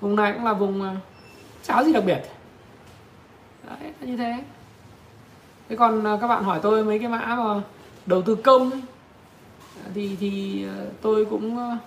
[0.00, 0.96] vùng này cũng là vùng à,
[1.62, 2.20] cháo gì đặc biệt.
[3.68, 4.34] Đấy như thế.
[5.68, 7.60] Thế còn à, các bạn hỏi tôi mấy cái mã mà
[8.06, 8.80] đầu tư công ấy,
[9.94, 11.78] thì thì à, tôi cũng à,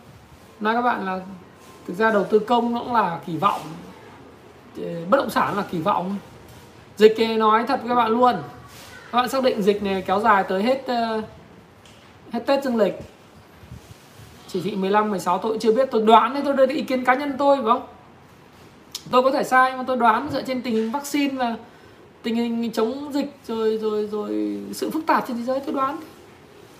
[0.59, 1.19] nói các bạn là
[1.87, 3.61] thực ra đầu tư công nó cũng là kỳ vọng.
[5.09, 6.15] Bất động sản là kỳ vọng.
[6.97, 8.35] Dịch này nói thật với các bạn luôn.
[9.11, 10.83] Các bạn xác định dịch này kéo dài tới hết
[12.31, 12.99] hết Tết dương lịch.
[14.47, 15.89] Chỉ thị 15 16 tôi chưa biết.
[15.91, 17.87] Tôi đoán đấy tôi đưa ý kiến cá nhân tôi phải không?
[19.11, 21.55] Tôi có thể sai mà tôi đoán dựa trên tình hình vaccine và
[22.23, 25.97] tình hình chống dịch rồi rồi rồi sự phức tạp trên thế giới, tôi đoán.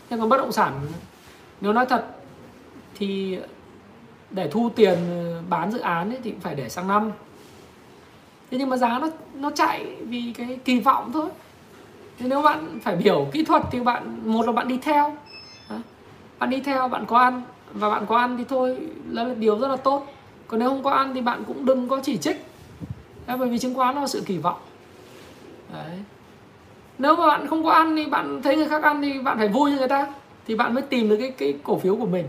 [0.09, 0.73] Nhưng còn bất động sản,
[1.61, 2.05] nếu nói thật
[2.95, 3.37] thì
[4.31, 7.11] để thu tiền ờ, bán dự án ấy thì phải để sang năm.
[8.51, 11.29] Thế nhưng mà giá nó nó chạy vì cái kỳ vọng thôi.
[12.17, 15.17] Thế nếu bạn phải hiểu kỹ thuật thì bạn, một là bạn đi theo.
[16.39, 17.41] Bạn đi theo, bạn có ăn,
[17.73, 18.77] và bạn có ăn thì thôi,
[19.09, 20.14] là điều rất là tốt
[20.47, 22.45] còn nếu không có ăn thì bạn cũng đừng có chỉ trích.
[23.27, 24.57] Đấy, bởi vì chứng khoán nó là sự kỳ vọng.
[25.73, 25.97] Đấy.
[26.97, 29.47] nếu mà bạn không có ăn thì bạn thấy người khác ăn thì bạn phải
[29.47, 30.07] vui như người ta
[30.47, 32.27] thì bạn mới tìm được cái cái cổ phiếu của mình.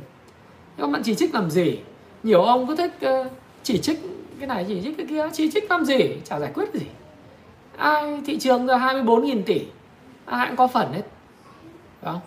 [0.76, 1.78] Nếu bạn chỉ trích làm gì?
[2.22, 3.26] Nhiều ông cứ thích uh,
[3.62, 4.01] chỉ trích
[4.38, 6.16] cái này chỉ trích cái kia chỉ trích làm gì?
[6.24, 6.86] Chả giải quyết gì.
[7.76, 9.60] Ai thị trường giờ 24.000 tỷ
[10.26, 11.02] ai cũng có phần hết.
[12.05, 12.20] Không?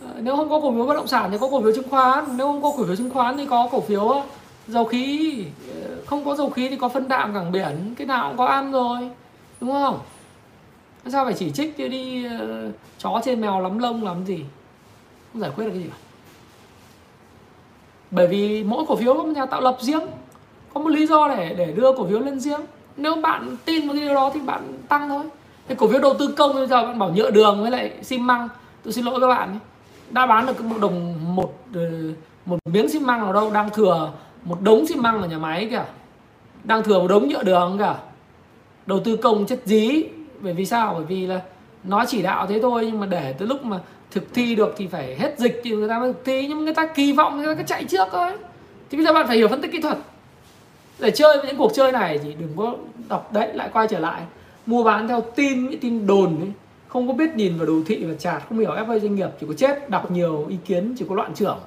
[0.00, 2.24] Ờ, nếu không có cổ phiếu bất động sản thì có cổ phiếu chứng khoán
[2.36, 4.22] nếu không có cổ phiếu chứng khoán thì có cổ phiếu
[4.68, 5.44] dầu khí.
[6.06, 8.72] Không có dầu khí thì có phân đạm cảng biển cái nào cũng có ăn
[8.72, 9.10] rồi
[9.60, 9.98] đúng không?
[11.06, 14.44] Sao phải chỉ trích đi, đi uh, chó trên mèo lắm lông làm gì?
[15.32, 15.96] Không giải quyết được cái gì cả.
[18.10, 20.06] Bởi vì mỗi cổ phiếu có một nhà tạo lập riêng
[20.74, 22.60] có một lý do để để đưa cổ phiếu lên riêng.
[22.96, 25.24] Nếu bạn tin vào cái điều đó thì bạn tăng thôi.
[25.68, 28.18] Cái cổ phiếu đầu tư công bây giờ bạn bảo nhựa đường với lại xi
[28.18, 28.48] măng
[28.84, 29.58] tôi xin lỗi các bạn
[30.10, 31.80] đã bán được một đồng một ờ,
[32.46, 34.12] một miếng xi măng ở đâu đang thừa
[34.44, 35.84] một đống xi măng ở nhà máy kìa.
[36.64, 37.94] Đang thừa một đống nhựa đường kìa.
[38.86, 40.04] Đầu tư công chất dí.
[40.40, 40.94] Bởi vì sao?
[40.94, 41.40] Bởi vì là
[41.84, 43.78] nó chỉ đạo thế thôi, nhưng mà để tới lúc mà
[44.10, 46.46] thực thi được thì phải hết dịch, thì người ta mới thực thi.
[46.48, 48.30] Nhưng mà người ta kỳ vọng, người ta cứ chạy trước thôi.
[48.90, 49.98] Thì bây giờ bạn phải hiểu phân tích kỹ thuật.
[50.98, 52.74] Để chơi với những cuộc chơi này thì đừng có
[53.08, 54.22] đọc đấy lại quay trở lại.
[54.66, 56.52] Mua bán theo tin, những tin đồn ấy.
[56.88, 59.46] Không có biết nhìn vào đồ thị và chart không hiểu FA doanh nghiệp chỉ
[59.46, 61.58] có chết, đọc nhiều ý kiến, chỉ có loạn trưởng.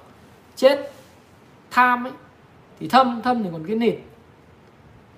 [0.56, 0.92] Chết,
[1.72, 2.14] tham ấy
[2.82, 3.96] thì thâm thâm thì còn cái nịt.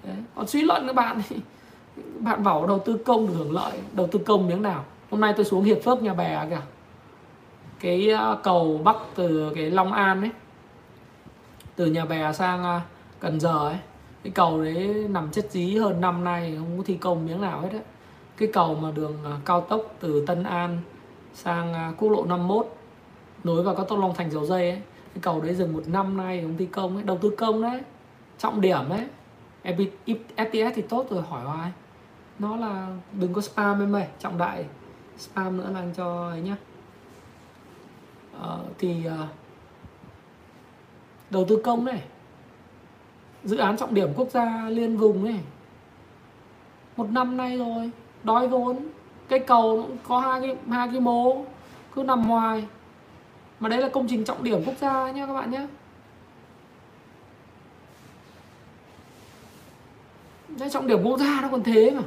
[0.03, 0.15] Đấy.
[0.35, 1.35] còn suy luận các bạn thì
[2.19, 3.71] bạn bảo đầu tư công được hưởng lợi.
[3.93, 4.85] Đầu tư công miếng nào?
[5.11, 6.61] Hôm nay tôi xuống hiệp phước nhà bè kìa.
[7.79, 10.29] Cái à, cầu bắc từ cái long an ấy,
[11.75, 12.81] từ nhà bè sang à,
[13.19, 13.77] cần giờ ấy.
[14.23, 17.61] Cái cầu đấy nằm chất dí hơn năm nay, không có thi công miếng nào
[17.61, 17.79] hết á
[18.37, 20.79] cái cầu mà đường à, cao tốc từ Tân An
[21.33, 22.75] sang quốc lộ 51
[23.43, 24.81] nối vào cao tốc Long Thành dầu dây ấy
[25.13, 27.81] cái cầu đấy dừng một năm nay công ty công ấy đầu tư công đấy
[28.37, 29.07] trọng điểm đấy
[30.35, 31.71] FTS thì tốt rồi hỏi hoài.
[32.39, 34.65] Nó là đừng có spam em ơi trọng đại.
[35.17, 36.55] Spam nữa là cho ấy nhá.
[38.39, 39.29] Ờ, thì uh,
[41.29, 42.03] đầu tư công này
[43.43, 45.39] dự án trọng điểm quốc gia liên vùng này.
[46.97, 47.91] Một năm nay rồi
[48.23, 48.87] đói vốn.
[49.27, 51.45] Cái cầu có hai cái hai cái mố
[51.95, 52.67] cứ nằm hoài
[53.59, 55.67] mà đấy là công trình trọng điểm quốc gia nha các bạn nhé
[60.59, 62.01] Đấy, trọng điểm quốc gia nó còn thế mà.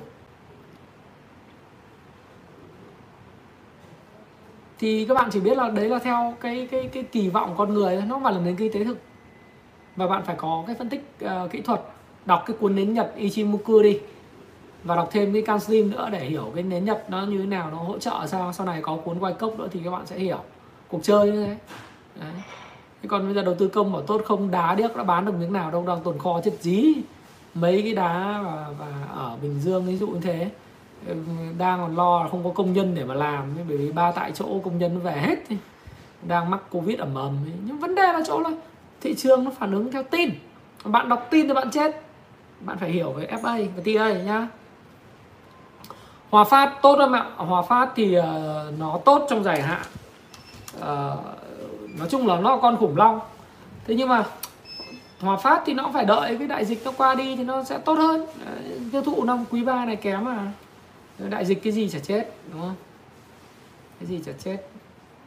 [4.78, 7.74] Thì các bạn chỉ biết là đấy là theo cái cái cái kỳ vọng con
[7.74, 8.98] người nó không phải là nền kinh tế thực.
[9.96, 11.80] Và bạn phải có cái phân tích uh, kỹ thuật
[12.24, 14.00] đọc cái cuốn nến Nhật Ichimoku đi.
[14.84, 17.70] Và đọc thêm cái Cancelim nữa để hiểu cái nến Nhật nó như thế nào
[17.70, 18.52] nó hỗ trợ sao.
[18.52, 20.40] Sau này có cuốn quay cốc nữa thì các bạn sẽ hiểu
[20.88, 21.56] cuộc chơi như thế.
[22.20, 22.32] Đấy.
[23.02, 25.32] Thế còn bây giờ đầu tư công bảo tốt không đá điếc đã bán được
[25.38, 26.94] miếng nào đâu đang tồn kho chết dí.
[27.54, 30.50] Mấy cái đá và, và ở Bình Dương ví dụ như thế.
[31.58, 34.32] Đang còn lo là không có công nhân để mà làm bởi vì ba tại
[34.34, 35.38] chỗ công nhân về hết
[36.22, 38.50] đang mắc covid ẩm ẩm nhưng vấn đề là chỗ là
[39.00, 40.30] thị trường nó phản ứng theo tin.
[40.84, 42.02] Bạn đọc tin thì bạn chết.
[42.60, 44.48] Bạn phải hiểu về FA và TA nhá.
[46.30, 47.26] Hòa Phát tốt không ạ?
[47.36, 49.82] Hòa Phát thì ờ, nó tốt trong dài hạn
[50.78, 51.36] uh,
[51.98, 53.20] Nói chung là nó là con khủng long.
[53.86, 54.24] Thế nhưng mà
[55.20, 57.78] Hòa Phát thì nó phải đợi cái đại dịch nó qua đi thì nó sẽ
[57.78, 58.26] tốt hơn.
[58.92, 60.52] Tiêu thụ năm quý 3 này kém mà.
[61.18, 62.74] Đại dịch cái gì chả chết đúng không?
[64.00, 64.56] Cái gì chả chết.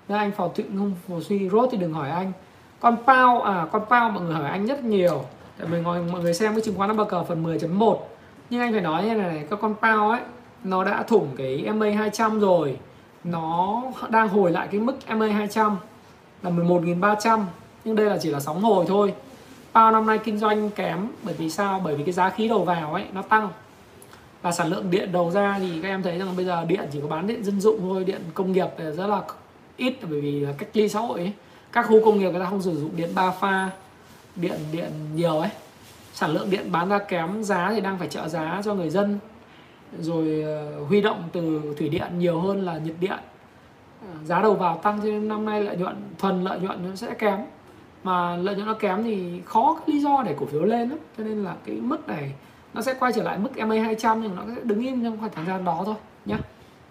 [0.08, 0.96] Nên anh phò thịnh không?
[1.08, 2.32] Phò suy rốt thì đừng hỏi anh.
[2.80, 5.24] Con Pao, à con Pao mọi người hỏi anh rất nhiều.
[5.58, 7.98] Tại mình ngồi mọi người xem cái chứng khoán cờ phần 10.1
[8.50, 10.22] Nhưng anh phải nói như này này Các con Pao ấy
[10.64, 12.78] Nó đã thủng cái MA 200 rồi.
[13.24, 15.78] Nó đang hồi lại cái mức MA 200
[16.42, 17.44] Là 11.300
[17.86, 19.14] Nhưng đây là chỉ là sóng hồi thôi.
[19.74, 21.82] Bao năm nay kinh doanh kém, Bởi vì sao?
[21.84, 23.50] Bởi vì cái giá khí đầu vào ấy, Nó tăng.
[24.42, 27.02] Và sản lượng điện đầu ra thì các em thấy rằng bây giờ điện chỉ
[27.02, 29.22] có bán điện dân dụng thôi, điện công nghiệp rất là
[29.78, 31.34] ít, bởi vì cách ly xã hội ấy.
[31.72, 33.70] các khu công nghiệp người ta không sử dụng điện ba pha,
[34.36, 35.50] điện điện nhiều ấy.
[36.14, 39.20] Sản lượng điện bán ra kém, giá thì đang phải trợ giá cho người dân
[40.00, 43.18] rồi ờ, huy động từ thủy điện nhiều hơn là nhiệt điện.
[44.24, 47.14] Giá đầu vào tăng cho nên năm nay lợi nhuận thuần lợi nhuận nó sẽ
[47.14, 47.40] kém.
[48.04, 51.00] Mà lợi nhuận nó kém thì khó cái lý do để cổ phiếu lên lắm.
[51.18, 52.34] Cho nên là cái mức này
[52.74, 55.32] nó sẽ quay trở lại mức MA 200 nhưng nó sẽ đứng im trong khoảng
[55.32, 55.96] thời gian đó thôi
[56.26, 56.36] nhé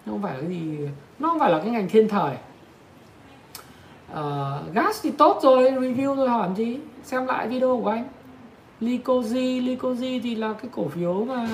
[0.05, 0.77] nó không phải là cái gì
[1.19, 2.35] nó không phải là cái ngành thiên thời.
[4.11, 6.79] Uh, gas thì tốt rồi review rồi hỏi gì?
[7.03, 8.07] Xem lại video của anh.
[8.79, 11.47] Lycosi Lycosi thì là cái cổ phiếu mà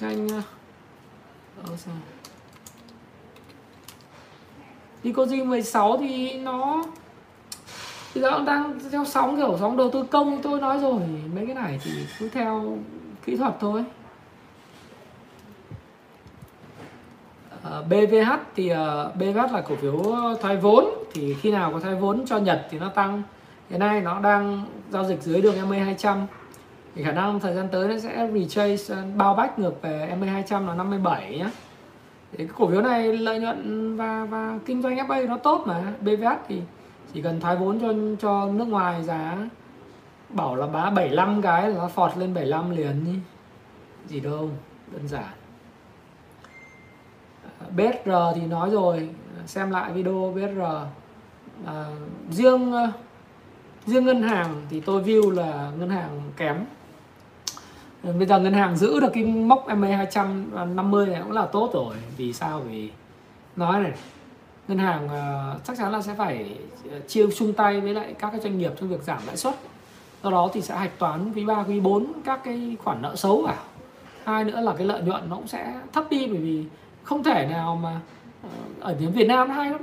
[0.00, 0.28] ngành
[1.66, 1.94] ờ, sao?
[5.02, 6.84] Licozi 16 thì nó
[8.14, 11.00] thì nó đang theo sóng kiểu sóng đầu tư công tôi nói rồi
[11.34, 12.78] mấy cái này thì cứ theo
[13.24, 13.84] kỹ thuật thôi.
[17.62, 20.02] Ờ, BVH thì ờ, BVH là cổ phiếu
[20.40, 23.22] thoái vốn thì khi nào có thoái vốn cho Nhật thì nó tăng.
[23.70, 26.26] Hiện nay nó đang giao dịch dưới đường MA 200
[26.94, 30.26] thì khả năng thời gian tới nó sẽ retrace ờ, bao bách ngược về MA
[30.26, 31.46] 200 là 57 nhé
[32.32, 35.92] thì cái cổ phiếu này lợi nhuận và và kinh doanh FA nó tốt mà.
[36.00, 36.62] BVH thì
[37.12, 39.36] chỉ cần thoái vốn cho cho nước ngoài giá
[40.28, 43.18] bảo là bá 75 cái là nó phọt lên 75 liền đi.
[44.06, 44.50] Gì đâu
[44.92, 45.30] đơn giản.
[47.60, 49.08] Ờ, BSR thì nói rồi
[49.46, 50.84] xem lại video BSR à,
[51.66, 51.92] ờ,
[52.30, 52.72] riêng
[53.86, 56.64] riêng ngân hàng thì tôi view là ngân hàng kém
[58.02, 61.94] bây giờ ngân hàng giữ được cái mốc MA 250 này cũng là tốt rồi.
[62.16, 62.60] Vì sao?
[62.60, 62.90] Vì
[63.56, 63.92] nói này
[64.68, 66.56] ngân hàng uh, chắc chắn là sẽ phải
[66.90, 69.54] ờ, chia chung tay với lại các cái doanh nghiệp trong việc giảm lãi suất.
[70.22, 73.42] Do đó thì sẽ hạch toán quý 3, quý 4 các cái khoản nợ xấu
[73.42, 73.54] vào.
[74.24, 76.64] Hai nữa là cái lợi nhuận nó cũng sẽ thấp đi bởi vì
[77.02, 78.00] không thể nào mà
[78.42, 78.48] ờ,
[78.80, 79.80] ở tiếng Việt Nam nó hay lắm.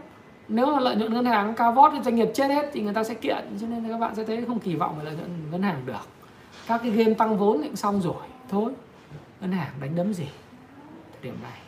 [0.47, 2.93] Nếu mà lợi nhuận ngân hàng cao vót thì doanh nghiệp chết hết thì người
[2.93, 5.51] ta sẽ kiện cho nên các bạn sẽ thấy không kỳ vọng về lợi nhuận
[5.51, 6.16] ngân hàng được
[6.67, 8.71] các cái game tăng vốn cũng xong rồi, thôi.
[9.41, 10.27] Ngân hàng đánh đấm gì?
[11.11, 11.59] Thời điểm này.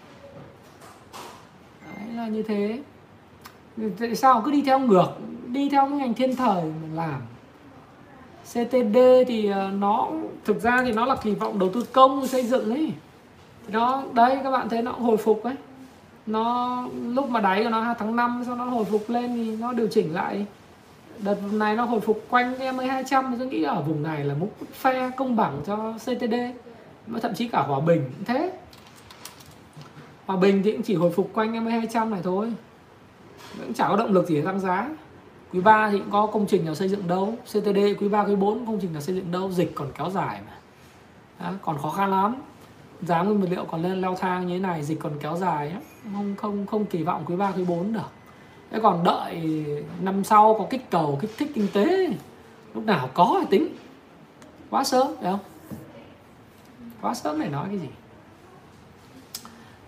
[1.96, 2.80] Đấy là như thế.
[4.00, 5.08] Tại sao cứ đi theo ngược,
[5.48, 7.22] đi theo cái ngành thiên thời mà làm?
[8.44, 8.98] CTD
[9.28, 10.08] thì ờ, nó
[10.46, 12.92] thực ra thì nó là kỳ vọng đầu tư công xây dựng ấy.
[13.68, 15.56] Thì nó đấy, các bạn thấy nó hồi phục ấy.
[16.26, 19.74] Nó, lúc mà đáy của nó tháng 5 sau nó hồi phục lên thì nó
[19.74, 20.46] điều chỉnh lại
[21.24, 24.48] đợt này nó hồi phục quanh em 200 tôi nghĩ ở vùng này là mức
[24.74, 26.34] phe công bằng cho CTD
[27.08, 28.52] mà thậm chí cả Hòa Bình cũng thế.
[30.26, 32.54] Hòa Bình thì cũng chỉ hồi phục quanh em 200 này thôi.
[33.58, 34.90] Cũng chả có động lực gì để tăng giá.
[35.54, 37.36] Quý 3 thì cũng có công trình nào xây dựng đâu.
[37.46, 39.52] CTD quý 3 quý 4 công trình nào xây dựng đâu.
[39.52, 40.54] Dịch còn kéo dài mà.
[41.40, 42.36] Đó, còn khó khăn lắm.
[43.02, 45.74] Giá nguyên vật liệu còn lên leo thang như thế này dịch còn kéo dài
[46.14, 48.12] không không không kỳ vọng quý 3 quý 4 được
[48.72, 49.66] thế còn đợi
[50.02, 52.10] năm sau có kích cầu kích thích kinh tế
[52.74, 53.68] lúc nào có thì tính.
[54.70, 55.40] Quá sớm phải không?
[57.02, 57.88] Quá sớm để nói cái gì?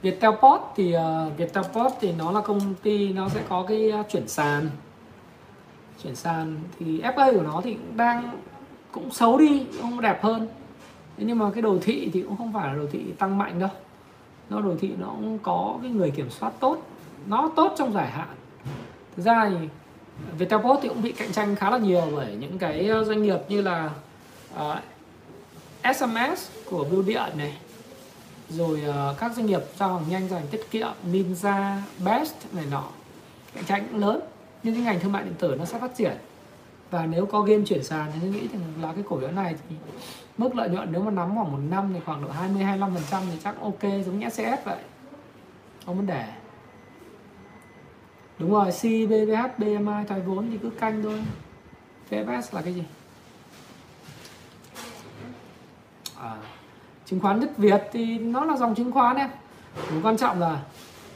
[0.02, 3.90] Viettel Post thì uh, Viettel Post thì nó là công ty nó sẽ có cái
[3.90, 4.70] ờ, chuyển sàn.
[6.04, 8.40] Chuyển sàn thì FA của nó thì cũng đang
[8.92, 10.48] cũng xấu đi không đẹp hơn.
[11.18, 13.60] Thế nhưng mà cái đồ thị thì cũng không phải là đồ thị tăng mạnh
[13.60, 13.70] đâu.
[14.50, 16.78] Nó đồ thị nó cũng có cái người kiểm soát tốt
[17.26, 18.28] nó tốt trong dài hạn
[19.16, 19.68] thực ra thì
[20.38, 23.24] Viettel Post thì cũng bị cạnh tranh khá là nhiều bởi những cái ờ, doanh
[23.24, 23.90] nghiệp như là
[24.56, 24.82] ờ,
[25.90, 27.58] uh, SMS của Bưu điện này
[28.50, 32.66] rồi uh, các doanh nghiệp giao hàng nhanh giao hàng tiết kiệm Ninja, Best này
[32.72, 32.84] nọ.
[33.54, 34.22] Cạnh tranh cũng lớn
[34.64, 36.18] nhưng cái ngành thương mại điện tử nó sẽ phát triển.
[36.92, 39.56] Và nếu có game chuyển sàn thì tôi nghĩ rằng là cái cổ phiếu này
[39.70, 39.76] thì
[40.38, 43.04] mức lợi nhuận nếu mà nắm khoảng một năm thì khoảng độ 20 25 phần
[43.12, 44.78] trăm thì chắc ok giống như SCS vậy.
[45.86, 46.26] Không vấn đề
[48.42, 51.22] đúng rồi C, BVH, BMI thoái vốn thì cứ canh thôi.
[52.10, 52.84] VFS là cái gì?
[56.18, 56.36] À,
[57.06, 59.30] chứng khoán Đức Việt thì nó là dòng chứng khoán em.
[59.92, 60.62] Điều quan trọng là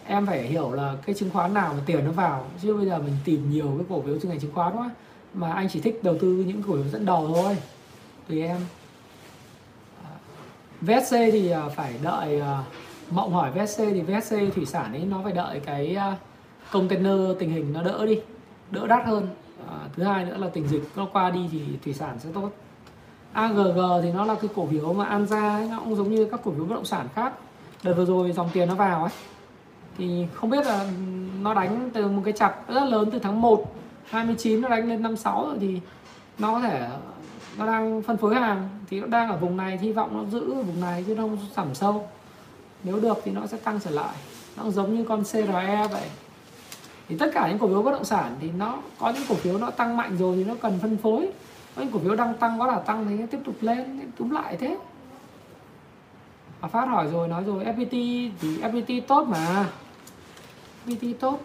[0.06, 2.46] em phải hiểu là cái chứng khoán nào mà tiền nó vào.
[2.62, 4.90] Chứ bây giờ mình tìm nhiều cái cổ phiếu trên ngành chứng khoán quá
[5.34, 7.58] mà anh chỉ thích đầu tư những cổ phiếu dẫn đầu thôi.
[8.28, 8.60] Tùy em.
[10.04, 10.12] À,
[10.82, 12.64] VSC thì à, phải đợi à,
[13.10, 15.98] mộng hỏi VSC thì VSC thủy sản ấy nó phải đợi cái
[16.72, 18.20] container tình hình nó đỡ đi
[18.72, 19.28] đỡ đắt hơn.
[19.70, 22.50] À, thứ hai nữa là tình dịch nó qua đi thì thủy sản sẽ tốt.
[23.34, 26.26] AGG thì nó là cái cổ phiếu mà an ra ấy, nó cũng giống như
[26.32, 27.34] các cổ phiếu bất động sản khác.
[27.84, 29.12] Đợt vừa rồi dòng tiền nó vào ấy
[29.98, 30.92] thì không biết là
[31.42, 33.76] nó đánh từ một cái chặt rất lớn từ tháng 1
[34.10, 35.80] 29 nó đánh lên 56 rồi thì
[36.38, 36.88] nó có thể
[37.58, 40.54] nó đang phân phối hàng thì nó đang ở vùng này hy vọng nó giữ
[40.54, 42.08] ở vùng này chứ không giảm sâu.
[42.84, 44.16] Nếu được thì nó sẽ tăng trở lại
[44.58, 46.10] nó cũng giống như con CRE vậy
[47.08, 49.58] thì tất cả những cổ phiếu bất động sản thì nó có những cổ phiếu
[49.58, 51.30] nó tăng mạnh rồi thì nó cần phân phối.
[51.76, 54.58] Có những cổ phiếu đang tăng, có là tăng thì tiếp tục lên túm lại
[54.58, 54.78] thế.
[56.62, 59.66] Mà phát hỏi rồi, nói rồi FPT thì FPT tốt mà.
[60.88, 61.40] FPT tốt.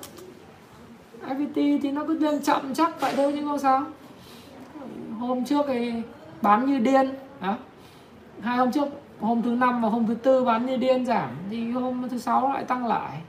[1.29, 3.85] FPT thì nó cứ lên chậm chắc vậy thôi chứ không sao.
[5.19, 5.93] Hôm trước thì
[6.43, 7.57] bán như điên đó.
[8.41, 8.89] hai hôm trước,
[9.21, 12.53] hôm thứ năm và hôm thứ tư bán như điên giảm, thì hôm thứ sáu
[12.53, 13.21] lại tăng lại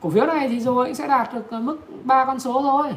[0.00, 2.94] cổ phiếu này thì rồi sẽ đạt được ờ, mức ba con số thôi.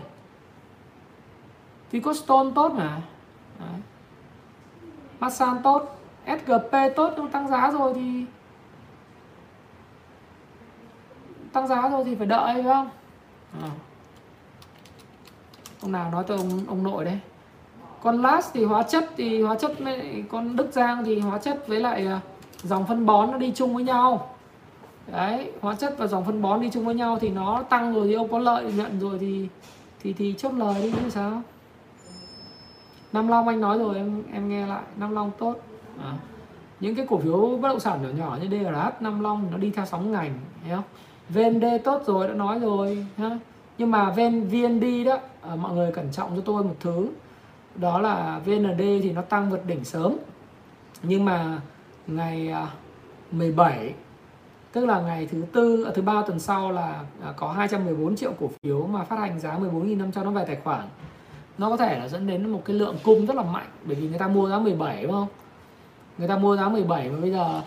[1.92, 3.02] Thì có stone tốt mà.
[3.60, 3.80] Đấy.
[5.20, 5.98] Masan tốt.
[6.26, 8.26] SGP tốt nhưng tăng giá rồi thì
[11.54, 12.90] tăng giá rồi thì phải đợi, phải không?
[13.62, 13.70] À.
[15.82, 17.20] ông nào nói tôi ông ông nội đấy.
[18.04, 21.68] Con last thì hóa chất thì hóa chất với con đức giang thì hóa chất
[21.68, 22.20] với lại ờ,
[22.64, 24.36] dòng phân bón nó đi chung với nhau
[25.08, 28.08] đấy hóa chất và dòng phân bón đi chung với nhau thì nó tăng rồi
[28.08, 29.48] thì ông có lợi nhuận rồi thì
[30.04, 31.42] thì thì chốt lời đi như sao.
[33.14, 35.56] Nam Long anh nói rồi em em nghe lại Nam Long tốt.
[36.04, 36.14] À.
[36.80, 39.72] những cái cổ phiếu bất động sản nhỏ nhỏ như DRH Nam Long nó đi
[39.72, 40.34] theo sóng ngành
[40.64, 40.84] thấy không?
[41.30, 43.40] VND tốt rồi đã nói rồi ha?
[43.78, 47.08] Nhưng mà VN, VND đó à, mọi người cẩn trọng cho tôi một thứ.
[47.76, 50.16] Đó là VND thì nó tăng vượt đỉnh sớm.
[51.04, 51.62] Nhưng mà
[52.08, 52.54] ngày
[53.32, 53.94] 17 à,
[54.74, 58.32] tức là ngày thứ tư à, thứ ba tuần sau là à, có 214 triệu
[58.40, 60.88] cổ phiếu mà phát hành giá 14.500 nó về tài khoản.
[61.58, 64.08] Nó có thể là dẫn đến một cái lượng cung rất là mạnh bởi vì
[64.08, 65.28] người ta mua giá 17 đúng không?
[66.18, 67.62] Người ta mua giá 17 mà bây giờ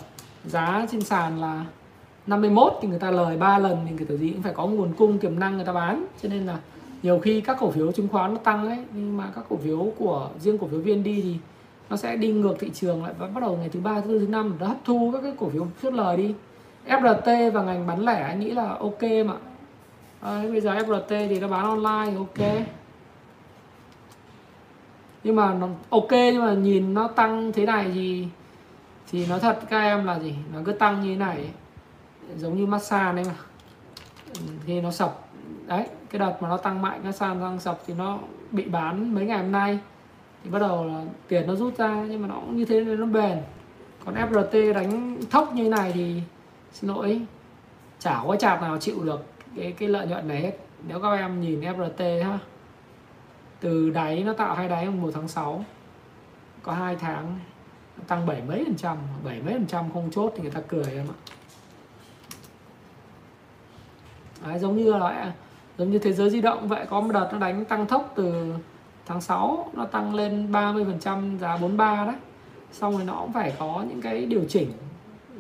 [0.45, 1.65] giá trên sàn là
[2.27, 4.93] 51 thì người ta lời 3 lần thì người ta gì cũng phải có nguồn
[4.93, 6.07] cung tiềm năng người ta bán.
[6.23, 6.59] Cho nên là
[7.03, 9.93] nhiều khi các cổ phiếu chứng khoán nó tăng ấy nhưng mà các cổ phiếu
[9.99, 11.37] của riêng cổ phiếu VND thì
[11.91, 14.19] nó sẽ đi ngược thị trường lại và bắt đầu ngày thứ ba thứ tư
[14.19, 16.35] thứ năm nó hấp thu các cái cổ phiếu chốt lời đi.
[16.86, 19.35] FRT và ngành bán lẻ anh nghĩ là ok mà
[20.20, 22.66] à, ờ, bây giờ FRT thì nó bán online ok.
[25.24, 28.27] Nhưng mà nó ok nhưng mà nhìn nó tăng thế này thì
[29.11, 31.51] thì nói thật các em là gì nó cứ tăng như thế này
[32.36, 33.35] giống như massage đấy mà.
[34.66, 35.19] Khi nó sập
[35.66, 38.19] đấy cái đợt mà nó tăng mạnh nó sàn tăng sập thì nó
[38.51, 39.78] bị bán mấy ngày hôm nay.
[40.44, 43.01] Thì bắt đầu là tiền nó rút ra nhưng mà nó cũng như thế nên
[43.01, 43.39] nó bền.
[44.05, 46.20] Còn FRT đánh thốc như thế này thì
[46.75, 47.21] xin lỗi.
[47.99, 49.25] Chả có chạp nào chịu được
[49.57, 50.53] cái cái lợi nhuận này hết.
[50.89, 52.39] Nếu các em nhìn FRT ha
[53.61, 55.65] từ đáy nó tạo hai đáy một tháng 6
[56.63, 57.39] có hai tháng
[58.07, 60.85] tăng bảy mấy phần trăm bảy mấy phần trăm không chốt thì người ta cười
[60.85, 61.17] em ạ.
[64.47, 65.33] Đấy, giống như là
[65.79, 68.55] giống như thế giới di động vậy có một đợt nó đánh tăng thốc từ
[69.07, 72.17] tháng 6 nó tăng lên 30 phần trăm giá 43 đấy.
[72.73, 74.73] Xong rồi nó cũng phải có những cái điều chỉnh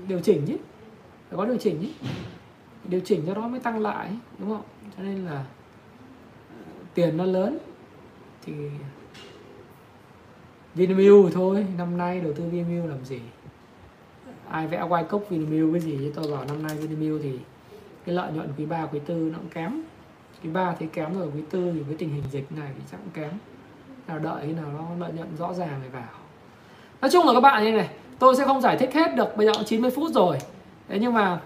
[0.08, 0.56] điều chỉnh chứ
[1.34, 2.08] phải có điều chỉnh chứ
[2.84, 4.62] điều chỉnh cho nó mới tăng lại đúng không?
[4.96, 5.44] Cho nên là ờ,
[6.94, 7.58] tiền nó lớn
[8.44, 8.52] thì
[10.74, 11.66] Vinamilk thôi.
[11.78, 13.20] Năm nay đầu tư Vinamilk làm gì?
[14.48, 15.98] Ai vẽ quay cốc Vinamilk cái gì?
[15.98, 17.38] Chứ tôi bảo năm nay Vinamilk thì
[18.06, 19.82] cái lợi nhuận quý 3 quý 4 nó cũng kém.
[20.42, 22.96] Quý 3 thấy kém rồi, quý 4 thì với tình hình dịch này thì chắc
[22.96, 23.30] cũng kém.
[24.06, 26.12] Nào đợi nào nó lợi nhuận rõ ràng phải vào.
[27.00, 27.88] Nói chung là các bạn như này,
[28.18, 29.36] tôi sẽ không giải thích hết được.
[29.36, 30.38] Bây giờ 90 phút rồi
[30.88, 31.40] thế nhưng mà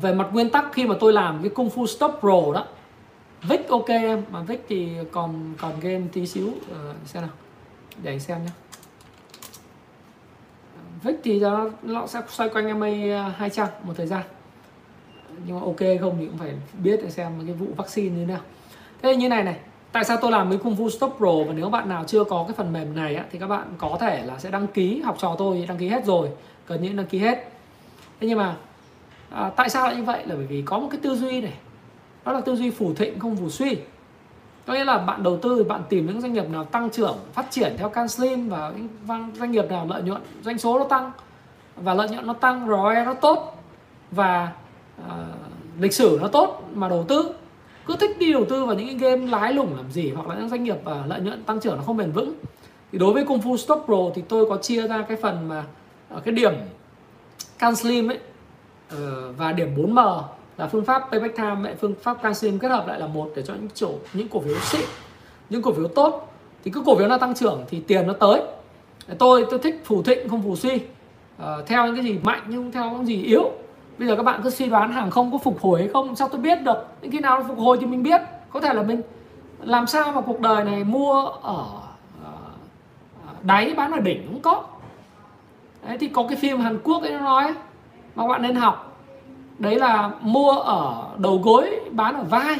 [0.00, 2.64] về mặt nguyên tắc khi mà tôi làm cái Kung Fu Stop Pro đó
[3.42, 7.32] Vic ok em mà Vic thì còn còn game tí xíu uh, xem nào
[8.02, 8.50] để anh xem nhé
[11.04, 14.22] Vic thì nó, nó sẽ xoay quanh MA ờ, 200 một thời gian.
[15.46, 18.32] Nhưng mà ok không thì cũng phải biết để xem cái vụ vaccine như thế
[18.32, 18.40] nào.
[19.02, 19.56] Thế như này này
[19.92, 22.44] tại sao tôi làm cái Kung Fu Stop Pro và nếu bạn nào chưa có
[22.48, 25.16] cái phần mềm này á, thì các bạn có thể là sẽ đăng ký học
[25.20, 26.28] trò tôi đăng ký hết rồi
[26.66, 27.53] cần những đăng ký hết
[28.24, 28.56] thế nhưng mà
[29.30, 30.26] à, tại sao lại như vậy?
[30.26, 31.52] Là bởi vì có một cái tư duy này.
[32.24, 33.76] Đó là tư duy phủ thịnh không phủ suy.
[34.66, 37.50] Có nghĩa là bạn đầu tư bạn tìm những doanh nghiệp nào tăng trưởng phát
[37.50, 38.88] triển theo can slim và những
[39.38, 41.10] doanh nghiệp nào lợi nhuận doanh số nó tăng
[41.76, 43.62] và lợi nhuận nó tăng ROE nó tốt
[44.10, 44.52] và
[45.06, 45.12] uh,
[45.80, 47.34] lịch sử nó tốt mà đầu tư.
[47.86, 50.34] Cứ thích đi đầu tư vào những cái game lái lủng làm gì hoặc là
[50.34, 52.34] những doanh nghiệp uh, lợi nhuận tăng trưởng nó không bền vững.
[52.92, 55.64] Thì đối với Kung Fu Stop Pro thì tôi có chia ra cái phần mà
[56.16, 56.52] uh, cái điểm
[57.58, 58.18] can slim ấy
[58.90, 60.22] ờ, và điểm 4M
[60.56, 63.42] là phương pháp payback time lại phương pháp canxim kết hợp lại là một để
[63.42, 64.86] cho những chỗ những cổ phiếu xịn
[65.50, 66.32] những cổ phiếu tốt.
[66.64, 68.42] Thì cứ cổ phiếu nào tăng trưởng thì tiền nó tới.
[69.18, 70.80] Tôi tôi thích phù thịnh không phù suy.
[71.38, 73.50] À, theo những cái gì mạnh nhưng theo những gì yếu.
[73.98, 76.28] Bây giờ các bạn cứ suy đoán hàng không có phục hồi hay không sao
[76.28, 76.86] tôi biết được?
[77.02, 78.20] Những khi nào nó phục hồi thì mình biết.
[78.50, 79.02] Có thể là mình
[79.62, 81.64] làm sao mà cuộc đời này mua ở
[82.24, 82.32] ờ,
[83.42, 84.64] đáy bán ở đỉnh cũng có
[85.86, 87.54] đấy thì có cái phim Hàn Quốc ấy nó nói
[88.14, 89.00] mà bạn nên học.
[89.58, 92.56] Đấy là mua ở đầu gối bán ở vai.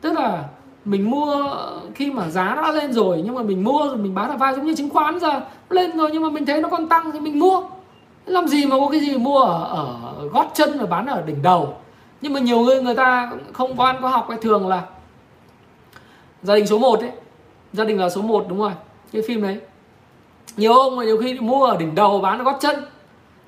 [0.00, 0.44] Tức là
[0.84, 1.56] mình mua
[1.94, 4.36] khi mà giá nó đã lên rồi nhưng mà mình mua rồi mình bán ở
[4.36, 5.40] vai giống như chứng khoán giờ
[5.70, 7.62] lên rồi nhưng mà mình thấy nó còn tăng thì mình mua.
[8.26, 9.64] Làm gì mà có cái gì mua ở,
[10.14, 11.76] ở gót chân rồi bán ở đỉnh đầu.
[12.20, 14.82] Nhưng mà nhiều người người ta không có ăn có học hay thường là
[16.42, 17.10] gia đình số 1 ấy.
[17.72, 18.72] Gia đình là số 1 đúng rồi
[19.12, 19.60] cái phim đấy
[20.56, 22.84] nhiều ông mà nhiều khi mua ở đỉnh đầu bán ở gót chân.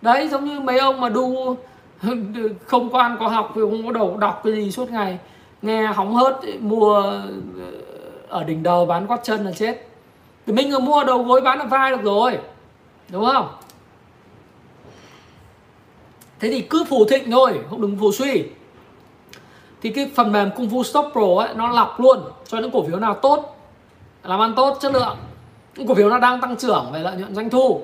[0.02, 1.56] Đấy giống như mấy ông mà đu
[2.66, 5.18] không quan, có học thì không có đầu đọc cái gì suốt ngày.
[5.62, 7.22] Nghe hóng hớt mua ờ,
[8.28, 9.88] ở đỉnh đầu bán gót chân là chết.
[10.46, 12.38] Thì mình mà mua đầu gối bán ở vai được rồi
[13.08, 13.48] đúng không?
[16.40, 18.44] Thế thì cứ phù thịnh thôi không đừng phù suy.
[19.82, 22.84] Thì cái phần mềm Kung Fu Stop Pro ấy nó lọc luôn cho những cổ
[22.86, 23.56] phiếu nào tốt
[24.22, 25.16] làm ăn tốt chất lượng
[25.76, 27.80] những cổ phiếu nó đang tăng trưởng về lợi nhuận doanh thu.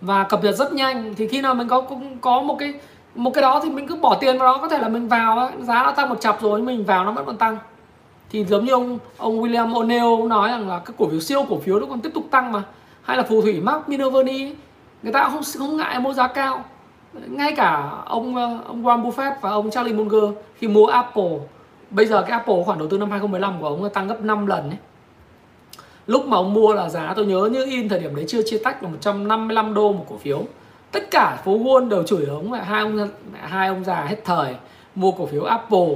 [0.00, 2.74] Và cập nhật rất nhanh thì khi nào mình có cũng có một cái
[3.14, 5.38] một cái đó thì mình cứ bỏ tiền vào đó có thể là mình vào
[5.38, 7.56] ấy, giá nó tăng một chập rồi mình vào nó vẫn còn tăng.
[8.30, 11.58] Thì giống như ông ông William O'Neill nói rằng là các cổ phiếu siêu cổ
[11.58, 12.62] phiếu nó còn tiếp tục tăng mà.
[13.02, 14.54] Hay là phù thủy Mark Minervini
[15.02, 16.64] người ta không không ngại mua giá cao.
[17.12, 18.36] Ngay cả ông
[18.66, 20.24] ông Warren Buffett và ông Charlie Munger
[20.58, 21.38] khi mua Apple
[21.90, 24.70] bây giờ cái Apple khoản đầu tư năm 2015 của ông tăng gấp 5 lần
[24.70, 24.78] ấy
[26.10, 28.58] lúc mà ông mua là giá tôi nhớ như in thời điểm đấy chưa chia
[28.64, 30.42] tách là 155 đô một cổ phiếu.
[30.92, 33.08] Tất cả phố Wall đều chửi ông là hai ông
[33.42, 34.54] hai ông già hết thời
[34.94, 35.88] mua cổ phiếu Apple.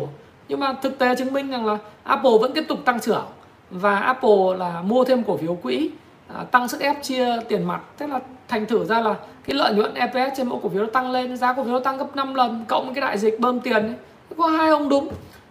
[0.49, 3.25] Nhưng mà thực tế chứng minh rằng là Apple vẫn tiếp tục tăng trưởng
[3.71, 5.91] và Apple là mua thêm cổ phiếu quỹ
[6.35, 7.81] à, tăng sức ép chia tiền mặt.
[7.99, 9.15] Thế là thành thử ra là
[9.47, 11.81] cái lợi nhuận EPS trên mỗi cổ phiếu nó tăng lên giá cổ phiếu nó
[11.81, 13.95] tăng gấp 5 lần cộng với cái đại dịch bơm tiền ấy.
[14.37, 15.09] có hai ông đúng.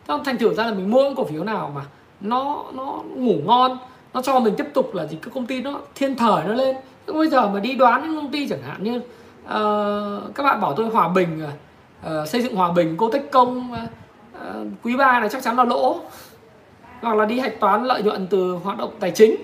[0.08, 1.82] Thế thành thử ra là mình mua những cổ phiếu nào mà
[2.22, 3.78] nó nó ngủ ngon
[4.14, 5.18] nó cho mình tiếp tục là gì?
[5.22, 6.76] Các công ty nó thiên thời nó lên.
[7.08, 10.74] Bây giờ mà đi đoán những công ty chẳng hạn như uh, các bạn bảo
[10.74, 11.42] tôi hòa bình
[12.06, 15.64] uh, xây dựng hòa bình cô tích công uh, quý ba này chắc chắn là
[15.64, 16.00] lỗ.
[17.02, 19.36] Hoặc là đi hạch toán lợi nhuận từ hoạt động tài chính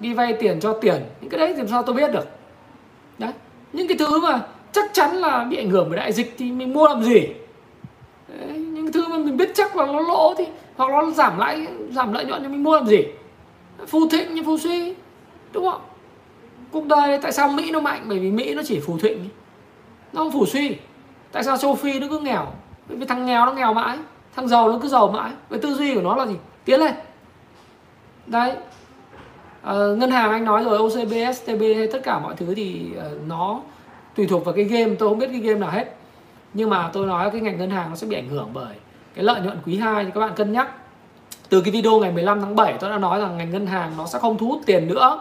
[0.00, 1.02] đi vay tiền cho tiền.
[1.20, 2.28] Những cái đấy thì sao tôi biết được?
[3.18, 3.32] Đấy.
[3.72, 4.40] Những cái thứ mà
[4.72, 7.28] chắc chắn là bị ảnh hưởng bởi đại dịch thì mình mua làm gì?
[8.28, 10.44] Đấy, những cái thứ mà mình biết chắc là nó lỗ thì
[10.76, 13.04] hoặc nó giảm lãi giảm lợi nhuận thì mình mua làm gì?
[13.86, 14.94] Phù thịnh như phù suy
[15.52, 15.80] đúng không?
[16.70, 18.04] Cuộc đời tại sao mỹ nó mạnh?
[18.08, 19.28] Bởi vì mỹ nó chỉ phù thịnh.
[20.12, 20.76] Nó không phù suy.
[21.32, 22.46] Tại sao châu phi nó cứ nghèo?
[22.88, 23.98] Bởi vì thằng nghèo nó nghèo mãi
[24.36, 25.30] thằng giàu nó cứ giàu mãi.
[25.48, 26.34] Với tư duy của nó là gì?
[26.64, 26.94] Tiến lên.
[28.26, 28.52] Đấy.
[29.62, 33.60] À, ngân hàng anh nói rồi ocb stb tất cả mọi thứ thì uh, nó
[34.14, 34.94] tùy thuộc vào cái game.
[34.94, 35.96] Tôi không biết cái game nào hết.
[36.54, 38.74] Nhưng mà tôi nói cái ngành ngân hàng nó sẽ bị ảnh hưởng bởi
[39.14, 40.68] cái lợi nhuận quý 2 thì các bạn cân nhắc
[41.48, 44.06] từ cái video ngày 15 tháng 7 tôi đã nói rằng ngành ngân hàng nó
[44.06, 45.20] sẽ không thu hút tiền nữa.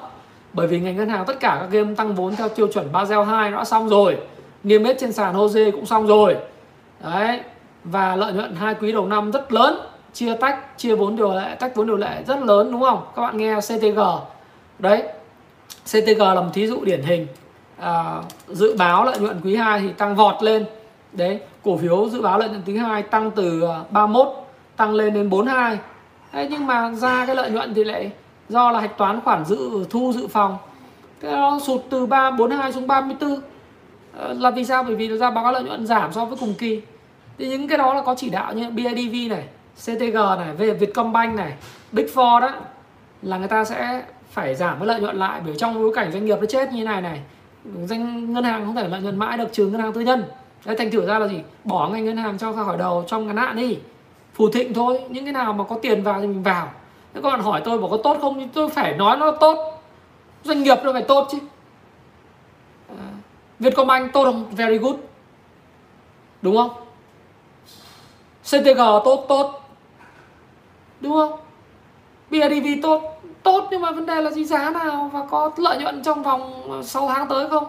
[0.53, 3.23] Bởi vì ngành ngân hàng tất cả các game tăng vốn theo tiêu chuẩn Basel
[3.23, 4.17] 2 nó đã xong rồi.
[4.63, 6.35] Niêm yết trên sàn HOSE cũng xong rồi.
[7.03, 7.39] Đấy
[7.83, 9.79] và lợi nhuận hai quý đầu năm rất lớn.
[10.13, 13.01] Chia tách chia vốn điều lệ tách vốn điều lệ rất lớn đúng không?
[13.15, 13.99] Các bạn nghe CTG
[14.79, 15.03] đấy
[15.85, 17.27] CTG là một thí dụ điển hình.
[17.79, 20.65] À, dự báo lợi nhuận quý 2 thì tăng vọt lên.
[21.13, 24.27] Đấy cổ phiếu dự báo lợi nhuận quý 2 tăng từ à, 31
[24.75, 25.77] tăng lên đến 42
[26.37, 28.11] đấy, nhưng mà ra cái lợi nhuận thì lại
[28.49, 30.57] do là hạch toán khoản dự thu dự phòng.
[31.19, 33.41] Cái nó sụt từ 342 xuống 34
[34.17, 34.83] ờ, là vì sao?
[34.83, 36.81] Bởi vì nó ra báo cáo lợi nhuận giảm so với cùng kỳ.
[37.37, 39.43] Thì những cái đó là có chỉ đạo như BIDV này
[39.75, 41.53] CTG này về Vietcombank này
[41.91, 42.51] Big Four đó
[43.21, 45.41] là người ta sẽ phải giảm cái lợi nhuận lại.
[45.45, 47.21] Bởi trong bối cảnh doanh nghiệp nó chết như này này
[47.83, 50.23] doanh ngân hàng không thể lợi nhuận mãi được trừ ngân hàng tư nhân.
[50.65, 51.41] Đấy thành thử ra là gì?
[51.63, 53.77] Bỏ ngành ngân hàng cho ra khỏi đầu trong ngắn hạn đi
[54.37, 56.71] phù thịnh thôi những cái nào mà có tiền vào thì mình vào.
[57.13, 59.81] Nếu các bạn hỏi tôi bảo có tốt không thì tôi phải nói nó tốt.
[60.43, 61.37] Doanh nghiệp nó phải tốt chứ.
[62.89, 63.09] À,
[63.59, 64.45] Vietcombank tốt không?
[64.51, 64.95] Very good.
[66.41, 66.69] Đúng không?
[68.43, 69.61] CTG tốt tốt.
[71.01, 71.39] Đúng không?
[72.29, 74.45] BIDV tốt tốt nhưng mà vấn đề là gì?
[74.45, 77.65] Giá nào và có lợi nhuận trong vòng 6 tháng tới không?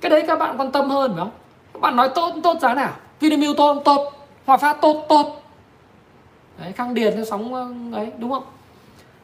[0.00, 1.30] Cái đấy các bạn quan tâm hơn phải không?
[1.72, 2.92] Các bạn nói tốt tốt giá nào?
[3.20, 4.12] Vinamilk tốt tốt.
[4.46, 5.41] Hòa Phát tốt tốt
[6.62, 8.44] đấy Khang Điền cho sóng ờ, ấy đúng không?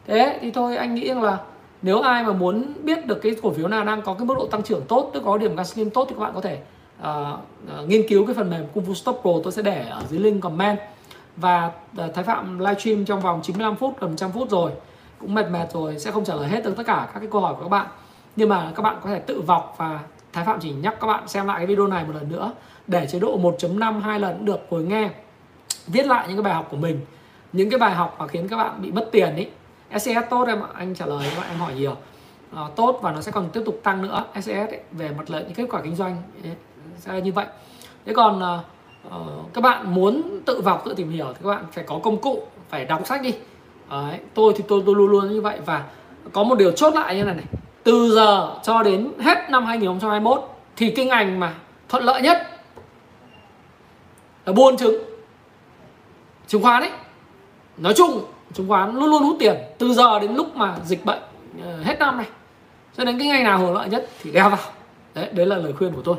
[0.06, 1.38] Thế thì thôi anh nghĩ rằng là
[1.82, 4.46] nếu ai mà muốn biết được cái cổ phiếu nào đang có cái mức độ
[4.46, 6.58] tăng trưởng tốt tức có điểm gasoline tốt thì các bạn có thể
[7.00, 7.06] uh,
[7.80, 10.20] uh, nghiên cứu cái phần mềm Kung Fu Stop Pro tôi sẽ để ở dưới
[10.20, 10.78] link comment.
[11.36, 11.70] Và
[12.06, 14.70] uh, Thái Phạm livestream trong vòng 95 phút gần 100 phút rồi
[15.18, 17.40] cũng mệt mệt rồi sẽ không trả lời hết được tất cả các cái câu
[17.40, 17.86] hỏi của các bạn.
[18.36, 20.00] Nhưng mà các bạn có thể tự vọc và
[20.32, 22.52] Thái Phạm chỉ nhắc các bạn xem lại cái video này một lần nữa
[22.86, 25.10] để chế độ 1.5 hai lần cũng được ngồi nghe
[25.86, 27.00] viết lại những cái bài học của mình
[27.52, 29.50] những cái bài học mà khiến các bạn bị mất tiền ấy
[29.98, 31.96] SCS tốt em anh trả lời các bạn em hỏi nhiều.
[32.54, 34.24] À, tốt và nó sẽ còn tiếp tục tăng nữa.
[34.40, 36.52] SCS ấy, về mặt lợi những kết quả kinh doanh ấy,
[36.98, 37.46] sẽ như vậy.
[38.06, 38.42] Thế còn
[39.06, 42.20] uh, các bạn muốn tự vọc tự tìm hiểu thì các bạn phải có công
[42.20, 43.34] cụ phải đọc sách đi.
[43.90, 45.58] Đấy, tôi thì tôi, tôi luôn luôn như vậy.
[45.66, 45.84] Và
[46.32, 47.44] có một điều chốt lại như này này.
[47.82, 50.40] Từ giờ cho đến hết năm 2021
[50.76, 51.54] thì cái ngành mà
[51.88, 52.46] thuận lợi nhất
[54.46, 54.94] là buôn chứng
[56.46, 56.90] chứng khoán ấy
[57.78, 61.18] nói chung chứng khoán luôn luôn hút tiền từ giờ đến lúc mà dịch bệnh
[61.62, 62.26] ờ, hết năm này.
[62.96, 64.58] Cho đến cái ngày nào hưởng lợi nhất thì đeo vào.
[65.14, 66.16] Đấy đấy là lời khuyên của tôi.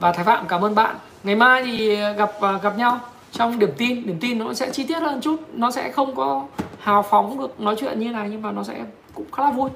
[0.00, 0.96] Và thái phạm cảm ơn bạn.
[1.22, 3.00] Ngày mai thì ờ, gặp ờ, gặp nhau
[3.32, 4.06] trong điểm tin.
[4.06, 5.36] Điểm tin nó sẽ chi tiết hơn chút.
[5.52, 6.44] Nó sẽ không có
[6.78, 9.70] hào phóng được nói chuyện như này nhưng mà nó sẽ cũng khá là vui.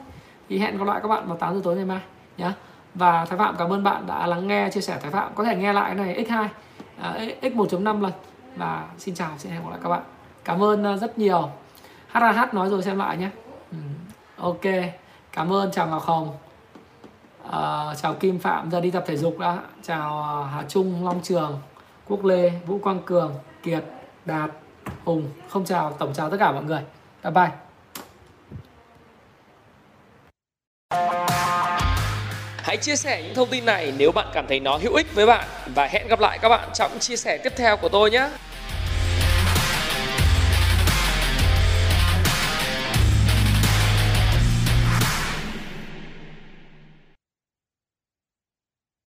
[0.48, 2.00] Thì hẹn gặp lại các bạn vào 8 giờ tối ngày mai
[2.38, 2.50] nhé
[2.94, 4.98] và Thái Phạm cảm ơn bạn đã lắng nghe chia sẻ.
[5.02, 6.46] Thái Phạm có thể nghe lại cái này x2
[7.02, 8.12] à, x 1.5 lần.
[8.56, 10.02] Và xin chào xin hẹn gặp lại các bạn
[10.44, 11.50] cảm ơn ờ, rất nhiều.
[12.08, 13.30] HAH nói rồi xem lại nhé.
[13.70, 13.78] Ừ.
[14.36, 14.60] ok
[15.32, 16.36] cảm ơn chào Ngọc Hồng.
[17.50, 19.58] À, chào Kim Phạm giờ đi tập thể dục đã.
[19.82, 21.60] Chào ờ, Hà Trung Long Trường
[22.08, 23.84] Quốc Lê Vũ Quang Cường Kiệt
[24.24, 24.50] Đạt
[25.04, 25.30] Hùng.
[25.48, 26.80] Không chào tổng chào tất cả mọi người.
[27.24, 27.50] Bye bye.
[32.56, 35.26] Hãy chia sẻ những thông tin này nếu bạn cảm thấy nó hữu ích với
[35.26, 35.48] bạn.
[35.74, 38.28] Và hẹn gặp lại các bạn trong chia sẻ tiếp theo của tôi nhé.